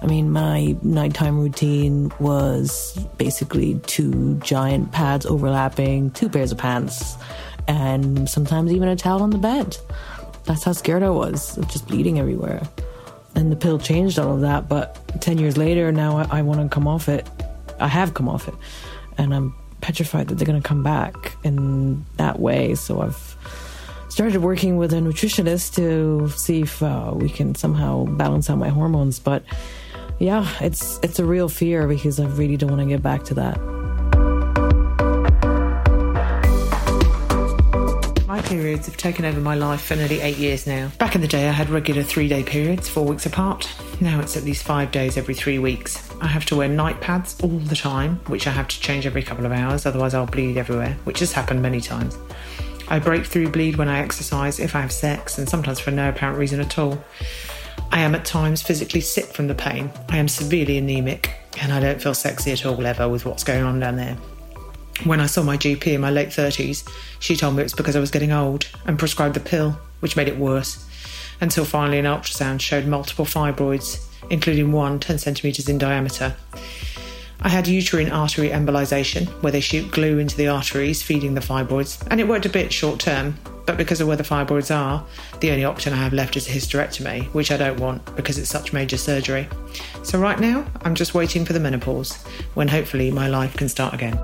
I 0.00 0.06
mean, 0.06 0.30
my 0.30 0.76
nighttime 0.84 1.40
routine 1.40 2.12
was 2.20 2.96
basically 3.18 3.80
two 3.88 4.36
giant 4.36 4.92
pads 4.92 5.26
overlapping, 5.26 6.12
two 6.12 6.28
pairs 6.28 6.52
of 6.52 6.58
pants, 6.58 7.16
and 7.66 8.30
sometimes 8.30 8.70
even 8.70 8.86
a 8.86 8.94
towel 8.94 9.24
on 9.24 9.30
the 9.30 9.38
bed. 9.38 9.76
That's 10.44 10.62
how 10.62 10.70
scared 10.70 11.02
I 11.02 11.10
was 11.10 11.58
of 11.58 11.68
just 11.68 11.88
bleeding 11.88 12.20
everywhere. 12.20 12.62
And 13.34 13.50
the 13.50 13.56
pill 13.56 13.80
changed 13.80 14.20
all 14.20 14.36
of 14.36 14.42
that, 14.42 14.68
but 14.68 15.20
10 15.20 15.38
years 15.38 15.56
later, 15.56 15.90
now 15.90 16.16
I, 16.16 16.38
I 16.38 16.42
want 16.42 16.60
to 16.60 16.72
come 16.72 16.86
off 16.86 17.08
it. 17.08 17.28
I 17.80 17.88
have 17.88 18.14
come 18.14 18.28
off 18.28 18.46
it. 18.46 18.54
And 19.18 19.34
I'm 19.34 19.52
petrified 19.80 20.28
that 20.28 20.36
they're 20.36 20.46
going 20.46 20.62
to 20.62 20.68
come 20.68 20.84
back 20.84 21.34
in 21.42 22.04
that 22.18 22.38
way. 22.38 22.76
So 22.76 23.00
I've 23.02 23.29
started 24.20 24.42
working 24.42 24.76
with 24.76 24.92
a 24.92 24.96
nutritionist 24.96 25.74
to 25.74 26.28
see 26.36 26.60
if 26.60 26.82
uh, 26.82 27.10
we 27.14 27.26
can 27.26 27.54
somehow 27.54 28.04
balance 28.04 28.50
out 28.50 28.58
my 28.58 28.68
hormones. 28.68 29.18
But 29.18 29.42
yeah, 30.18 30.46
it's 30.60 31.00
it's 31.02 31.18
a 31.18 31.24
real 31.24 31.48
fear 31.48 31.88
because 31.88 32.20
I 32.20 32.26
really 32.26 32.58
don't 32.58 32.68
want 32.68 32.82
to 32.82 32.86
get 32.86 33.02
back 33.02 33.24
to 33.24 33.34
that. 33.40 33.58
My 38.26 38.42
periods 38.42 38.84
have 38.84 38.98
taken 38.98 39.24
over 39.24 39.40
my 39.40 39.54
life 39.54 39.80
for 39.80 39.96
nearly 39.96 40.20
eight 40.20 40.36
years 40.36 40.66
now. 40.66 40.92
Back 40.98 41.14
in 41.14 41.22
the 41.22 41.26
day, 41.26 41.48
I 41.48 41.52
had 41.52 41.70
regular 41.70 42.02
three 42.02 42.28
day 42.28 42.42
periods, 42.42 42.90
four 42.90 43.06
weeks 43.06 43.24
apart. 43.24 43.70
Now 44.02 44.20
it's 44.20 44.36
at 44.36 44.44
least 44.44 44.64
five 44.64 44.92
days 44.92 45.16
every 45.16 45.34
three 45.34 45.58
weeks. 45.58 46.06
I 46.20 46.26
have 46.26 46.44
to 46.46 46.56
wear 46.56 46.68
night 46.68 47.00
pads 47.00 47.40
all 47.42 47.58
the 47.58 47.74
time, 47.74 48.20
which 48.26 48.46
I 48.46 48.50
have 48.50 48.68
to 48.68 48.80
change 48.80 49.06
every 49.06 49.22
couple 49.22 49.46
of 49.46 49.52
hours, 49.52 49.86
otherwise, 49.86 50.12
I'll 50.12 50.26
bleed 50.26 50.58
everywhere, 50.58 50.98
which 51.04 51.20
has 51.20 51.32
happened 51.32 51.62
many 51.62 51.80
times. 51.80 52.18
I 52.90 52.98
break 52.98 53.24
through 53.24 53.50
bleed 53.50 53.76
when 53.76 53.88
I 53.88 54.00
exercise, 54.00 54.58
if 54.58 54.74
I 54.74 54.80
have 54.80 54.90
sex, 54.90 55.38
and 55.38 55.48
sometimes 55.48 55.78
for 55.78 55.92
no 55.92 56.08
apparent 56.08 56.38
reason 56.38 56.60
at 56.60 56.76
all. 56.76 57.02
I 57.92 58.00
am 58.00 58.16
at 58.16 58.24
times 58.24 58.62
physically 58.62 59.00
sick 59.00 59.26
from 59.26 59.46
the 59.46 59.54
pain. 59.54 59.90
I 60.08 60.16
am 60.16 60.26
severely 60.26 60.76
anemic, 60.76 61.32
and 61.60 61.72
I 61.72 61.78
don't 61.78 62.02
feel 62.02 62.14
sexy 62.14 62.50
at 62.50 62.66
all 62.66 62.84
ever 62.84 63.08
with 63.08 63.24
what's 63.24 63.44
going 63.44 63.62
on 63.62 63.78
down 63.78 63.96
there. 63.96 64.16
When 65.04 65.20
I 65.20 65.26
saw 65.26 65.42
my 65.44 65.56
GP 65.56 65.86
in 65.86 66.00
my 66.00 66.10
late 66.10 66.28
30s, 66.28 66.86
she 67.20 67.36
told 67.36 67.54
me 67.54 67.60
it 67.60 67.64
was 67.64 67.74
because 67.74 67.94
I 67.94 68.00
was 68.00 68.10
getting 68.10 68.32
old 68.32 68.68
and 68.86 68.98
prescribed 68.98 69.34
the 69.34 69.40
pill, 69.40 69.78
which 70.00 70.16
made 70.16 70.28
it 70.28 70.36
worse. 70.36 70.84
Until 71.40 71.64
finally, 71.64 71.98
an 71.98 72.04
ultrasound 72.04 72.60
showed 72.60 72.86
multiple 72.86 73.24
fibroids, 73.24 74.04
including 74.30 74.72
one 74.72 74.98
10 74.98 75.18
centimetres 75.18 75.68
in 75.68 75.78
diameter. 75.78 76.34
I 77.42 77.48
had 77.48 77.66
uterine 77.66 78.10
artery 78.10 78.50
embolization, 78.50 79.26
where 79.42 79.52
they 79.52 79.60
shoot 79.60 79.90
glue 79.90 80.18
into 80.18 80.36
the 80.36 80.48
arteries 80.48 81.02
feeding 81.02 81.34
the 81.34 81.40
fibroids, 81.40 82.06
and 82.10 82.20
it 82.20 82.28
worked 82.28 82.46
a 82.46 82.50
bit 82.50 82.72
short 82.72 83.00
term. 83.00 83.38
But 83.64 83.76
because 83.76 84.00
of 84.00 84.08
where 84.08 84.16
the 84.16 84.22
fibroids 84.22 84.74
are, 84.74 85.04
the 85.40 85.50
only 85.50 85.64
option 85.64 85.92
I 85.92 85.96
have 85.96 86.12
left 86.12 86.36
is 86.36 86.48
a 86.48 86.50
hysterectomy, 86.50 87.26
which 87.28 87.50
I 87.50 87.56
don't 87.56 87.80
want 87.80 88.16
because 88.16 88.36
it's 88.36 88.50
such 88.50 88.72
major 88.72 88.96
surgery. 88.96 89.48
So 90.02 90.18
right 90.18 90.38
now, 90.38 90.66
I'm 90.82 90.94
just 90.94 91.14
waiting 91.14 91.44
for 91.44 91.52
the 91.52 91.60
menopause, 91.60 92.22
when 92.54 92.68
hopefully 92.68 93.10
my 93.10 93.28
life 93.28 93.56
can 93.56 93.68
start 93.68 93.94
again. 93.94 94.18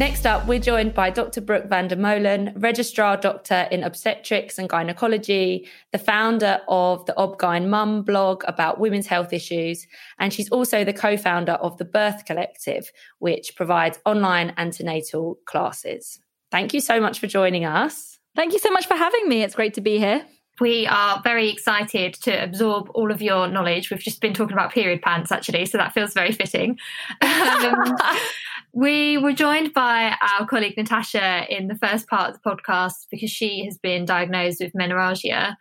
Next 0.00 0.24
up, 0.24 0.46
we're 0.46 0.60
joined 0.60 0.94
by 0.94 1.10
Dr. 1.10 1.42
Brooke 1.42 1.68
Vandermolen, 1.68 2.54
Registrar 2.56 3.18
Doctor 3.18 3.68
in 3.70 3.82
Obstetrics 3.82 4.58
and 4.58 4.66
Gynecology, 4.66 5.68
the 5.92 5.98
founder 5.98 6.62
of 6.68 7.04
the 7.04 7.12
Obgyn 7.18 7.68
Mum 7.68 8.00
blog 8.00 8.42
about 8.48 8.80
women's 8.80 9.08
health 9.08 9.34
issues, 9.34 9.86
and 10.18 10.32
she's 10.32 10.48
also 10.48 10.84
the 10.84 10.94
co 10.94 11.18
founder 11.18 11.52
of 11.52 11.76
the 11.76 11.84
Birth 11.84 12.24
Collective, 12.24 12.90
which 13.18 13.54
provides 13.56 13.98
online 14.06 14.54
antenatal 14.56 15.38
classes. 15.44 16.18
Thank 16.50 16.72
you 16.72 16.80
so 16.80 16.98
much 16.98 17.18
for 17.18 17.26
joining 17.26 17.66
us. 17.66 18.18
Thank 18.34 18.54
you 18.54 18.58
so 18.58 18.70
much 18.70 18.86
for 18.86 18.94
having 18.94 19.28
me. 19.28 19.42
It's 19.42 19.54
great 19.54 19.74
to 19.74 19.82
be 19.82 19.98
here. 19.98 20.24
We 20.60 20.86
are 20.86 21.20
very 21.22 21.50
excited 21.50 22.14
to 22.22 22.42
absorb 22.42 22.90
all 22.94 23.10
of 23.10 23.20
your 23.20 23.48
knowledge. 23.48 23.90
We've 23.90 24.00
just 24.00 24.22
been 24.22 24.32
talking 24.32 24.54
about 24.54 24.72
period 24.72 25.02
pants, 25.02 25.30
actually, 25.30 25.66
so 25.66 25.76
that 25.76 25.92
feels 25.92 26.14
very 26.14 26.32
fitting. 26.32 26.78
Um, 27.22 27.94
we 28.72 29.18
were 29.18 29.32
joined 29.32 29.72
by 29.74 30.16
our 30.20 30.46
colleague 30.46 30.76
Natasha 30.76 31.44
in 31.48 31.68
the 31.68 31.74
first 31.74 32.06
part 32.08 32.30
of 32.30 32.40
the 32.40 32.50
podcast 32.50 33.06
because 33.10 33.30
she 33.30 33.64
has 33.64 33.78
been 33.78 34.04
diagnosed 34.04 34.60
with 34.60 34.72
menorrhagia. 34.72 35.56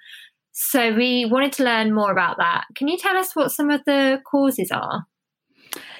So 0.52 0.94
we 0.94 1.26
wanted 1.26 1.54
to 1.54 1.64
learn 1.64 1.94
more 1.94 2.12
about 2.12 2.38
that. 2.38 2.66
Can 2.76 2.88
you 2.88 2.98
tell 2.98 3.18
us 3.18 3.36
what 3.36 3.52
some 3.52 3.70
of 3.70 3.82
the 3.86 4.22
causes 4.30 4.72
are? 4.72 5.06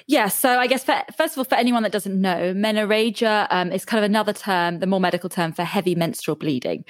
Yeah, 0.06 0.28
so 0.28 0.58
I 0.58 0.66
guess 0.66 0.84
for, 0.84 1.02
first 1.16 1.34
of 1.34 1.38
all, 1.38 1.44
for 1.44 1.54
anyone 1.56 1.82
that 1.82 1.92
doesn't 1.92 2.20
know, 2.20 2.54
menorrhagia 2.54 3.46
um, 3.50 3.72
is 3.72 3.84
kind 3.84 4.02
of 4.02 4.08
another 4.08 4.32
term, 4.32 4.78
the 4.78 4.86
more 4.86 5.00
medical 5.00 5.28
term 5.28 5.52
for 5.52 5.64
heavy 5.64 5.94
menstrual 5.94 6.36
bleeding. 6.36 6.84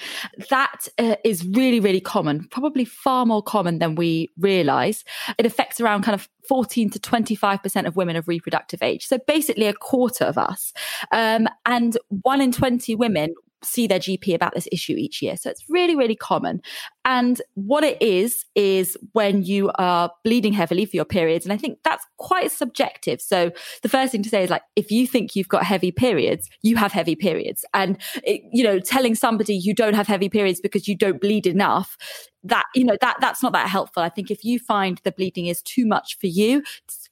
That 0.51 0.89
uh, 0.99 1.17
is 1.25 1.45
really, 1.45 1.81
really 1.81 2.01
common, 2.01 2.49
probably 2.51 2.85
far 2.85 3.27
more 3.27 3.43
common 3.43 3.79
than 3.79 3.95
we 3.95 4.31
realize. 4.39 5.05
It 5.39 5.47
affects 5.47 5.81
around 5.81 6.03
kind 6.03 6.15
of 6.15 6.29
14 6.49 6.91
to 6.91 6.99
25% 6.99 7.87
of 7.87 7.97
women 7.97 8.17
of 8.17 8.29
reproductive 8.29 8.83
age. 8.83 9.07
So 9.07 9.19
basically 9.27 9.67
a 9.67 9.75
quarter 9.75 10.25
of 10.25 10.39
us. 10.39 10.73
Um, 11.13 11.49
and 11.67 11.97
one 12.09 12.41
in 12.41 12.53
20 12.53 12.95
women 12.97 13.35
see 13.63 13.87
their 13.87 13.99
GP 13.99 14.35
about 14.35 14.55
this 14.55 14.69
issue 14.73 14.95
each 14.95 15.21
year. 15.21 15.37
So 15.37 15.51
it's 15.51 15.65
really, 15.69 15.95
really 15.95 16.17
common. 16.17 16.63
And 17.05 17.41
what 17.55 17.85
it 17.85 18.01
is, 18.01 18.45
is 18.55 18.97
when 19.13 19.43
you 19.43 19.71
are 19.77 20.11
bleeding 20.25 20.53
heavily 20.53 20.87
for 20.87 20.97
your 20.97 21.05
periods. 21.05 21.45
And 21.45 21.53
I 21.53 21.57
think 21.57 21.79
that's 21.85 22.05
quite 22.19 22.53
subjective. 22.53 23.21
So 23.21 23.51
the 23.83 23.89
first 23.89 24.13
thing 24.13 24.23
to 24.23 24.29
say 24.29 24.45
is 24.45 24.51
like, 24.51 24.63
if 24.77 24.91
you 24.91 25.07
think 25.07 25.35
you've 25.35 25.49
got 25.49 25.65
heavy 25.65 25.93
periods, 25.93 26.49
you 26.63 26.77
have 26.77 26.93
heavy 26.93 27.17
periods. 27.17 27.65
And, 27.75 27.99
it, 28.23 28.43
you 28.53 28.65
know, 28.65 28.79
telling 28.79 29.15
somebody 29.15 29.55
you 29.55 29.75
don't 29.75 29.95
have 29.95 30.07
heavy 30.07 30.29
periods 30.29 30.61
because 30.61 30.89
you 30.89 30.97
don't 30.97 31.21
bleed 31.21 31.47
enough, 31.47 31.97
that, 32.43 32.65
you 32.75 32.85
know, 32.85 32.97
that, 33.01 33.19
that's 33.21 33.43
not 33.43 33.53
that 33.53 33.69
helpful. 33.69 34.03
I 34.03 34.09
think 34.09 34.31
if 34.31 34.45
you 34.45 34.59
find 34.59 35.01
the 35.05 35.13
bleeding 35.13 35.47
is 35.47 35.63
too 35.63 35.87
much 35.87 36.19
for 36.19 36.27
you, 36.27 36.63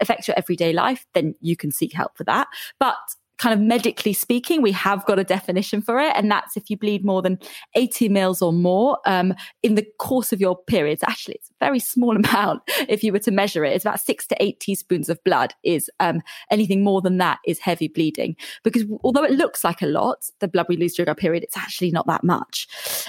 affects 0.00 0.28
your 0.28 0.38
everyday 0.38 0.72
life, 0.72 1.06
then 1.14 1.34
you 1.40 1.56
can 1.56 1.70
seek 1.70 1.92
help 1.92 2.16
for 2.16 2.24
that. 2.24 2.48
But 2.78 2.96
kind 3.38 3.54
of 3.54 3.60
medically 3.60 4.12
speaking, 4.12 4.62
we 4.62 4.72
have 4.72 5.04
got 5.06 5.18
a 5.18 5.24
definition 5.24 5.80
for 5.80 5.98
it. 6.00 6.12
And 6.16 6.30
that's 6.30 6.56
if 6.56 6.68
you 6.68 6.76
bleed 6.76 7.04
more 7.04 7.22
than 7.22 7.38
80 7.74 8.08
mils 8.08 8.42
or 8.42 8.52
more 8.52 8.98
um, 9.06 9.34
in 9.62 9.76
the 9.76 9.86
course 9.98 10.32
of 10.32 10.40
your 10.40 10.56
periods. 10.56 11.02
Actually, 11.06 11.36
it's 11.36 11.50
a 11.50 11.64
very 11.64 11.78
small 11.78 12.16
amount 12.24 12.62
if 12.88 13.02
you 13.02 13.12
were 13.12 13.18
to 13.20 13.30
measure 13.30 13.64
it. 13.64 13.74
It's 13.74 13.84
about 13.84 14.00
six 14.00 14.26
to 14.28 14.42
eight 14.42 14.60
teaspoons 14.60 15.08
of 15.08 15.22
blood 15.24 15.54
is 15.62 15.88
um, 16.00 16.20
anything 16.50 16.82
more 16.82 17.00
than 17.00 17.18
that 17.18 17.38
is 17.46 17.60
heavy 17.60 17.88
bleeding. 17.88 18.36
Because 18.64 18.84
although 19.02 19.24
it 19.24 19.32
looks 19.32 19.62
like 19.64 19.82
a 19.82 19.86
lot, 19.86 20.28
the 20.40 20.48
blood 20.48 20.66
we 20.68 20.76
lose 20.76 20.94
during 20.94 21.08
our 21.08 21.14
period, 21.14 21.44
it's 21.44 21.56
actually 21.56 21.90
not 21.90 22.06
that 22.08 22.24
much. 22.24 22.66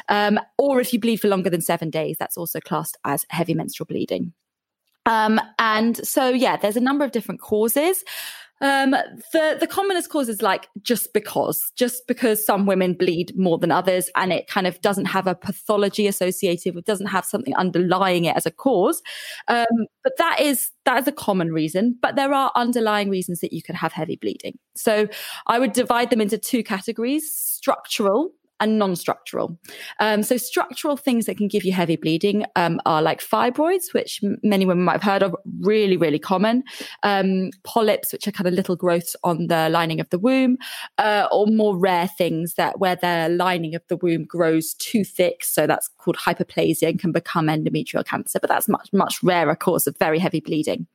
Um, 0.09 0.39
or 0.57 0.79
if 0.79 0.93
you 0.93 0.99
bleed 0.99 1.17
for 1.17 1.27
longer 1.27 1.49
than 1.49 1.61
seven 1.61 1.89
days, 1.89 2.17
that's 2.19 2.37
also 2.37 2.59
classed 2.59 2.97
as 3.03 3.25
heavy 3.29 3.55
menstrual 3.55 3.87
bleeding. 3.87 4.33
Um, 5.05 5.41
and 5.57 6.05
so, 6.05 6.29
yeah, 6.29 6.57
there's 6.57 6.75
a 6.75 6.81
number 6.81 7.03
of 7.03 7.11
different 7.11 7.41
causes. 7.41 8.03
Um, 8.61 8.91
the, 8.91 9.57
the 9.59 9.67
commonest 9.67 10.09
cause 10.09 10.29
is 10.29 10.41
like 10.41 10.67
just 10.81 11.13
because, 11.13 11.71
just 11.75 12.07
because 12.07 12.45
some 12.45 12.65
women 12.65 12.93
bleed 12.93 13.31
more 13.37 13.57
than 13.57 13.71
others 13.71 14.09
and 14.15 14.33
it 14.33 14.47
kind 14.47 14.67
of 14.67 14.81
doesn't 14.81 15.05
have 15.05 15.27
a 15.27 15.35
pathology 15.35 16.07
associated 16.07 16.75
with, 16.75 16.85
doesn't 16.85 17.07
have 17.07 17.25
something 17.25 17.55
underlying 17.55 18.25
it 18.25 18.35
as 18.35 18.45
a 18.45 18.51
cause. 18.51 19.01
Um, 19.47 19.65
but 20.03 20.17
that 20.17 20.39
is, 20.41 20.71
that 20.85 20.99
is 20.99 21.07
a 21.07 21.13
common 21.13 21.51
reason, 21.51 21.97
but 22.01 22.15
there 22.15 22.33
are 22.33 22.51
underlying 22.55 23.09
reasons 23.09 23.39
that 23.39 23.53
you 23.53 23.63
could 23.63 23.75
have 23.75 23.93
heavy 23.93 24.17
bleeding. 24.17 24.57
So 24.75 25.07
I 25.47 25.59
would 25.59 25.73
divide 25.73 26.09
them 26.09 26.21
into 26.21 26.37
two 26.37 26.63
categories, 26.63 27.31
structural 27.31 28.31
and 28.59 28.77
non-structural. 28.77 29.57
Um, 29.99 30.23
so 30.23 30.37
structural 30.37 30.97
things 30.97 31.25
that 31.25 31.37
can 31.37 31.47
give 31.47 31.63
you 31.63 31.71
heavy 31.71 31.95
bleeding 31.95 32.45
um, 32.55 32.79
are 32.85 33.01
like 33.01 33.21
fibroids, 33.21 33.93
which 33.93 34.21
many 34.43 34.65
women 34.65 34.83
might 34.83 35.01
have 35.01 35.03
heard 35.03 35.23
of, 35.23 35.35
really, 35.61 35.97
really 35.97 36.19
common. 36.19 36.63
Um, 37.03 37.51
polyps, 37.63 38.11
which 38.11 38.27
are 38.27 38.31
kind 38.31 38.47
of 38.47 38.53
little 38.53 38.75
growths 38.75 39.15
on 39.23 39.47
the 39.47 39.69
lining 39.69 39.99
of 39.99 40.09
the 40.09 40.19
womb, 40.19 40.57
uh, 40.97 41.27
or 41.31 41.47
more 41.47 41.77
rare 41.77 42.07
things 42.07 42.55
that 42.55 42.79
where 42.79 42.95
the 42.95 43.29
lining 43.29 43.75
of 43.75 43.81
the 43.87 43.97
womb 43.97 44.25
grows 44.25 44.73
too 44.75 45.03
thick. 45.03 45.43
So 45.43 45.67
that's 45.67 45.89
called 45.97 46.17
hyperplasia 46.17 46.89
and 46.89 46.99
can 46.99 47.11
become 47.11 47.47
endometrial 47.47 48.05
cancer, 48.05 48.39
but 48.39 48.49
that's 48.49 48.67
much, 48.67 48.89
much 48.93 49.21
rarer 49.23 49.55
cause 49.55 49.87
of 49.87 49.97
very 49.97 50.19
heavy 50.19 50.39
bleeding. 50.39 50.87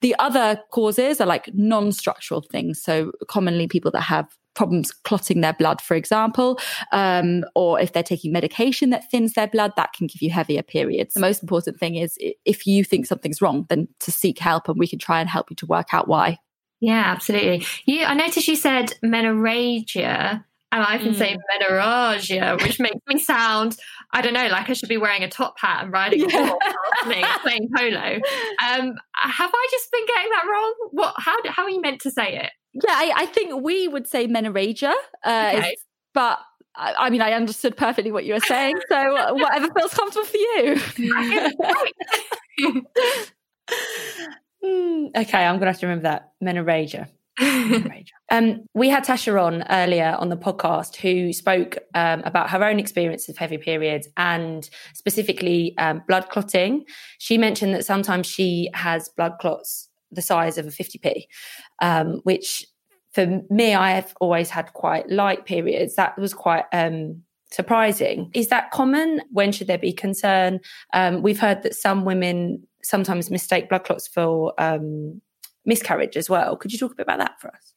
The 0.00 0.14
other 0.18 0.60
causes 0.70 1.20
are 1.20 1.26
like 1.26 1.50
non-structural 1.54 2.42
things. 2.42 2.82
So 2.82 3.12
commonly 3.28 3.68
people 3.68 3.90
that 3.92 4.02
have 4.02 4.28
problems 4.56 4.90
clotting 4.90 5.42
their 5.42 5.52
blood, 5.52 5.80
for 5.80 5.94
example, 5.94 6.58
um, 6.90 7.44
or 7.54 7.78
if 7.78 7.92
they're 7.92 8.02
taking 8.02 8.32
medication 8.32 8.90
that 8.90 9.08
thins 9.10 9.34
their 9.34 9.46
blood, 9.46 9.72
that 9.76 9.92
can 9.92 10.08
give 10.08 10.22
you 10.22 10.30
heavier 10.30 10.62
periods. 10.62 11.14
The 11.14 11.20
most 11.20 11.42
important 11.42 11.78
thing 11.78 11.94
is 11.94 12.18
if 12.44 12.66
you 12.66 12.82
think 12.82 13.06
something's 13.06 13.40
wrong, 13.40 13.66
then 13.68 13.86
to 14.00 14.10
seek 14.10 14.38
help 14.38 14.68
and 14.68 14.78
we 14.78 14.88
can 14.88 14.98
try 14.98 15.20
and 15.20 15.28
help 15.28 15.50
you 15.50 15.56
to 15.56 15.66
work 15.66 15.92
out 15.92 16.08
why. 16.08 16.38
Yeah, 16.80 17.04
absolutely. 17.06 17.64
You, 17.86 18.04
I 18.04 18.14
noticed 18.14 18.48
you 18.48 18.56
said 18.56 18.92
menorrhagia, 19.04 20.44
and 20.72 20.84
I 20.84 20.98
can 20.98 21.12
mm. 21.12 21.16
say 21.16 21.36
menorrhagia, 21.60 22.62
which 22.62 22.78
makes 22.80 23.00
me 23.08 23.18
sound, 23.18 23.76
I 24.12 24.20
don't 24.20 24.34
know, 24.34 24.48
like 24.48 24.68
I 24.68 24.72
should 24.74 24.88
be 24.88 24.98
wearing 24.98 25.22
a 25.22 25.28
top 25.28 25.54
hat 25.58 25.84
and 25.84 25.92
riding 25.92 26.22
a 26.24 26.46
horse, 26.46 26.58
playing 27.42 27.68
polo. 27.74 27.96
Um, 27.96 28.94
have 29.14 29.50
I 29.54 29.68
just 29.70 29.90
been 29.90 30.06
getting 30.06 30.30
that 30.30 30.44
wrong? 30.50 30.74
What? 30.90 31.14
How? 31.16 31.36
How 31.46 31.62
are 31.62 31.70
you 31.70 31.80
meant 31.80 32.00
to 32.02 32.10
say 32.10 32.36
it? 32.36 32.50
Yeah, 32.84 32.94
I, 32.94 33.12
I 33.16 33.26
think 33.26 33.62
we 33.62 33.88
would 33.88 34.06
say 34.06 34.26
menorrhagia, 34.26 34.92
uh, 35.24 35.52
okay. 35.54 35.76
but 36.12 36.38
I 36.76 37.08
mean, 37.10 37.22
I 37.22 37.32
understood 37.32 37.76
perfectly 37.76 38.12
what 38.12 38.24
you 38.24 38.34
were 38.34 38.40
saying. 38.40 38.76
So 38.88 39.34
whatever 39.34 39.68
feels 39.72 39.94
comfortable 39.94 40.26
for 40.26 40.36
you. 40.36 40.80
Okay, 44.68 45.44
I'm 45.44 45.56
going 45.56 45.60
to 45.60 45.66
have 45.66 45.78
to 45.78 45.86
remember 45.86 46.02
that. 46.04 46.32
Menorrhagia. 46.42 47.08
um, 48.30 48.64
we 48.74 48.88
had 48.88 49.04
Tasha 49.04 49.40
on 49.40 49.62
earlier 49.70 50.16
on 50.18 50.28
the 50.28 50.36
podcast 50.36 50.96
who 50.96 51.32
spoke 51.32 51.78
um, 51.94 52.22
about 52.24 52.50
her 52.50 52.64
own 52.64 52.80
experience 52.80 53.28
of 53.28 53.36
heavy 53.36 53.58
periods 53.58 54.08
and 54.16 54.68
specifically 54.94 55.76
um, 55.78 56.02
blood 56.08 56.30
clotting. 56.30 56.84
She 57.18 57.38
mentioned 57.38 57.74
that 57.74 57.84
sometimes 57.84 58.26
she 58.26 58.70
has 58.74 59.08
blood 59.10 59.34
clots 59.40 59.88
the 60.12 60.22
size 60.22 60.58
of 60.58 60.66
a 60.66 60.70
50p, 60.70 61.24
um, 61.82 62.20
which 62.24 62.66
for 63.16 63.42
me, 63.48 63.74
I 63.74 63.92
have 63.92 64.14
always 64.20 64.50
had 64.50 64.72
quite 64.74 65.10
light 65.10 65.46
periods. 65.46 65.94
That 65.94 66.18
was 66.18 66.34
quite 66.34 66.64
um, 66.72 67.22
surprising. 67.50 68.30
Is 68.34 68.48
that 68.48 68.70
common? 68.72 69.22
When 69.30 69.52
should 69.52 69.68
there 69.68 69.78
be 69.78 69.94
concern? 69.94 70.60
Um, 70.92 71.22
we've 71.22 71.40
heard 71.40 71.62
that 71.62 71.74
some 71.74 72.04
women 72.04 72.66
sometimes 72.82 73.30
mistake 73.30 73.70
blood 73.70 73.84
clots 73.84 74.06
for 74.06 74.52
um, 74.58 75.22
miscarriage 75.64 76.16
as 76.18 76.28
well. 76.28 76.56
Could 76.56 76.72
you 76.72 76.78
talk 76.78 76.92
a 76.92 76.96
bit 76.96 77.04
about 77.04 77.18
that 77.18 77.40
for 77.40 77.48
us? 77.48 77.72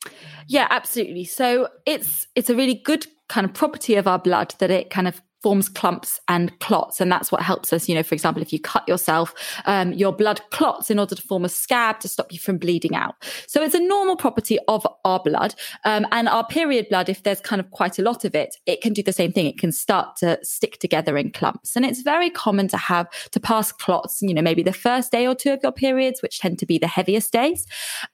Yeah, 0.47 0.67
absolutely. 0.69 1.23
So 1.23 1.69
it's 1.85 2.27
it's 2.35 2.49
a 2.49 2.55
really 2.55 2.75
good 2.75 3.07
kind 3.29 3.45
of 3.45 3.53
property 3.53 3.95
of 3.95 4.07
our 4.07 4.19
blood 4.19 4.55
that 4.59 4.71
it 4.71 4.89
kind 4.89 5.07
of 5.07 5.21
forms 5.41 5.69
clumps 5.69 6.19
and 6.27 6.57
clots. 6.59 6.99
And 6.99 7.11
that's 7.11 7.31
what 7.31 7.41
helps 7.41 7.71
us. 7.71 7.87
You 7.87 7.95
know, 7.95 8.03
for 8.03 8.15
example, 8.15 8.41
if 8.41 8.51
you 8.51 8.59
cut 8.59 8.87
yourself, 8.87 9.33
um, 9.65 9.93
your 9.93 10.11
blood 10.11 10.41
clots 10.51 10.91
in 10.91 10.99
order 10.99 11.15
to 11.15 11.21
form 11.21 11.45
a 11.45 11.49
scab 11.49 11.99
to 12.01 12.07
stop 12.07 12.31
you 12.33 12.39
from 12.39 12.57
bleeding 12.57 12.95
out. 12.95 13.15
So 13.47 13.61
it's 13.61 13.75
a 13.75 13.79
normal 13.79 14.15
property 14.15 14.59
of 14.67 14.85
our 15.05 15.19
blood. 15.19 15.55
Um, 15.85 16.05
and 16.11 16.27
our 16.27 16.45
period 16.45 16.87
blood, 16.89 17.09
if 17.09 17.23
there's 17.23 17.41
kind 17.41 17.59
of 17.59 17.71
quite 17.71 17.99
a 17.99 18.01
lot 18.01 18.25
of 18.25 18.35
it, 18.35 18.55
it 18.65 18.81
can 18.81 18.93
do 18.93 19.03
the 19.03 19.13
same 19.13 19.31
thing. 19.31 19.45
It 19.45 19.57
can 19.57 19.71
start 19.71 20.17
to 20.17 20.39
stick 20.43 20.79
together 20.79 21.17
in 21.17 21.31
clumps. 21.31 21.75
And 21.75 21.85
it's 21.85 22.01
very 22.01 22.29
common 22.29 22.67
to 22.69 22.77
have 22.77 23.09
to 23.31 23.39
pass 23.39 23.71
clots, 23.71 24.21
you 24.21 24.33
know, 24.33 24.41
maybe 24.41 24.63
the 24.63 24.73
first 24.73 25.11
day 25.11 25.25
or 25.25 25.35
two 25.35 25.53
of 25.53 25.59
your 25.63 25.71
periods, 25.71 26.21
which 26.21 26.39
tend 26.39 26.59
to 26.59 26.65
be 26.65 26.77
the 26.77 26.87
heaviest 26.87 27.31
days. 27.31 27.65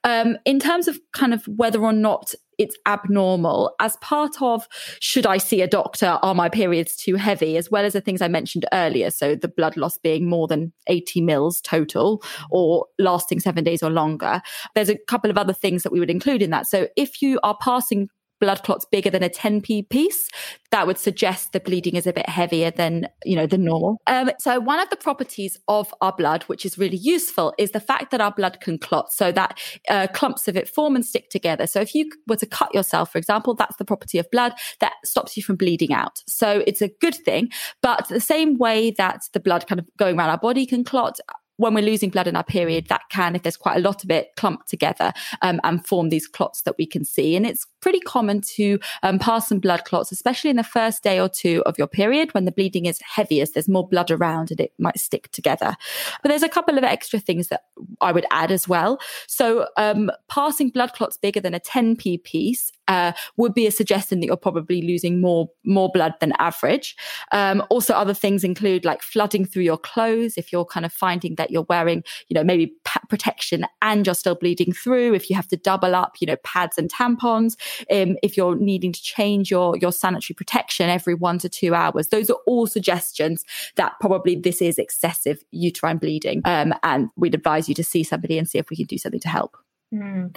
Um, 0.03 0.38
in 0.45 0.59
terms 0.59 0.88
of 0.88 0.99
kind 1.13 1.33
of 1.33 1.47
whether 1.47 1.81
or 1.81 1.93
not 1.93 2.33
it's 2.57 2.77
abnormal 2.85 3.75
as 3.79 3.95
part 3.97 4.41
of 4.41 4.67
should 4.99 5.25
I 5.25 5.37
see 5.37 5.61
a 5.61 5.67
doctor? 5.67 6.19
Are 6.21 6.35
my 6.35 6.49
periods 6.49 6.95
too 6.95 7.15
heavy? 7.15 7.57
As 7.57 7.69
well 7.69 7.85
as 7.85 7.93
the 7.93 8.01
things 8.01 8.21
I 8.21 8.27
mentioned 8.27 8.65
earlier. 8.73 9.11
So 9.11 9.35
the 9.35 9.47
blood 9.47 9.77
loss 9.77 9.97
being 9.97 10.29
more 10.29 10.47
than 10.47 10.73
80 10.87 11.21
mils 11.21 11.61
total 11.61 12.23
or 12.49 12.85
lasting 12.99 13.39
seven 13.39 13.63
days 13.63 13.83
or 13.83 13.89
longer. 13.89 14.41
There's 14.73 14.89
a 14.89 14.97
couple 15.07 15.29
of 15.29 15.37
other 15.37 15.53
things 15.53 15.83
that 15.83 15.91
we 15.91 15.99
would 15.99 16.09
include 16.09 16.41
in 16.41 16.49
that. 16.51 16.67
So 16.67 16.87
if 16.95 17.21
you 17.21 17.39
are 17.43 17.57
passing 17.61 18.09
blood 18.39 18.63
clots 18.63 18.86
bigger 18.91 19.10
than 19.10 19.24
a 19.24 19.30
10p 19.30 19.89
piece, 19.89 20.30
that 20.71 20.88
would 20.88 20.98
suggest 20.98 21.54
the 21.54 21.60
bleeding 21.60 21.95
is 21.95 22.06
a 22.06 22.13
bit 22.13 22.28
heavier 22.28 22.71
than, 22.71 23.08
you 23.24 23.36
know, 23.36 23.48
the 23.48 23.58
normal. 23.58 24.02
Um, 24.08 24.32
so 24.39 24.60
one 24.60 24.80
of 24.80 24.89
the 24.89 24.95
properties 24.95 25.58
of 25.67 25.93
our 26.02 26.13
blood, 26.13 26.43
which 26.43 26.65
is 26.65 26.78
really 26.78 26.98
useful, 26.98 27.54
is 27.58 27.71
the 27.71 27.80
fact 27.80 28.12
that 28.12 28.21
our 28.21 28.32
blood 28.32 28.60
can 28.62 28.78
clot 28.78 29.12
so 29.12 29.32
that 29.32 29.60
uh, 29.89 30.08
clumps 30.13 30.48
of 30.48 30.58
it 30.58 30.67
form 30.67 30.95
and 30.95 31.06
stick 31.06 31.30
together. 31.30 31.67
So 31.67 31.80
if 31.82 31.95
you 31.95 32.12
were 32.28 32.36
to 32.38 32.45
cut 32.45 32.74
yourself, 32.74 33.12
for 33.12 33.17
example, 33.17 33.56
that's 33.56 33.78
the 33.78 33.86
property 33.86 34.17
of 34.17 34.30
blood 34.32 34.54
that 34.80 34.93
stops 35.04 35.38
you 35.38 35.43
from 35.43 35.56
bleeding 35.56 35.93
out. 35.93 36.21
So 36.28 36.63
it's 36.67 36.82
a 36.82 36.89
good 37.00 37.15
thing. 37.15 37.50
But 37.82 38.08
the 38.10 38.19
same 38.19 38.58
way 38.58 38.91
that 38.98 39.21
the 39.34 39.39
blood 39.39 39.67
kind 39.67 39.80
of 39.80 39.88
going 39.98 40.17
around 40.17 40.30
our 40.30 40.38
body 40.38 40.65
can 40.65 40.84
clot, 40.84 41.19
when 41.57 41.73
we're 41.73 41.83
losing 41.83 42.09
blood 42.09 42.27
in 42.27 42.35
our 42.35 42.43
period, 42.43 42.87
that 42.87 43.01
can, 43.09 43.35
if 43.35 43.43
there's 43.43 43.57
quite 43.57 43.77
a 43.77 43.81
lot 43.81 44.03
of 44.03 44.11
it, 44.11 44.35
clump 44.35 44.65
together 44.65 45.13
um, 45.41 45.59
and 45.63 45.85
form 45.85 46.09
these 46.09 46.27
clots 46.27 46.61
that 46.63 46.75
we 46.77 46.85
can 46.85 47.05
see. 47.05 47.35
And 47.35 47.45
it's 47.45 47.65
pretty 47.81 47.99
common 47.99 48.41
to 48.41 48.79
um, 49.03 49.19
pass 49.19 49.47
some 49.47 49.59
blood 49.59 49.85
clots, 49.85 50.11
especially 50.11 50.49
in 50.49 50.55
the 50.55 50.63
first 50.63 51.03
day 51.03 51.19
or 51.19 51.29
two 51.29 51.63
of 51.65 51.77
your 51.77 51.87
period 51.87 52.33
when 52.33 52.45
the 52.45 52.51
bleeding 52.51 52.85
is 52.85 52.99
heaviest. 53.01 53.53
There's 53.53 53.69
more 53.69 53.87
blood 53.87 54.11
around 54.11 54.51
and 54.51 54.59
it 54.59 54.73
might 54.79 54.99
stick 54.99 55.31
together. 55.31 55.75
But 56.21 56.29
there's 56.29 56.43
a 56.43 56.49
couple 56.49 56.77
of 56.77 56.83
extra 56.83 57.19
things 57.19 57.47
that 57.49 57.65
I 58.01 58.11
would 58.11 58.25
add 58.31 58.51
as 58.51 58.67
well. 58.67 58.99
So 59.27 59.67
um, 59.77 60.11
passing 60.29 60.69
blood 60.69 60.93
clots 60.93 61.17
bigger 61.17 61.39
than 61.39 61.53
a 61.53 61.59
10p 61.59 62.23
piece 62.23 62.71
uh, 62.87 63.13
would 63.37 63.53
be 63.53 63.67
a 63.67 63.71
suggestion 63.71 64.19
that 64.19 64.27
you're 64.27 64.37
probably 64.37 64.81
losing 64.81 65.21
more 65.21 65.49
more 65.63 65.89
blood 65.91 66.13
than 66.19 66.33
average. 66.37 66.95
Um, 67.31 67.63
also, 67.69 67.93
other 67.93 68.13
things 68.13 68.43
include 68.43 68.85
like 68.85 69.01
flooding 69.01 69.45
through 69.45 69.63
your 69.63 69.77
clothes. 69.77 70.37
If 70.37 70.51
you're 70.51 70.65
kind 70.65 70.85
of 70.85 70.93
finding 70.93 71.35
that 71.35 71.44
you're 71.51 71.65
wearing, 71.69 72.03
you 72.27 72.36
know, 72.36 72.43
maybe 72.43 72.73
protection 73.10 73.65
and 73.81 74.05
you're 74.05 74.15
still 74.15 74.36
bleeding 74.36 74.73
through. 74.73 75.13
If 75.13 75.29
you 75.29 75.36
have 75.36 75.47
to 75.49 75.58
double 75.58 75.95
up, 75.95 76.17
you 76.19 76.27
know, 76.27 76.38
pads 76.38 76.77
and 76.77 76.91
tampons. 76.91 77.55
Um, 77.91 78.17
if 78.23 78.38
you're 78.38 78.55
needing 78.55 78.91
to 78.91 79.01
change 79.01 79.51
your 79.51 79.77
your 79.77 79.91
sanitary 79.91 80.36
protection 80.36 80.89
every 80.89 81.13
one 81.13 81.39
to 81.39 81.49
two 81.49 81.73
hours, 81.73 82.08
those 82.08 82.29
are 82.29 82.38
all 82.45 82.67
suggestions 82.67 83.43
that 83.75 83.93
probably 83.99 84.36
this 84.36 84.62
is 84.62 84.77
excessive 84.77 85.43
uterine 85.51 85.97
bleeding. 85.97 86.41
Um, 86.45 86.73
and 86.84 87.10
we'd 87.15 87.36
advise 87.36 87.69
you 87.69 87.75
to 87.75 87.84
see 87.84 88.03
somebody 88.03 88.38
and 88.38 88.47
see 88.47 88.58
if 88.58 88.69
we 88.69 88.75
can 88.75 88.86
do 88.86 88.97
something 88.97 89.21
to 89.21 89.29
help. 89.29 89.58
Mm 89.93 90.36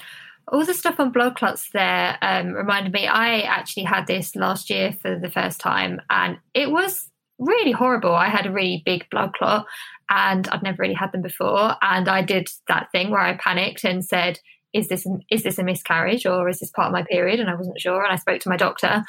all 0.51 0.64
the 0.64 0.75
stuff 0.75 0.99
on 0.99 1.12
blood 1.12 1.37
clots 1.37 1.71
there 1.73 2.18
um, 2.23 2.53
reminded 2.53 2.92
me 2.92 3.07
I 3.07 3.40
actually 3.40 3.85
had 3.85 4.07
this 4.07 4.35
last 4.35 4.71
year 4.71 4.92
for 5.01 5.18
the 5.18 5.31
first 5.31 5.61
time 5.61 6.01
and 6.11 6.38
it 6.55 6.71
was 6.71 7.11
really 7.38 7.72
horrible. 7.72 8.14
I 8.14 8.29
had 8.29 8.46
a 8.46 8.53
really 8.53 8.83
big 8.85 9.07
blood 9.11 9.33
clot 9.35 9.66
and 10.11 10.48
I'd 10.48 10.62
never 10.62 10.83
really 10.83 10.94
had 10.94 11.12
them 11.12 11.22
before. 11.22 11.77
And 11.83 12.09
I 12.09 12.22
did 12.22 12.48
that 12.68 12.90
thing 12.92 13.11
where 13.11 13.20
I 13.20 13.37
panicked 13.37 13.85
and 13.85 14.05
said, 14.05 14.40
is 14.74 14.88
this 14.88 15.07
is 15.31 15.44
this 15.44 15.59
a 15.59 15.64
miscarriage 15.64 16.27
or 16.27 16.48
is 16.48 16.61
this 16.61 16.70
part 16.70 16.88
of 16.88 16.92
my 16.92 17.03
period? 17.03 17.40
And 17.40 17.48
I 17.48 17.55
wasn't 17.55 17.81
sure. 17.81 18.03
And 18.03 18.12
I 18.12 18.16
spoke 18.16 18.40
to 18.42 18.51
my 18.51 18.57
doctor. 18.57 19.03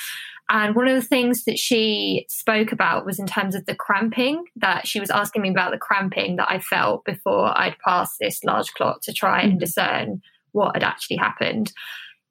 And 0.49 0.75
one 0.75 0.87
of 0.87 0.95
the 0.95 1.07
things 1.07 1.43
that 1.43 1.59
she 1.59 2.25
spoke 2.27 2.71
about 2.71 3.05
was 3.05 3.19
in 3.19 3.27
terms 3.27 3.53
of 3.53 3.65
the 3.65 3.75
cramping, 3.75 4.45
that 4.55 4.87
she 4.87 4.99
was 4.99 5.11
asking 5.11 5.43
me 5.43 5.49
about 5.49 5.71
the 5.71 5.77
cramping 5.77 6.37
that 6.37 6.49
I 6.49 6.59
felt 6.59 7.05
before 7.05 7.55
I'd 7.55 7.77
passed 7.85 8.15
this 8.19 8.43
large 8.43 8.73
clot 8.73 9.03
to 9.03 9.13
try 9.13 9.41
and 9.41 9.53
mm. 9.53 9.59
discern 9.59 10.21
what 10.51 10.75
had 10.75 10.83
actually 10.83 11.17
happened. 11.17 11.71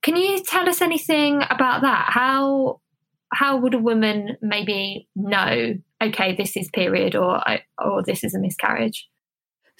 Can 0.02 0.16
you 0.16 0.42
tell 0.42 0.68
us 0.68 0.80
anything 0.80 1.42
about 1.48 1.82
that? 1.82 2.06
How 2.08 2.80
how 3.32 3.56
would 3.58 3.74
a 3.74 3.78
woman 3.78 4.36
maybe 4.40 5.08
know? 5.16 5.74
Okay, 6.02 6.34
this 6.36 6.56
is 6.56 6.70
period, 6.72 7.14
or 7.14 7.40
or 7.82 8.02
this 8.04 8.24
is 8.24 8.34
a 8.34 8.40
miscarriage. 8.40 9.08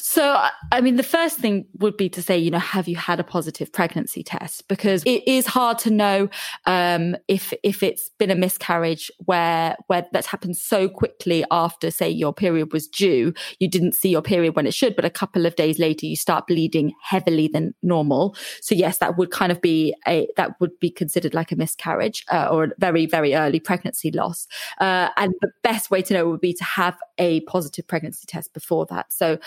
So, 0.01 0.41
I 0.71 0.81
mean, 0.81 0.95
the 0.95 1.03
first 1.03 1.39
thing 1.39 1.67
would 1.81 1.97
be 1.97 2.09
to 2.11 2.23
say, 2.23 2.39
you 2.39 2.53
know, 2.53 2.61
have 2.61 2.87
you 2.87 2.95
had 2.95 3.19
a 3.19 3.25
positive 3.25 3.73
pregnancy 3.73 4.23
test? 4.23 4.69
Because 4.69 5.03
it 5.05 5.27
is 5.27 5.45
hard 5.45 5.77
to 5.81 5.91
know 5.91 6.29
um, 6.67 7.17
if 7.27 7.53
if 7.65 7.83
it's 7.83 8.09
been 8.17 8.31
a 8.31 8.37
miscarriage 8.37 9.11
where 9.25 9.77
where 9.89 10.07
that's 10.13 10.29
happened 10.29 10.57
so 10.57 10.89
quickly 10.89 11.45
after, 11.51 11.91
say, 11.91 12.09
your 12.09 12.33
period 12.33 12.73
was 12.73 12.87
due. 12.87 13.35
You 13.59 13.69
didn't 13.69 13.97
see 13.97 14.09
your 14.09 14.23
period 14.23 14.55
when 14.55 14.69
it 14.69 14.75
should, 14.75 14.95
but 14.95 15.05
a 15.05 15.11
couple 15.11 15.47
of 15.47 15.57
days 15.57 15.81
later 15.81 16.07
you 16.07 16.15
start 16.15 16.47
bleeding 16.47 16.93
heavily 17.03 17.49
than 17.49 17.75
normal. 17.83 18.37
So, 18.61 18.77
yes, 18.77 18.99
that 18.99 19.19
would 19.19 19.33
kind 19.33 19.51
of 19.51 19.61
be 19.61 19.97
a 20.07 20.29
that 20.37 20.61
would 20.61 20.79
be 20.79 20.91
considered 20.91 21.35
like 21.35 21.51
a 21.51 21.57
miscarriage 21.57 22.25
uh, 22.31 22.47
or 22.53 22.65
a 22.65 22.71
very 22.79 23.07
very 23.07 23.35
early 23.35 23.59
pregnancy 23.59 24.13
loss. 24.13 24.47
Uh, 24.81 25.09
and 25.17 25.35
the 25.41 25.51
best 25.65 25.91
way 25.91 26.03
to 26.03 26.15
know 26.15 26.29
would 26.29 26.41
be 26.41 26.55
to 26.55 26.65
have 26.65 26.97
a 27.19 27.41
positive 27.41 27.85
pregnancy 27.89 28.27
test 28.29 28.55
before 28.55 28.87
that. 28.87 29.13
So. 29.13 29.39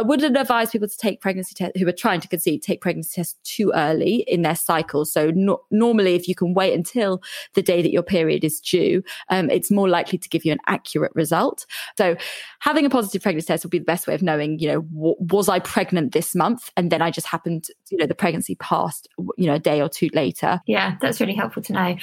I 0.00 0.02
wouldn't 0.02 0.34
advise 0.34 0.70
people 0.70 0.88
to 0.88 0.96
take 0.96 1.20
pregnancy 1.20 1.54
tests 1.54 1.78
who 1.78 1.86
are 1.86 1.92
trying 1.92 2.22
to 2.22 2.28
conceive, 2.28 2.62
take 2.62 2.80
pregnancy 2.80 3.16
tests 3.16 3.38
too 3.44 3.70
early 3.74 4.24
in 4.26 4.40
their 4.40 4.56
cycle. 4.56 5.04
So 5.04 5.30
no, 5.32 5.60
normally, 5.70 6.14
if 6.14 6.26
you 6.26 6.34
can 6.34 6.54
wait 6.54 6.72
until 6.72 7.20
the 7.52 7.60
day 7.60 7.82
that 7.82 7.92
your 7.92 8.02
period 8.02 8.42
is 8.42 8.60
due, 8.60 9.02
um, 9.28 9.50
it's 9.50 9.70
more 9.70 9.90
likely 9.90 10.16
to 10.16 10.28
give 10.30 10.46
you 10.46 10.52
an 10.52 10.58
accurate 10.68 11.12
result. 11.14 11.66
So 11.98 12.16
having 12.60 12.86
a 12.86 12.90
positive 12.90 13.22
pregnancy 13.22 13.48
test 13.48 13.62
would 13.62 13.70
be 13.70 13.78
the 13.78 13.84
best 13.84 14.06
way 14.06 14.14
of 14.14 14.22
knowing, 14.22 14.58
you 14.58 14.68
know, 14.68 14.80
w- 14.80 15.16
was 15.18 15.50
I 15.50 15.58
pregnant 15.58 16.12
this 16.12 16.34
month? 16.34 16.70
And 16.78 16.90
then 16.90 17.02
I 17.02 17.10
just 17.10 17.26
happened, 17.26 17.66
you 17.90 17.98
know, 17.98 18.06
the 18.06 18.14
pregnancy 18.14 18.54
passed, 18.54 19.06
you 19.36 19.46
know, 19.48 19.54
a 19.54 19.58
day 19.58 19.82
or 19.82 19.90
two 19.90 20.08
later. 20.14 20.62
Yeah, 20.66 20.96
that's 21.02 21.20
really 21.20 21.34
helpful 21.34 21.62
to 21.64 21.74
know. 21.74 21.96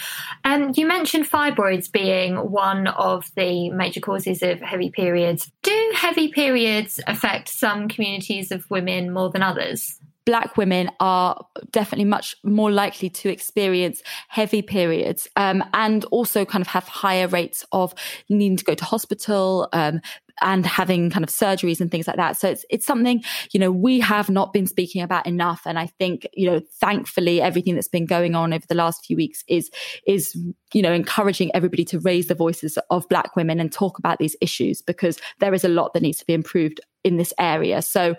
Um, 0.43 0.71
you 0.75 0.85
mentioned 0.85 1.25
fibroids 1.25 1.91
being 1.91 2.35
one 2.35 2.85
of 2.89 3.31
the 3.35 3.71
major 3.71 4.01
causes 4.01 4.43
of 4.43 4.61
heavy 4.61 4.91
periods. 4.91 5.51
Do 5.63 5.93
heavy 5.95 6.27
periods 6.27 6.99
affect 7.07 7.49
some 7.49 7.86
communities 7.87 8.51
of 8.51 8.69
women 8.69 9.11
more 9.11 9.29
than 9.29 9.43
others? 9.43 9.99
Black 10.27 10.57
women 10.57 10.91
are 10.99 11.41
definitely 11.71 12.03
much 12.03 12.35
more 12.43 12.69
likely 12.69 13.09
to 13.09 13.29
experience 13.29 14.03
heavy 14.27 14.61
periods 14.61 15.25
um, 15.37 15.63
and 15.73 16.03
also 16.11 16.43
kind 16.43 16.61
of 16.61 16.67
have 16.67 16.83
higher 16.83 17.29
rates 17.29 17.65
of 17.71 17.93
needing 18.29 18.57
to 18.57 18.65
go 18.65 18.75
to 18.75 18.83
hospital 18.83 19.69
um, 19.71 20.01
and 20.41 20.65
having 20.65 21.09
kind 21.09 21.23
of 21.23 21.29
surgeries 21.29 21.79
and 21.79 21.89
things 21.89 22.07
like 22.07 22.17
that. 22.17 22.35
So 22.35 22.49
it's 22.49 22.65
it's 22.69 22.85
something 22.85 23.23
you 23.53 23.59
know 23.59 23.71
we 23.71 24.01
have 24.01 24.29
not 24.29 24.51
been 24.51 24.67
speaking 24.67 25.01
about 25.01 25.25
enough, 25.25 25.61
and 25.65 25.79
I 25.79 25.87
think 25.87 26.27
you 26.33 26.51
know 26.51 26.59
thankfully 26.81 27.41
everything 27.41 27.75
that's 27.75 27.87
been 27.87 28.05
going 28.05 28.35
on 28.35 28.53
over 28.53 28.65
the 28.67 28.75
last 28.75 29.05
few 29.05 29.15
weeks 29.15 29.45
is 29.47 29.71
is 30.05 30.35
you 30.73 30.81
know 30.81 30.91
encouraging 30.91 31.55
everybody 31.55 31.85
to 31.85 31.99
raise 31.99 32.27
the 32.27 32.35
voices 32.35 32.77
of 32.89 33.07
Black 33.07 33.37
women 33.37 33.61
and 33.61 33.71
talk 33.71 33.97
about 33.97 34.19
these 34.19 34.35
issues 34.41 34.81
because 34.81 35.19
there 35.39 35.53
is 35.53 35.63
a 35.63 35.69
lot 35.69 35.93
that 35.93 36.03
needs 36.03 36.19
to 36.19 36.25
be 36.25 36.33
improved 36.33 36.81
in 37.05 37.15
this 37.15 37.33
area. 37.39 37.81
So 37.81 38.15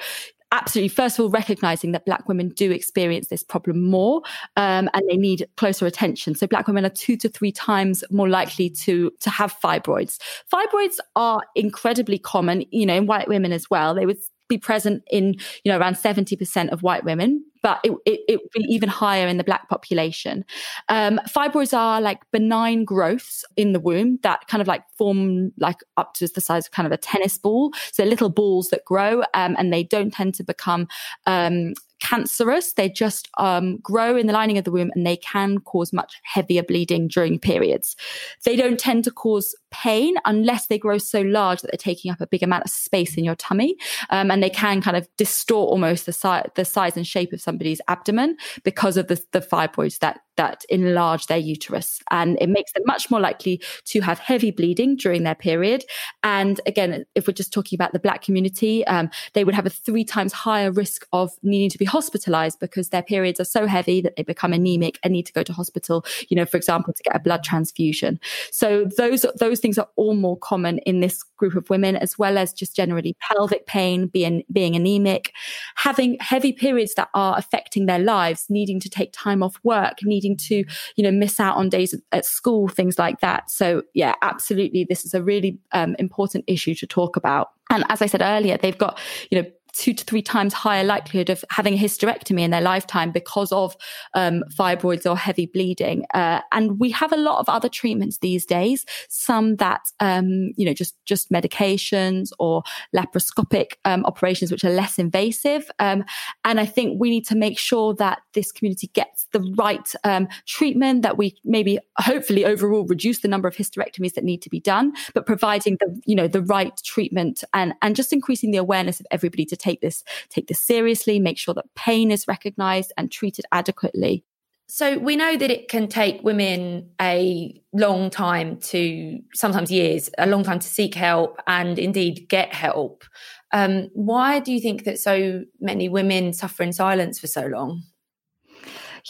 absolutely 0.53 0.89
first 0.89 1.19
of 1.19 1.25
all 1.25 1.31
recognizing 1.31 1.93
that 1.93 2.05
black 2.05 2.27
women 2.29 2.49
do 2.51 2.71
experience 2.71 3.29
this 3.29 3.43
problem 3.43 3.83
more 3.85 4.23
um, 4.57 4.89
and 4.95 5.03
they 5.09 5.17
need 5.17 5.47
closer 5.57 5.87
attention. 5.87 6.35
So 6.35 6.47
black 6.47 6.67
women 6.67 6.85
are 6.85 6.91
two 6.91 7.17
to 7.19 7.29
three 7.29 7.53
times 7.53 8.03
more 8.11 8.29
likely 8.29 8.71
to 8.71 9.11
to 9.21 9.31
have 9.31 9.55
fibroids. 9.61 10.19
Fibroids 10.53 10.99
are 11.17 11.43
incredibly 11.55 12.19
common 12.19 12.65
you 12.71 12.87
know 12.87 12.97
in 12.97 13.07
white 13.07 13.29
women 13.29 13.53
as 13.53 13.69
well. 13.71 13.95
They 13.95 14.07
would 14.07 14.19
be 14.49 14.59
present 14.59 15.03
in 15.11 15.35
you 15.65 15.73
know 15.73 15.79
around 15.79 15.95
70% 15.95 16.71
of 16.71 16.83
white 16.83 17.05
women 17.05 17.45
but 17.63 17.81
it, 17.83 17.93
it, 18.07 18.41
would 18.41 18.51
be 18.53 18.61
even 18.73 18.89
higher 18.89 19.27
in 19.27 19.37
the 19.37 19.45
black 19.45 19.69
population. 19.69 20.45
Um, 20.89 21.21
fibroids 21.29 21.77
are 21.77 22.01
like 22.01 22.23
benign 22.31 22.85
growths 22.85 23.45
in 23.57 23.73
the 23.73 23.81
womb 23.81 24.19
that 24.23 24.47
kind 24.49 24.61
of 24.61 24.69
like 24.69 24.83
form 24.97 25.53
like 25.59 25.79
up 25.97 26.15
to 26.15 26.29
the 26.29 26.41
size 26.41 26.67
of 26.67 26.73
kind 26.73 26.87
of 26.87 26.93
a 26.93 26.97
tennis 26.97 27.39
ball. 27.39 27.73
So 27.93 28.05
little 28.05 28.31
balls 28.31 28.69
that 28.69 28.85
grow 28.85 29.23
um, 29.35 29.57
and 29.59 29.73
they 29.73 29.83
don't 29.83 30.13
tend 30.13 30.35
to 30.35 30.45
become 30.45 30.89
um, 31.27 31.75
cancerous. 32.01 32.73
They 32.75 32.89
just 32.89 33.29
um, 33.39 33.79
grow 33.79 34.17
in 34.17 34.27
the 34.27 34.33
lining 34.33 34.59
of 34.59 34.65
the 34.65 34.71
womb 34.71 34.91
and 34.95 35.07
they 35.07 35.17
can 35.17 35.59
cause 35.59 35.93
much 35.93 36.21
heavier 36.23 36.63
bleeding 36.63 37.09
during 37.09 37.39
periods. 37.39 37.97
They 38.45 38.57
don't 38.57 38.79
tend 38.79 39.05
to 39.05 39.11
cause 39.11 39.55
pain 39.71 40.15
unless 40.25 40.67
they 40.67 40.79
grow 40.79 40.99
so 40.99 41.21
large 41.21 41.61
that 41.63 41.71
they're 41.71 41.79
taking 41.79 42.11
up 42.11 42.21
a 42.21 42.27
big 42.27 42.43
amount 42.43 42.65
of 42.65 42.71
space 42.71 43.17
in 43.17 43.25
your 43.25 43.37
tummy. 43.37 43.77
Um, 44.11 44.31
and 44.31 44.43
they 44.43 44.51
can 44.51 44.81
kind 44.81 44.97
of 44.97 45.09
distort 45.17 45.71
almost 45.71 46.07
the, 46.07 46.13
si- 46.13 46.49
the 46.55 46.65
size 46.65 46.97
and 46.97 47.07
shape 47.07 47.33
of 47.33 47.41
somebody's 47.41 47.81
abdomen 47.89 48.37
because 48.63 48.97
of 48.97 49.09
the, 49.09 49.23
the 49.33 49.41
fibroids 49.41 49.99
that 50.01 50.21
that 50.39 50.65
enlarge 50.71 51.27
their 51.27 51.37
uterus. 51.37 52.01
And 52.11 52.39
it 52.41 52.49
makes 52.49 52.73
them 52.73 52.85
much 52.87 53.11
more 53.11 53.21
likely 53.21 53.61
to 53.87 54.01
have 54.01 54.19
heavy 54.19 54.51
bleeding 54.51 54.97
during 54.97 55.25
their 55.25 55.35
period. 55.35 55.85
And 56.23 56.61
again, 56.65 57.05
if 57.15 57.27
we're 57.27 57.35
just 57.35 57.53
talking 57.53 57.77
about 57.77 57.93
the 57.93 57.99
Black 57.99 58.23
community, 58.23 58.87
um, 58.87 59.11
they 59.35 59.45
would 59.45 59.55
have 59.55 59.67
a 59.67 59.71
three 59.71 60.05
times 60.05 60.33
higher 60.33 60.71
risk 60.71 61.07
of 61.13 61.33
needing 61.43 61.69
to 61.71 61.79
be 61.79 61.85
hospitalized 61.85 62.61
because 62.61 62.91
their 62.91 63.03
periods 63.03 63.41
are 63.41 63.45
so 63.45 63.67
heavy 63.67 64.01
that 64.01 64.15
they 64.17 64.23
become 64.23 64.53
anemic 64.53 64.99
and 65.03 65.13
need 65.13 65.27
to 65.27 65.33
go 65.33 65.43
to 65.43 65.53
hospital, 65.53 66.05
you 66.29 66.37
know, 66.37 66.47
for 66.47 66.57
example, 66.57 66.93
to 66.93 67.03
get 67.03 67.17
a 67.17 67.19
blood 67.19 67.43
transfusion. 67.43 68.21
So 68.53 68.85
those, 68.97 69.27
those 69.41 69.58
things 69.59 69.79
are 69.79 69.89
all 69.97 70.15
more 70.15 70.39
common 70.39 70.79
in 70.79 71.01
this 71.01 71.23
group 71.37 71.55
of 71.55 71.69
women, 71.71 71.97
as 71.97 72.19
well 72.19 72.39
as 72.39 72.53
just 72.53 72.77
generally 72.77 73.17
pelvic 73.21 73.67
pain, 73.67 74.07
being, 74.07 74.43
being 74.53 74.77
anemic, 74.77 75.33
having 75.77 76.17
heavy 76.21 76.53
periods 76.53 76.95
that 76.95 77.09
are 77.15 77.37
affecting 77.39 77.87
their 77.87 77.99
lives, 77.99 78.47
needing 78.49 78.79
to 78.81 78.89
take 78.89 79.13
time 79.13 79.43
off 79.43 79.59
work, 79.65 79.99
needing 80.03 80.29
needing 80.29 80.37
to, 80.37 80.65
you 80.97 81.05
know, 81.05 81.11
miss 81.11 81.41
out 81.41 81.57
on 81.57 81.69
days 81.69 81.95
at 82.13 82.25
school, 82.25 82.69
things 82.69 82.99
like 82.99 83.21
that. 83.21 83.51
So 83.51 83.83
yeah, 83.95 84.15
absolutely. 84.23 84.85
This 84.89 85.05
is 85.05 85.15
a 85.15 85.23
really 85.23 85.59
um, 85.73 85.95
important 85.99 86.45
issue 86.47 86.75
to 86.77 86.87
talk 86.87 87.17
about. 87.17 87.51
And 87.71 87.85
as 87.89 88.03
I 88.03 88.07
said 88.07 88.23
earlier, 88.23 88.57
they've 88.57 88.79
got, 88.79 88.99
you 89.31 89.43
know, 89.43 89.49
two 89.79 89.95
to 89.95 90.05
three 90.05 90.21
times 90.21 90.53
higher 90.53 90.83
likelihood 90.83 91.31
of 91.31 91.45
having 91.51 91.75
a 91.75 91.79
hysterectomy 91.79 92.41
in 92.41 92.51
their 92.51 92.61
lifetime 92.61 93.13
because 93.13 93.53
of 93.53 93.77
um, 94.15 94.43
fibroids 94.59 95.09
or 95.09 95.17
heavy 95.17 95.47
bleeding. 95.47 96.05
Uh, 96.15 96.41
and 96.51 96.81
we 96.81 96.91
have 96.91 97.13
a 97.13 97.17
lot 97.17 97.39
of 97.39 97.49
other 97.49 97.69
treatments 97.69 98.19
these 98.19 98.45
days. 98.45 98.85
Some 99.09 99.57
that 99.57 99.83
um, 100.01 100.51
you 100.57 100.67
know 100.67 100.75
just 100.75 100.97
just 101.05 101.31
medications 101.31 102.31
or 102.41 102.63
laparoscopic 102.95 103.75
um, 103.85 104.05
operations, 104.05 104.51
which 104.51 104.65
are 104.65 104.71
less 104.71 104.99
invasive. 104.99 105.71
Um, 105.79 106.05
and 106.45 106.59
I 106.59 106.67
think 106.67 107.01
we 107.01 107.09
need 107.09 107.27
to 107.27 107.37
make 107.37 107.59
sure 107.59 107.95
that 107.95 108.19
this 108.35 108.51
community 108.51 108.89
gets 108.89 109.27
the 109.33 109.41
right 109.57 109.93
um, 110.03 110.27
treatment. 110.47 111.03
That 111.03 111.17
we 111.17 111.37
maybe 111.45 111.79
hopefully 111.99 112.45
overall 112.45 112.85
reduce 112.85 113.21
the 113.21 113.29
number 113.29 113.47
of 113.47 113.55
hysterectomies 113.55 114.15
that 114.15 114.25
need 114.25 114.43
to 114.43 114.51
be 114.51 114.59
done, 114.59 114.93
but 115.15 115.25
providing 115.25 115.77
the 115.79 116.01
you 116.05 116.17
know 116.17 116.27
the 116.27 116.43
right 116.43 116.77
treatment 116.85 117.45
and 117.55 117.75
and 117.81 117.95
just 117.95 118.13
increasing 118.13 118.51
the 118.51 118.59
awareness 118.59 118.99
of 118.99 119.07
everybody 119.13 119.45
to 119.45 119.57
take 119.57 119.68
this 119.81 120.05
take 120.29 120.49
this 120.49 120.61
seriously, 120.61 121.21
make 121.21 121.39
sure 121.39 121.55
that 121.55 121.75
pain 121.75 122.11
is 122.11 122.27
recognized 122.27 122.93
and 122.97 123.11
treated 123.11 123.45
adequately. 123.53 124.25
So 124.71 124.99
we 124.99 125.17
know 125.17 125.35
that 125.35 125.51
it 125.51 125.69
can 125.69 125.89
take 125.89 126.23
women 126.23 126.91
a 127.01 127.59
long 127.73 128.11
time 128.11 128.59
to 128.59 129.19
sometimes 129.33 129.71
years, 129.71 130.11
a 130.19 130.27
long 130.27 130.45
time 130.45 130.59
to 130.59 130.69
seek 130.69 130.95
help 130.95 131.39
and 131.47 131.79
indeed 131.79 132.27
get 132.29 132.53
help. 132.53 133.05
Um, 133.53 133.89
why 133.95 134.41
do 134.41 134.53
you 134.53 134.61
think 134.61 134.85
that 134.85 134.99
so 134.99 135.45
many 135.59 135.89
women 135.89 136.35
suffer 136.35 136.63
in 136.63 136.75
silence 136.75 137.19
for 137.19 137.29
so 137.29 137.47
long? 137.47 137.83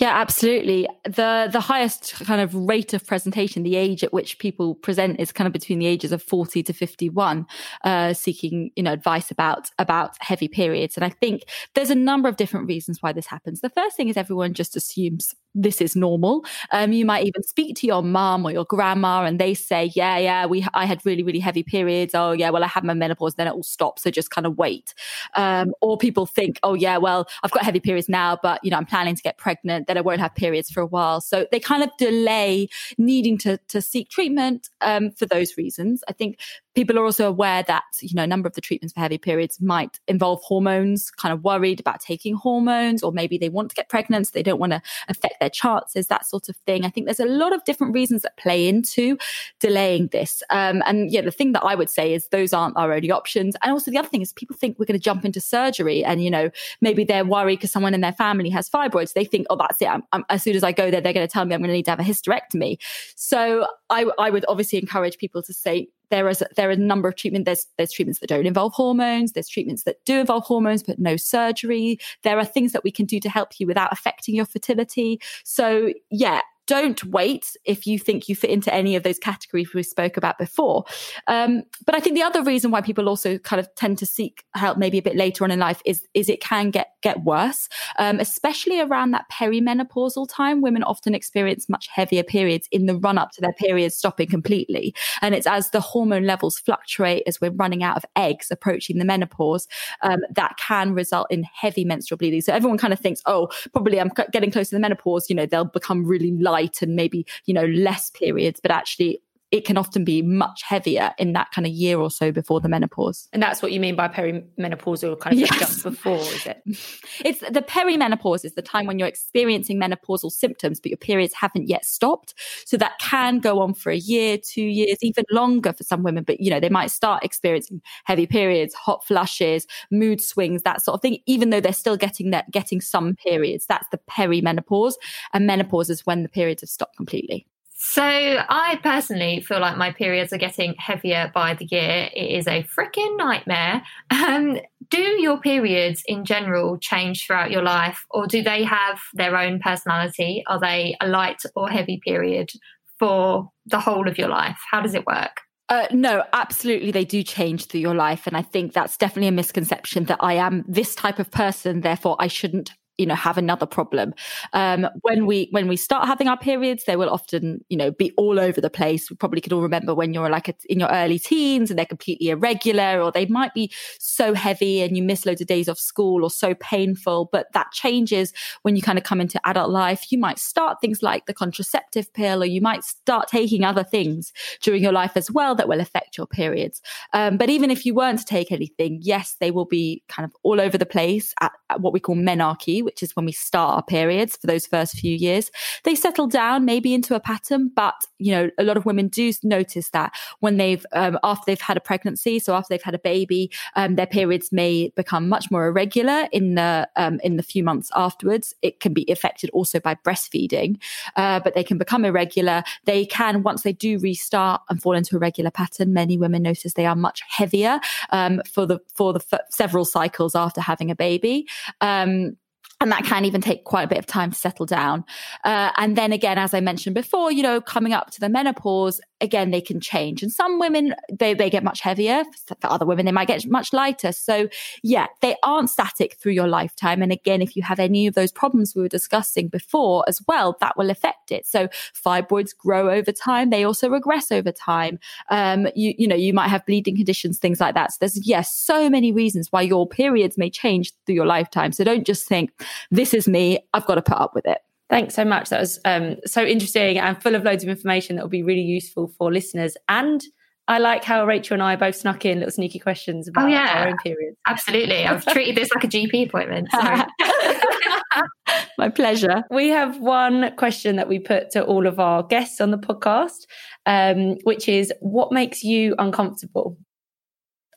Yeah, 0.00 0.10
absolutely. 0.20 0.86
The 1.04 1.48
the 1.50 1.60
highest 1.60 2.14
kind 2.24 2.40
of 2.40 2.54
rate 2.54 2.94
of 2.94 3.04
presentation, 3.06 3.62
the 3.64 3.74
age 3.76 4.04
at 4.04 4.12
which 4.12 4.38
people 4.38 4.74
present 4.76 5.18
is 5.18 5.32
kind 5.32 5.46
of 5.46 5.52
between 5.52 5.78
the 5.78 5.86
ages 5.86 6.12
of 6.12 6.22
40 6.22 6.62
to 6.64 6.72
51, 6.72 7.46
uh, 7.84 8.12
seeking, 8.12 8.70
you 8.76 8.82
know, 8.82 8.92
advice 8.92 9.30
about 9.30 9.70
about 9.78 10.12
heavy 10.20 10.46
periods. 10.46 10.96
And 10.96 11.04
I 11.04 11.08
think 11.08 11.42
there's 11.74 11.90
a 11.90 11.94
number 11.96 12.28
of 12.28 12.36
different 12.36 12.68
reasons 12.68 13.02
why 13.02 13.12
this 13.12 13.26
happens. 13.26 13.60
The 13.60 13.70
first 13.70 13.96
thing 13.96 14.08
is 14.08 14.16
everyone 14.16 14.54
just 14.54 14.76
assumes 14.76 15.34
this 15.54 15.80
is 15.80 15.96
normal. 15.96 16.44
Um, 16.70 16.92
you 16.92 17.04
might 17.04 17.26
even 17.26 17.42
speak 17.42 17.76
to 17.78 17.86
your 17.86 18.02
mom 18.02 18.44
or 18.44 18.52
your 18.52 18.64
grandma 18.64 19.24
and 19.24 19.38
they 19.38 19.54
say, 19.54 19.90
yeah, 19.94 20.18
yeah, 20.18 20.46
we, 20.46 20.64
I 20.74 20.84
had 20.84 21.04
really, 21.04 21.22
really 21.22 21.38
heavy 21.40 21.62
periods. 21.62 22.14
Oh 22.14 22.32
yeah, 22.32 22.50
well, 22.50 22.64
I 22.64 22.68
had 22.68 22.84
my 22.84 22.94
menopause, 22.94 23.34
then 23.34 23.46
it 23.46 23.54
will 23.54 23.62
stop. 23.62 23.98
So 23.98 24.10
just 24.10 24.30
kind 24.30 24.46
of 24.46 24.56
wait. 24.56 24.94
Um, 25.34 25.72
or 25.80 25.96
people 25.98 26.26
think, 26.26 26.58
oh 26.62 26.74
yeah, 26.74 26.96
well, 26.98 27.28
I've 27.42 27.50
got 27.50 27.64
heavy 27.64 27.80
periods 27.80 28.08
now, 28.08 28.38
but 28.42 28.60
you 28.62 28.70
know, 28.70 28.76
I'm 28.76 28.86
planning 28.86 29.16
to 29.16 29.22
get 29.22 29.38
pregnant, 29.38 29.86
then 29.86 29.98
I 29.98 30.00
won't 30.00 30.20
have 30.20 30.34
periods 30.34 30.70
for 30.70 30.80
a 30.80 30.86
while. 30.86 31.20
So 31.20 31.46
they 31.50 31.60
kind 31.60 31.82
of 31.82 31.90
delay 31.98 32.68
needing 32.96 33.38
to, 33.38 33.58
to 33.68 33.80
seek 33.80 34.10
treatment, 34.10 34.68
um, 34.80 35.10
for 35.12 35.26
those 35.26 35.56
reasons. 35.56 36.04
I 36.08 36.12
think 36.12 36.38
people 36.78 36.96
are 36.96 37.04
also 37.04 37.28
aware 37.28 37.64
that 37.64 37.82
you 38.00 38.14
know 38.14 38.22
a 38.22 38.26
number 38.26 38.46
of 38.46 38.54
the 38.54 38.60
treatments 38.60 38.92
for 38.92 39.00
heavy 39.00 39.18
periods 39.18 39.60
might 39.60 39.98
involve 40.06 40.40
hormones 40.44 41.10
kind 41.10 41.32
of 41.32 41.42
worried 41.42 41.80
about 41.80 41.98
taking 41.98 42.36
hormones 42.36 43.02
or 43.02 43.10
maybe 43.10 43.36
they 43.36 43.48
want 43.48 43.68
to 43.68 43.74
get 43.74 43.88
pregnant 43.88 44.28
so 44.28 44.30
they 44.32 44.44
don't 44.44 44.60
want 44.60 44.70
to 44.70 44.80
affect 45.08 45.40
their 45.40 45.50
chances 45.50 46.06
that 46.06 46.24
sort 46.24 46.48
of 46.48 46.54
thing. 46.66 46.84
I 46.84 46.88
think 46.90 47.06
there's 47.06 47.18
a 47.18 47.24
lot 47.24 47.52
of 47.52 47.64
different 47.64 47.94
reasons 47.94 48.22
that 48.22 48.36
play 48.36 48.68
into 48.68 49.18
delaying 49.58 50.06
this. 50.12 50.40
Um, 50.50 50.80
and 50.86 51.10
yeah 51.10 51.20
the 51.20 51.32
thing 51.32 51.50
that 51.50 51.64
i 51.64 51.74
would 51.74 51.90
say 51.90 52.14
is 52.14 52.28
those 52.28 52.52
aren't 52.52 52.76
our 52.76 52.92
only 52.92 53.10
options. 53.10 53.56
And 53.64 53.72
also 53.72 53.90
the 53.90 53.98
other 53.98 54.06
thing 54.06 54.22
is 54.22 54.32
people 54.32 54.54
think 54.54 54.78
we're 54.78 54.86
going 54.86 55.00
to 55.00 55.02
jump 55.02 55.24
into 55.24 55.40
surgery 55.40 56.04
and 56.04 56.22
you 56.22 56.30
know 56.30 56.48
maybe 56.80 57.02
they're 57.02 57.24
worried 57.24 57.56
because 57.56 57.72
someone 57.72 57.92
in 57.92 58.02
their 58.02 58.12
family 58.12 58.50
has 58.50 58.70
fibroids 58.70 59.14
they 59.14 59.24
think 59.24 59.48
oh 59.50 59.56
that's 59.56 59.82
it. 59.82 59.88
I'm, 59.88 60.04
I'm, 60.12 60.24
as 60.28 60.44
soon 60.44 60.54
as 60.54 60.62
i 60.62 60.70
go 60.70 60.92
there 60.92 61.00
they're 61.00 61.12
going 61.12 61.26
to 61.26 61.32
tell 61.32 61.44
me 61.44 61.56
i'm 61.56 61.60
going 61.60 61.70
to 61.70 61.74
need 61.74 61.86
to 61.86 61.90
have 61.90 61.98
a 61.98 62.04
hysterectomy. 62.04 62.78
So 63.16 63.66
I, 63.90 64.06
I 64.16 64.30
would 64.30 64.44
obviously 64.46 64.78
encourage 64.78 65.18
people 65.18 65.42
to 65.42 65.52
say 65.52 65.88
there 66.10 66.28
is 66.28 66.42
there 66.56 66.68
are 66.68 66.72
a 66.72 66.76
number 66.76 67.08
of 67.08 67.16
treatment. 67.16 67.44
There's 67.44 67.66
there's 67.76 67.92
treatments 67.92 68.20
that 68.20 68.28
don't 68.28 68.46
involve 68.46 68.72
hormones. 68.72 69.32
There's 69.32 69.48
treatments 69.48 69.84
that 69.84 70.04
do 70.04 70.18
involve 70.20 70.44
hormones 70.44 70.82
but 70.82 70.98
no 70.98 71.16
surgery. 71.16 71.98
There 72.22 72.38
are 72.38 72.44
things 72.44 72.72
that 72.72 72.84
we 72.84 72.90
can 72.90 73.06
do 73.06 73.20
to 73.20 73.28
help 73.28 73.58
you 73.58 73.66
without 73.66 73.92
affecting 73.92 74.34
your 74.34 74.46
fertility. 74.46 75.20
So 75.44 75.92
yeah, 76.10 76.40
don't 76.68 77.02
wait 77.04 77.56
if 77.64 77.86
you 77.86 77.98
think 77.98 78.28
you 78.28 78.36
fit 78.36 78.50
into 78.50 78.72
any 78.72 78.94
of 78.94 79.02
those 79.02 79.18
categories 79.18 79.72
we 79.74 79.82
spoke 79.82 80.18
about 80.18 80.38
before. 80.38 80.84
Um, 81.26 81.62
but 81.86 81.94
I 81.94 82.00
think 82.00 82.14
the 82.14 82.22
other 82.22 82.42
reason 82.42 82.70
why 82.70 82.82
people 82.82 83.08
also 83.08 83.38
kind 83.38 83.58
of 83.58 83.74
tend 83.74 83.98
to 83.98 84.06
seek 84.06 84.44
help 84.54 84.76
maybe 84.76 84.98
a 84.98 85.02
bit 85.02 85.16
later 85.16 85.44
on 85.44 85.50
in 85.50 85.58
life 85.58 85.80
is 85.86 86.06
is 86.14 86.28
it 86.28 86.40
can 86.40 86.70
get 86.70 86.88
get 87.02 87.24
worse, 87.24 87.68
um, 87.98 88.20
especially 88.20 88.80
around 88.80 89.12
that 89.12 89.24
perimenopausal 89.32 90.28
time. 90.28 90.60
Women 90.60 90.82
often 90.82 91.14
experience 91.14 91.68
much 91.68 91.88
heavier 91.88 92.22
periods 92.22 92.68
in 92.70 92.84
the 92.84 92.96
run 92.96 93.16
up 93.16 93.30
to 93.32 93.40
their 93.40 93.54
periods 93.54 93.96
stopping 93.96 94.28
completely, 94.28 94.94
and 95.22 95.34
it's 95.34 95.46
as 95.46 95.70
the 95.70 95.80
hormone 95.80 96.24
levels 96.24 96.58
fluctuate 96.58 97.22
as 97.26 97.40
we're 97.40 97.50
running 97.50 97.82
out 97.82 97.96
of 97.96 98.04
eggs 98.14 98.50
approaching 98.50 98.98
the 98.98 99.06
menopause 99.06 99.66
um, 100.02 100.20
that 100.34 100.56
can 100.58 100.92
result 100.92 101.26
in 101.30 101.44
heavy 101.44 101.84
menstrual 101.84 102.18
bleeding. 102.18 102.42
So 102.42 102.52
everyone 102.52 102.76
kind 102.76 102.92
of 102.92 103.00
thinks, 103.00 103.22
oh, 103.24 103.48
probably 103.72 103.98
I'm 103.98 104.10
getting 104.32 104.50
close 104.50 104.68
to 104.68 104.76
the 104.76 104.80
menopause. 104.80 105.30
You 105.30 105.36
know, 105.36 105.46
they'll 105.46 105.64
become 105.64 106.04
really 106.04 106.32
light 106.32 106.57
light 106.58 106.82
and 106.82 106.96
maybe, 106.96 107.26
you 107.46 107.54
know, 107.54 107.66
less 107.66 108.10
periods, 108.10 108.60
but 108.60 108.70
actually 108.70 109.20
it 109.50 109.64
can 109.64 109.78
often 109.78 110.04
be 110.04 110.20
much 110.20 110.62
heavier 110.62 111.14
in 111.18 111.32
that 111.32 111.50
kind 111.52 111.66
of 111.66 111.72
year 111.72 111.98
or 111.98 112.10
so 112.10 112.30
before 112.30 112.60
the 112.60 112.68
menopause. 112.68 113.28
And 113.32 113.42
that's 113.42 113.62
what 113.62 113.72
you 113.72 113.80
mean 113.80 113.96
by 113.96 114.08
perimenopausal 114.08 115.18
kind 115.20 115.34
of 115.34 115.40
yes. 115.40 115.58
just 115.58 115.82
before, 115.82 116.18
is 116.18 116.46
it? 116.46 116.62
It's 117.24 117.40
the 117.40 117.62
perimenopause 117.62 118.44
is 118.44 118.54
the 118.54 118.62
time 118.62 118.86
when 118.86 118.98
you're 118.98 119.08
experiencing 119.08 119.80
menopausal 119.80 120.30
symptoms, 120.30 120.78
but 120.78 120.90
your 120.90 120.98
periods 120.98 121.34
haven't 121.34 121.68
yet 121.68 121.84
stopped. 121.84 122.34
So 122.64 122.76
that 122.76 122.98
can 123.00 123.40
go 123.40 123.60
on 123.60 123.74
for 123.74 123.90
a 123.90 123.96
year, 123.96 124.38
two 124.38 124.62
years, 124.62 124.98
even 125.02 125.24
longer 125.30 125.72
for 125.72 125.82
some 125.82 126.02
women. 126.02 126.24
But 126.24 126.40
you 126.40 126.50
know, 126.50 126.60
they 126.60 126.68
might 126.68 126.90
start 126.90 127.24
experiencing 127.24 127.80
heavy 128.04 128.26
periods, 128.26 128.74
hot 128.74 129.04
flushes, 129.04 129.66
mood 129.90 130.20
swings, 130.20 130.62
that 130.62 130.82
sort 130.82 130.94
of 130.94 131.02
thing, 131.02 131.18
even 131.26 131.50
though 131.50 131.60
they're 131.60 131.72
still 131.72 131.96
getting 131.96 132.30
that 132.30 132.50
getting 132.50 132.80
some 132.80 133.16
periods. 133.16 133.66
That's 133.66 133.88
the 133.90 133.98
perimenopause. 134.10 134.94
And 135.32 135.46
menopause 135.46 135.90
is 135.90 136.06
when 136.06 136.22
the 136.22 136.28
periods 136.28 136.62
have 136.62 136.70
stopped 136.70 136.96
completely. 136.96 137.46
So 137.80 138.02
I 138.02 138.80
personally 138.82 139.40
feel 139.40 139.60
like 139.60 139.76
my 139.76 139.92
periods 139.92 140.32
are 140.32 140.38
getting 140.38 140.74
heavier 140.78 141.30
by 141.32 141.54
the 141.54 141.64
year. 141.70 142.08
It 142.12 142.32
is 142.32 142.48
a 142.48 142.64
freaking 142.64 143.16
nightmare. 143.16 143.82
Um, 144.10 144.58
do 144.90 145.00
your 145.00 145.40
periods 145.40 146.02
in 146.04 146.24
general 146.24 146.78
change 146.78 147.24
throughout 147.24 147.52
your 147.52 147.62
life, 147.62 148.04
or 148.10 148.26
do 148.26 148.42
they 148.42 148.64
have 148.64 148.98
their 149.14 149.36
own 149.36 149.60
personality? 149.60 150.42
Are 150.48 150.58
they 150.58 150.96
a 151.00 151.06
light 151.06 151.40
or 151.54 151.68
heavy 151.68 152.00
period 152.04 152.50
for 152.98 153.48
the 153.66 153.78
whole 153.78 154.08
of 154.08 154.18
your 154.18 154.28
life? 154.28 154.58
How 154.68 154.80
does 154.80 154.94
it 154.94 155.06
work? 155.06 155.42
Uh, 155.68 155.86
no, 155.92 156.24
absolutely, 156.32 156.90
they 156.90 157.04
do 157.04 157.22
change 157.22 157.66
through 157.66 157.80
your 157.80 157.94
life. 157.94 158.26
And 158.26 158.36
I 158.36 158.42
think 158.42 158.72
that's 158.72 158.96
definitely 158.96 159.28
a 159.28 159.32
misconception 159.32 160.04
that 160.06 160.18
I 160.18 160.32
am 160.32 160.64
this 160.66 160.96
type 160.96 161.20
of 161.20 161.30
person, 161.30 161.82
therefore 161.82 162.16
I 162.18 162.26
shouldn't 162.26 162.72
you 162.98 163.06
know 163.06 163.14
have 163.14 163.38
another 163.38 163.66
problem. 163.66 164.12
Um, 164.52 164.88
when 165.02 165.26
we 165.26 165.48
when 165.50 165.68
we 165.68 165.76
start 165.76 166.06
having 166.06 166.28
our 166.28 166.36
periods 166.36 166.84
they 166.84 166.96
will 166.96 167.08
often 167.08 167.64
you 167.68 167.76
know 167.76 167.90
be 167.90 168.12
all 168.16 168.38
over 168.38 168.60
the 168.60 168.70
place. 168.70 169.08
We 169.10 169.16
probably 169.16 169.40
could 169.40 169.52
all 169.52 169.62
remember 169.62 169.94
when 169.94 170.12
you're 170.12 170.28
like 170.28 170.48
a, 170.48 170.54
in 170.68 170.80
your 170.80 170.90
early 170.90 171.18
teens 171.18 171.70
and 171.70 171.78
they're 171.78 171.86
completely 171.86 172.28
irregular 172.28 173.00
or 173.00 173.10
they 173.10 173.26
might 173.26 173.54
be 173.54 173.72
so 173.98 174.34
heavy 174.34 174.82
and 174.82 174.96
you 174.96 175.02
miss 175.02 175.24
loads 175.24 175.40
of 175.40 175.46
days 175.46 175.68
off 175.68 175.78
school 175.78 176.24
or 176.24 176.30
so 176.30 176.54
painful 176.54 177.28
but 177.32 177.46
that 177.52 177.70
changes 177.72 178.32
when 178.62 178.76
you 178.76 178.82
kind 178.82 178.98
of 178.98 179.04
come 179.04 179.20
into 179.20 179.40
adult 179.46 179.70
life. 179.70 180.10
You 180.10 180.18
might 180.18 180.38
start 180.38 180.80
things 180.80 181.02
like 181.02 181.26
the 181.26 181.34
contraceptive 181.34 182.12
pill 182.12 182.42
or 182.42 182.46
you 182.46 182.60
might 182.60 182.84
start 182.84 183.28
taking 183.28 183.64
other 183.64 183.84
things 183.84 184.32
during 184.60 184.82
your 184.82 184.92
life 184.92 185.12
as 185.16 185.30
well 185.30 185.54
that 185.54 185.68
will 185.68 185.80
affect 185.80 186.18
your 186.18 186.26
periods. 186.26 186.82
Um, 187.12 187.36
but 187.36 187.48
even 187.48 187.70
if 187.70 187.86
you 187.86 187.94
weren't 187.94 188.18
to 188.18 188.24
take 188.24 188.52
anything 188.52 188.98
yes 189.02 189.36
they 189.40 189.50
will 189.50 189.64
be 189.64 190.02
kind 190.08 190.24
of 190.24 190.34
all 190.42 190.60
over 190.60 190.76
the 190.76 190.86
place 190.86 191.34
at, 191.40 191.52
at 191.70 191.80
what 191.80 191.92
we 191.92 192.00
call 192.00 192.16
menarche 192.16 192.87
which 192.88 193.02
is 193.02 193.14
when 193.14 193.26
we 193.26 193.32
start 193.32 193.74
our 193.74 193.82
periods 193.82 194.38
for 194.38 194.46
those 194.46 194.66
first 194.66 194.94
few 194.94 195.14
years. 195.14 195.50
They 195.84 195.94
settle 195.94 196.26
down 196.26 196.64
maybe 196.64 196.94
into 196.94 197.14
a 197.14 197.20
pattern, 197.20 197.70
but 197.76 197.94
you 198.16 198.32
know, 198.32 198.48
a 198.56 198.64
lot 198.64 198.78
of 198.78 198.86
women 198.86 199.08
do 199.08 199.30
notice 199.42 199.90
that 199.90 200.14
when 200.40 200.56
they've 200.56 200.86
um, 200.92 201.18
after 201.22 201.42
they've 201.46 201.60
had 201.60 201.76
a 201.76 201.80
pregnancy, 201.80 202.38
so 202.38 202.54
after 202.54 202.68
they've 202.70 202.82
had 202.82 202.94
a 202.94 202.98
baby, 202.98 203.50
um, 203.76 203.96
their 203.96 204.06
periods 204.06 204.50
may 204.52 204.90
become 204.96 205.28
much 205.28 205.50
more 205.50 205.66
irregular 205.66 206.28
in 206.32 206.54
the 206.54 206.88
um, 206.96 207.20
in 207.22 207.36
the 207.36 207.42
few 207.42 207.62
months 207.62 207.90
afterwards. 207.94 208.54
It 208.62 208.80
can 208.80 208.94
be 208.94 209.04
affected 209.10 209.50
also 209.50 209.80
by 209.80 209.96
breastfeeding, 209.96 210.80
uh, 211.16 211.40
but 211.40 211.54
they 211.54 211.64
can 211.64 211.76
become 211.76 212.06
irregular. 212.06 212.62
They 212.86 213.04
can 213.04 213.42
once 213.42 213.64
they 213.64 213.74
do 213.74 213.98
restart 213.98 214.62
and 214.70 214.80
fall 214.80 214.94
into 214.94 215.16
a 215.16 215.18
regular 215.18 215.50
pattern. 215.50 215.92
Many 215.92 216.16
women 216.16 216.42
notice 216.42 216.72
they 216.72 216.86
are 216.86 216.96
much 216.96 217.20
heavier 217.28 217.80
um, 218.10 218.40
for 218.50 218.64
the 218.64 218.78
for 218.94 219.12
the 219.12 219.22
f- 219.30 219.42
several 219.50 219.84
cycles 219.84 220.34
after 220.34 220.62
having 220.62 220.90
a 220.90 220.96
baby. 220.96 221.46
Um, 221.82 222.38
and 222.80 222.92
that 222.92 223.04
can 223.04 223.24
even 223.24 223.40
take 223.40 223.64
quite 223.64 223.82
a 223.82 223.88
bit 223.88 223.98
of 223.98 224.06
time 224.06 224.30
to 224.30 224.36
settle 224.36 224.66
down. 224.66 225.04
Uh, 225.44 225.70
and 225.76 225.96
then 225.96 226.12
again, 226.12 226.38
as 226.38 226.54
I 226.54 226.60
mentioned 226.60 226.94
before, 226.94 227.32
you 227.32 227.42
know, 227.42 227.60
coming 227.60 227.92
up 227.92 228.10
to 228.12 228.20
the 228.20 228.28
menopause, 228.28 229.00
again, 229.20 229.50
they 229.50 229.60
can 229.60 229.80
change. 229.80 230.22
And 230.22 230.32
some 230.32 230.58
women, 230.58 230.94
they, 231.12 231.34
they 231.34 231.50
get 231.50 231.64
much 231.64 231.80
heavier. 231.80 232.24
For 232.46 232.56
other 232.64 232.86
women, 232.86 233.06
they 233.06 233.12
might 233.12 233.28
get 233.28 233.46
much 233.46 233.72
lighter. 233.72 234.12
So 234.12 234.48
yeah, 234.82 235.06
they 235.20 235.36
aren't 235.42 235.70
static 235.70 236.16
through 236.20 236.32
your 236.32 236.48
lifetime. 236.48 237.02
And 237.02 237.12
again, 237.12 237.42
if 237.42 237.56
you 237.56 237.62
have 237.62 237.78
any 237.80 238.06
of 238.06 238.14
those 238.14 238.32
problems 238.32 238.74
we 238.74 238.82
were 238.82 238.88
discussing 238.88 239.48
before 239.48 240.04
as 240.08 240.20
well, 240.28 240.56
that 240.60 240.76
will 240.76 240.90
affect 240.90 241.32
it. 241.32 241.46
So 241.46 241.68
fibroids 241.94 242.56
grow 242.56 242.90
over 242.90 243.12
time. 243.12 243.50
They 243.50 243.64
also 243.64 243.88
regress 243.88 244.30
over 244.30 244.52
time. 244.52 244.98
Um, 245.30 245.68
you, 245.74 245.94
you 245.98 246.06
know, 246.06 246.16
you 246.16 246.32
might 246.32 246.48
have 246.48 246.64
bleeding 246.66 246.96
conditions, 246.96 247.38
things 247.38 247.60
like 247.60 247.74
that. 247.74 247.92
So 247.92 247.96
there's, 248.00 248.26
yes, 248.26 248.54
so 248.54 248.88
many 248.88 249.12
reasons 249.12 249.50
why 249.50 249.62
your 249.62 249.86
periods 249.86 250.38
may 250.38 250.50
change 250.50 250.92
through 251.06 251.16
your 251.16 251.26
lifetime. 251.26 251.72
So 251.72 251.84
don't 251.84 252.06
just 252.06 252.26
think, 252.26 252.50
this 252.90 253.14
is 253.14 253.26
me. 253.28 253.58
I've 253.74 253.86
got 253.86 253.96
to 253.96 254.02
put 254.02 254.18
up 254.18 254.34
with 254.34 254.46
it. 254.46 254.58
Thanks 254.90 255.14
so 255.14 255.24
much. 255.24 255.50
That 255.50 255.60
was 255.60 255.78
um, 255.84 256.16
so 256.24 256.42
interesting 256.42 256.98
and 256.98 257.22
full 257.22 257.34
of 257.34 257.44
loads 257.44 257.62
of 257.62 257.68
information 257.68 258.16
that 258.16 258.22
will 258.22 258.30
be 258.30 258.42
really 258.42 258.62
useful 258.62 259.12
for 259.18 259.30
listeners. 259.30 259.76
And 259.88 260.22
I 260.66 260.78
like 260.78 261.04
how 261.04 261.26
Rachel 261.26 261.54
and 261.54 261.62
I 261.62 261.76
both 261.76 261.96
snuck 261.96 262.24
in 262.24 262.38
little 262.38 262.52
sneaky 262.52 262.78
questions 262.78 263.28
about 263.28 263.46
oh, 263.46 263.48
yeah. 263.48 263.82
our 263.82 263.88
own 263.88 263.96
periods. 263.98 264.36
Absolutely. 264.46 265.06
I've 265.06 265.24
treated 265.32 265.56
this 265.56 265.70
like 265.74 265.84
a 265.84 265.88
GP 265.88 266.28
appointment. 266.28 266.68
My 268.78 268.88
pleasure. 268.88 269.42
We 269.50 269.68
have 269.68 269.98
one 269.98 270.54
question 270.56 270.96
that 270.96 271.08
we 271.08 271.18
put 271.18 271.50
to 271.52 271.64
all 271.64 271.86
of 271.86 271.98
our 271.98 272.22
guests 272.22 272.60
on 272.60 272.70
the 272.70 272.78
podcast, 272.78 273.46
um, 273.86 274.36
which 274.44 274.68
is 274.68 274.92
what 275.00 275.32
makes 275.32 275.64
you 275.64 275.94
uncomfortable? 275.98 276.76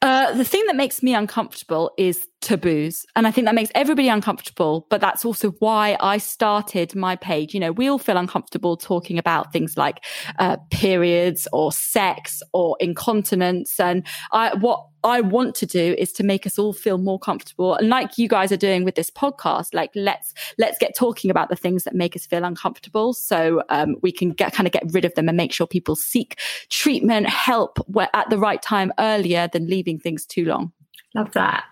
Uh, 0.02 0.34
the 0.34 0.46
thing 0.46 0.64
that 0.68 0.76
makes 0.76 1.02
me 1.02 1.14
uncomfortable 1.14 1.92
is 1.98 2.28
taboos. 2.42 3.06
And 3.16 3.28
I 3.28 3.32
think 3.32 3.46
that 3.46 3.56
makes 3.56 3.72
everybody 3.76 4.10
uncomfortable. 4.10 4.88
But 4.90 5.00
that's 5.00 5.24
also 5.24 5.52
why 5.60 5.96
I 6.00 6.18
started 6.18 6.96
my 6.96 7.16
page. 7.16 7.54
You 7.54 7.60
know, 7.60 7.72
we 7.72 7.88
all 7.88 8.00
feel 8.00 8.18
uncomfortable 8.18 8.76
talking 8.76 9.18
about 9.18 9.54
things 9.54 9.78
like 9.78 10.04
uh, 10.40 10.58
periods 10.72 11.48
or 11.54 11.72
sex 11.72 12.42
or 12.54 12.76
incontinence. 12.80 13.80
And 13.80 14.06
I, 14.32 14.56
what 14.56 14.86
I 15.04 15.22
want 15.22 15.56
to 15.56 15.66
do 15.66 15.96
is 15.98 16.12
to 16.14 16.24
make 16.24 16.46
us 16.46 16.60
all 16.60 16.74
feel 16.74 16.98
more 16.98 17.20
comfortable. 17.20 17.76
And 17.76 17.90
like 17.90 18.18
you 18.18 18.28
guys 18.28 18.52
are 18.52 18.58
doing 18.58 18.84
with 18.84 18.96
this 18.96 19.10
podcast, 19.10 19.74
like 19.74 19.92
let's, 19.96 20.34
let's 20.58 20.78
get 20.78 20.96
talking 20.96 21.32
about 21.32 21.50
the 21.50 21.56
things 21.56 21.84
that 21.84 21.96
make 21.96 22.16
us 22.16 22.26
feel 22.26 22.44
uncomfortable. 22.44 23.14
So 23.14 23.64
um, 23.70 23.96
we 24.02 24.12
can 24.12 24.32
get 24.32 24.54
kind 24.54 24.68
of 24.68 24.74
get 24.74 24.84
rid 24.92 25.06
of 25.06 25.14
them 25.16 25.28
and 25.28 25.38
make 25.38 25.54
sure 25.54 25.68
people 25.68 25.96
seek 25.96 26.40
treatment, 26.70 27.30
help 27.30 27.80
at 28.14 28.30
the 28.30 28.38
right 28.38 28.62
time 28.62 28.92
earlier 29.00 29.48
than 29.52 29.68
leaving 29.68 30.00
things 30.00 30.26
too 30.26 30.46
long. 30.46 30.72
Love 31.14 31.32
that. 31.34 31.66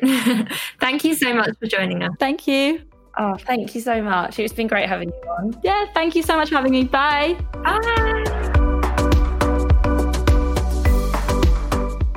thank 0.80 1.04
you 1.04 1.14
so 1.14 1.34
much 1.34 1.56
for 1.58 1.66
joining 1.66 2.02
us. 2.02 2.12
Thank 2.18 2.46
you. 2.46 2.82
Oh, 3.16 3.36
thank 3.36 3.74
you 3.74 3.80
so 3.80 4.02
much. 4.02 4.38
It's 4.38 4.52
been 4.52 4.66
great 4.66 4.88
having 4.88 5.08
you 5.08 5.30
on. 5.38 5.60
Yeah, 5.62 5.86
thank 5.94 6.16
you 6.16 6.22
so 6.22 6.36
much 6.36 6.48
for 6.48 6.56
having 6.56 6.72
me. 6.72 6.84
Bye. 6.84 7.38
Bye. 7.62 8.44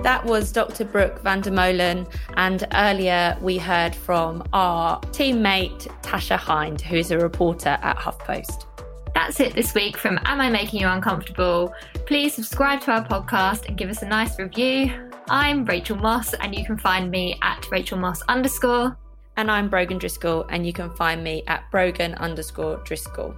That 0.03 0.23
was 0.25 0.51
Dr. 0.51 0.85
Brooke 0.85 1.21
Vandermolen. 1.21 2.11
And 2.35 2.65
earlier 2.73 3.37
we 3.41 3.57
heard 3.57 3.93
from 3.93 4.43
our 4.53 5.01
teammate, 5.11 5.87
Tasha 6.01 6.39
Hinde, 6.39 6.81
who 6.81 6.95
is 6.95 7.11
a 7.11 7.19
reporter 7.19 7.77
at 7.81 7.97
HuffPost. 7.97 8.65
That's 9.13 9.39
it 9.39 9.53
this 9.53 9.73
week 9.73 9.97
from 9.97 10.19
Am 10.25 10.39
I 10.39 10.49
Making 10.49 10.81
You 10.81 10.87
Uncomfortable? 10.87 11.73
Please 12.05 12.33
subscribe 12.33 12.81
to 12.81 12.91
our 12.91 13.05
podcast 13.05 13.67
and 13.67 13.77
give 13.77 13.89
us 13.89 14.01
a 14.01 14.07
nice 14.07 14.39
review. 14.39 15.06
I'm 15.29 15.65
Rachel 15.65 15.97
Moss, 15.97 16.33
and 16.35 16.55
you 16.55 16.63
can 16.63 16.77
find 16.77 17.11
me 17.11 17.37
at 17.41 17.69
Rachel 17.69 17.97
Moss 17.97 18.21
underscore. 18.29 18.97
And 19.35 19.51
I'm 19.51 19.69
Brogan 19.69 19.97
Driscoll, 19.97 20.45
and 20.49 20.65
you 20.65 20.71
can 20.71 20.89
find 20.91 21.21
me 21.21 21.43
at 21.47 21.69
Brogan 21.69 22.15
underscore 22.15 22.77
Driscoll. 22.85 23.35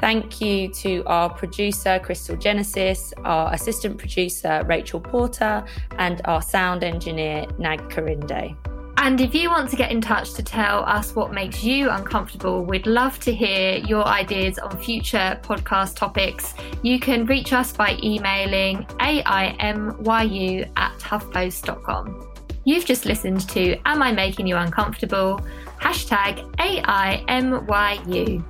Thank 0.00 0.40
you 0.40 0.72
to 0.72 1.04
our 1.04 1.28
producer, 1.28 2.00
Crystal 2.02 2.36
Genesis, 2.36 3.12
our 3.22 3.52
assistant 3.52 3.98
producer, 3.98 4.64
Rachel 4.66 4.98
Porter, 4.98 5.62
and 5.98 6.22
our 6.24 6.40
sound 6.40 6.82
engineer, 6.82 7.44
Nag 7.58 7.80
Karinde. 7.90 8.56
And 9.02 9.18
if 9.18 9.34
you 9.34 9.48
want 9.48 9.70
to 9.70 9.76
get 9.76 9.90
in 9.90 10.02
touch 10.02 10.34
to 10.34 10.42
tell 10.42 10.84
us 10.84 11.16
what 11.16 11.32
makes 11.32 11.64
you 11.64 11.88
uncomfortable, 11.88 12.62
we'd 12.62 12.86
love 12.86 13.18
to 13.20 13.32
hear 13.34 13.78
your 13.78 14.06
ideas 14.06 14.58
on 14.58 14.76
future 14.76 15.40
podcast 15.42 15.96
topics. 15.96 16.52
You 16.82 17.00
can 17.00 17.24
reach 17.24 17.54
us 17.54 17.72
by 17.72 17.98
emailing 18.02 18.84
aimyu 19.00 20.70
at 20.76 20.98
huffpost.com. 20.98 22.28
You've 22.66 22.84
just 22.84 23.06
listened 23.06 23.48
to 23.48 23.80
Am 23.86 24.02
I 24.02 24.12
Making 24.12 24.46
You 24.46 24.58
Uncomfortable? 24.58 25.40
Hashtag 25.80 26.44
AIMYU. 26.56 28.44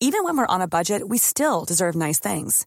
Even 0.00 0.24
when 0.24 0.38
we're 0.38 0.46
on 0.46 0.62
a 0.62 0.68
budget, 0.68 1.06
we 1.06 1.18
still 1.18 1.66
deserve 1.66 1.94
nice 1.94 2.18
things. 2.18 2.66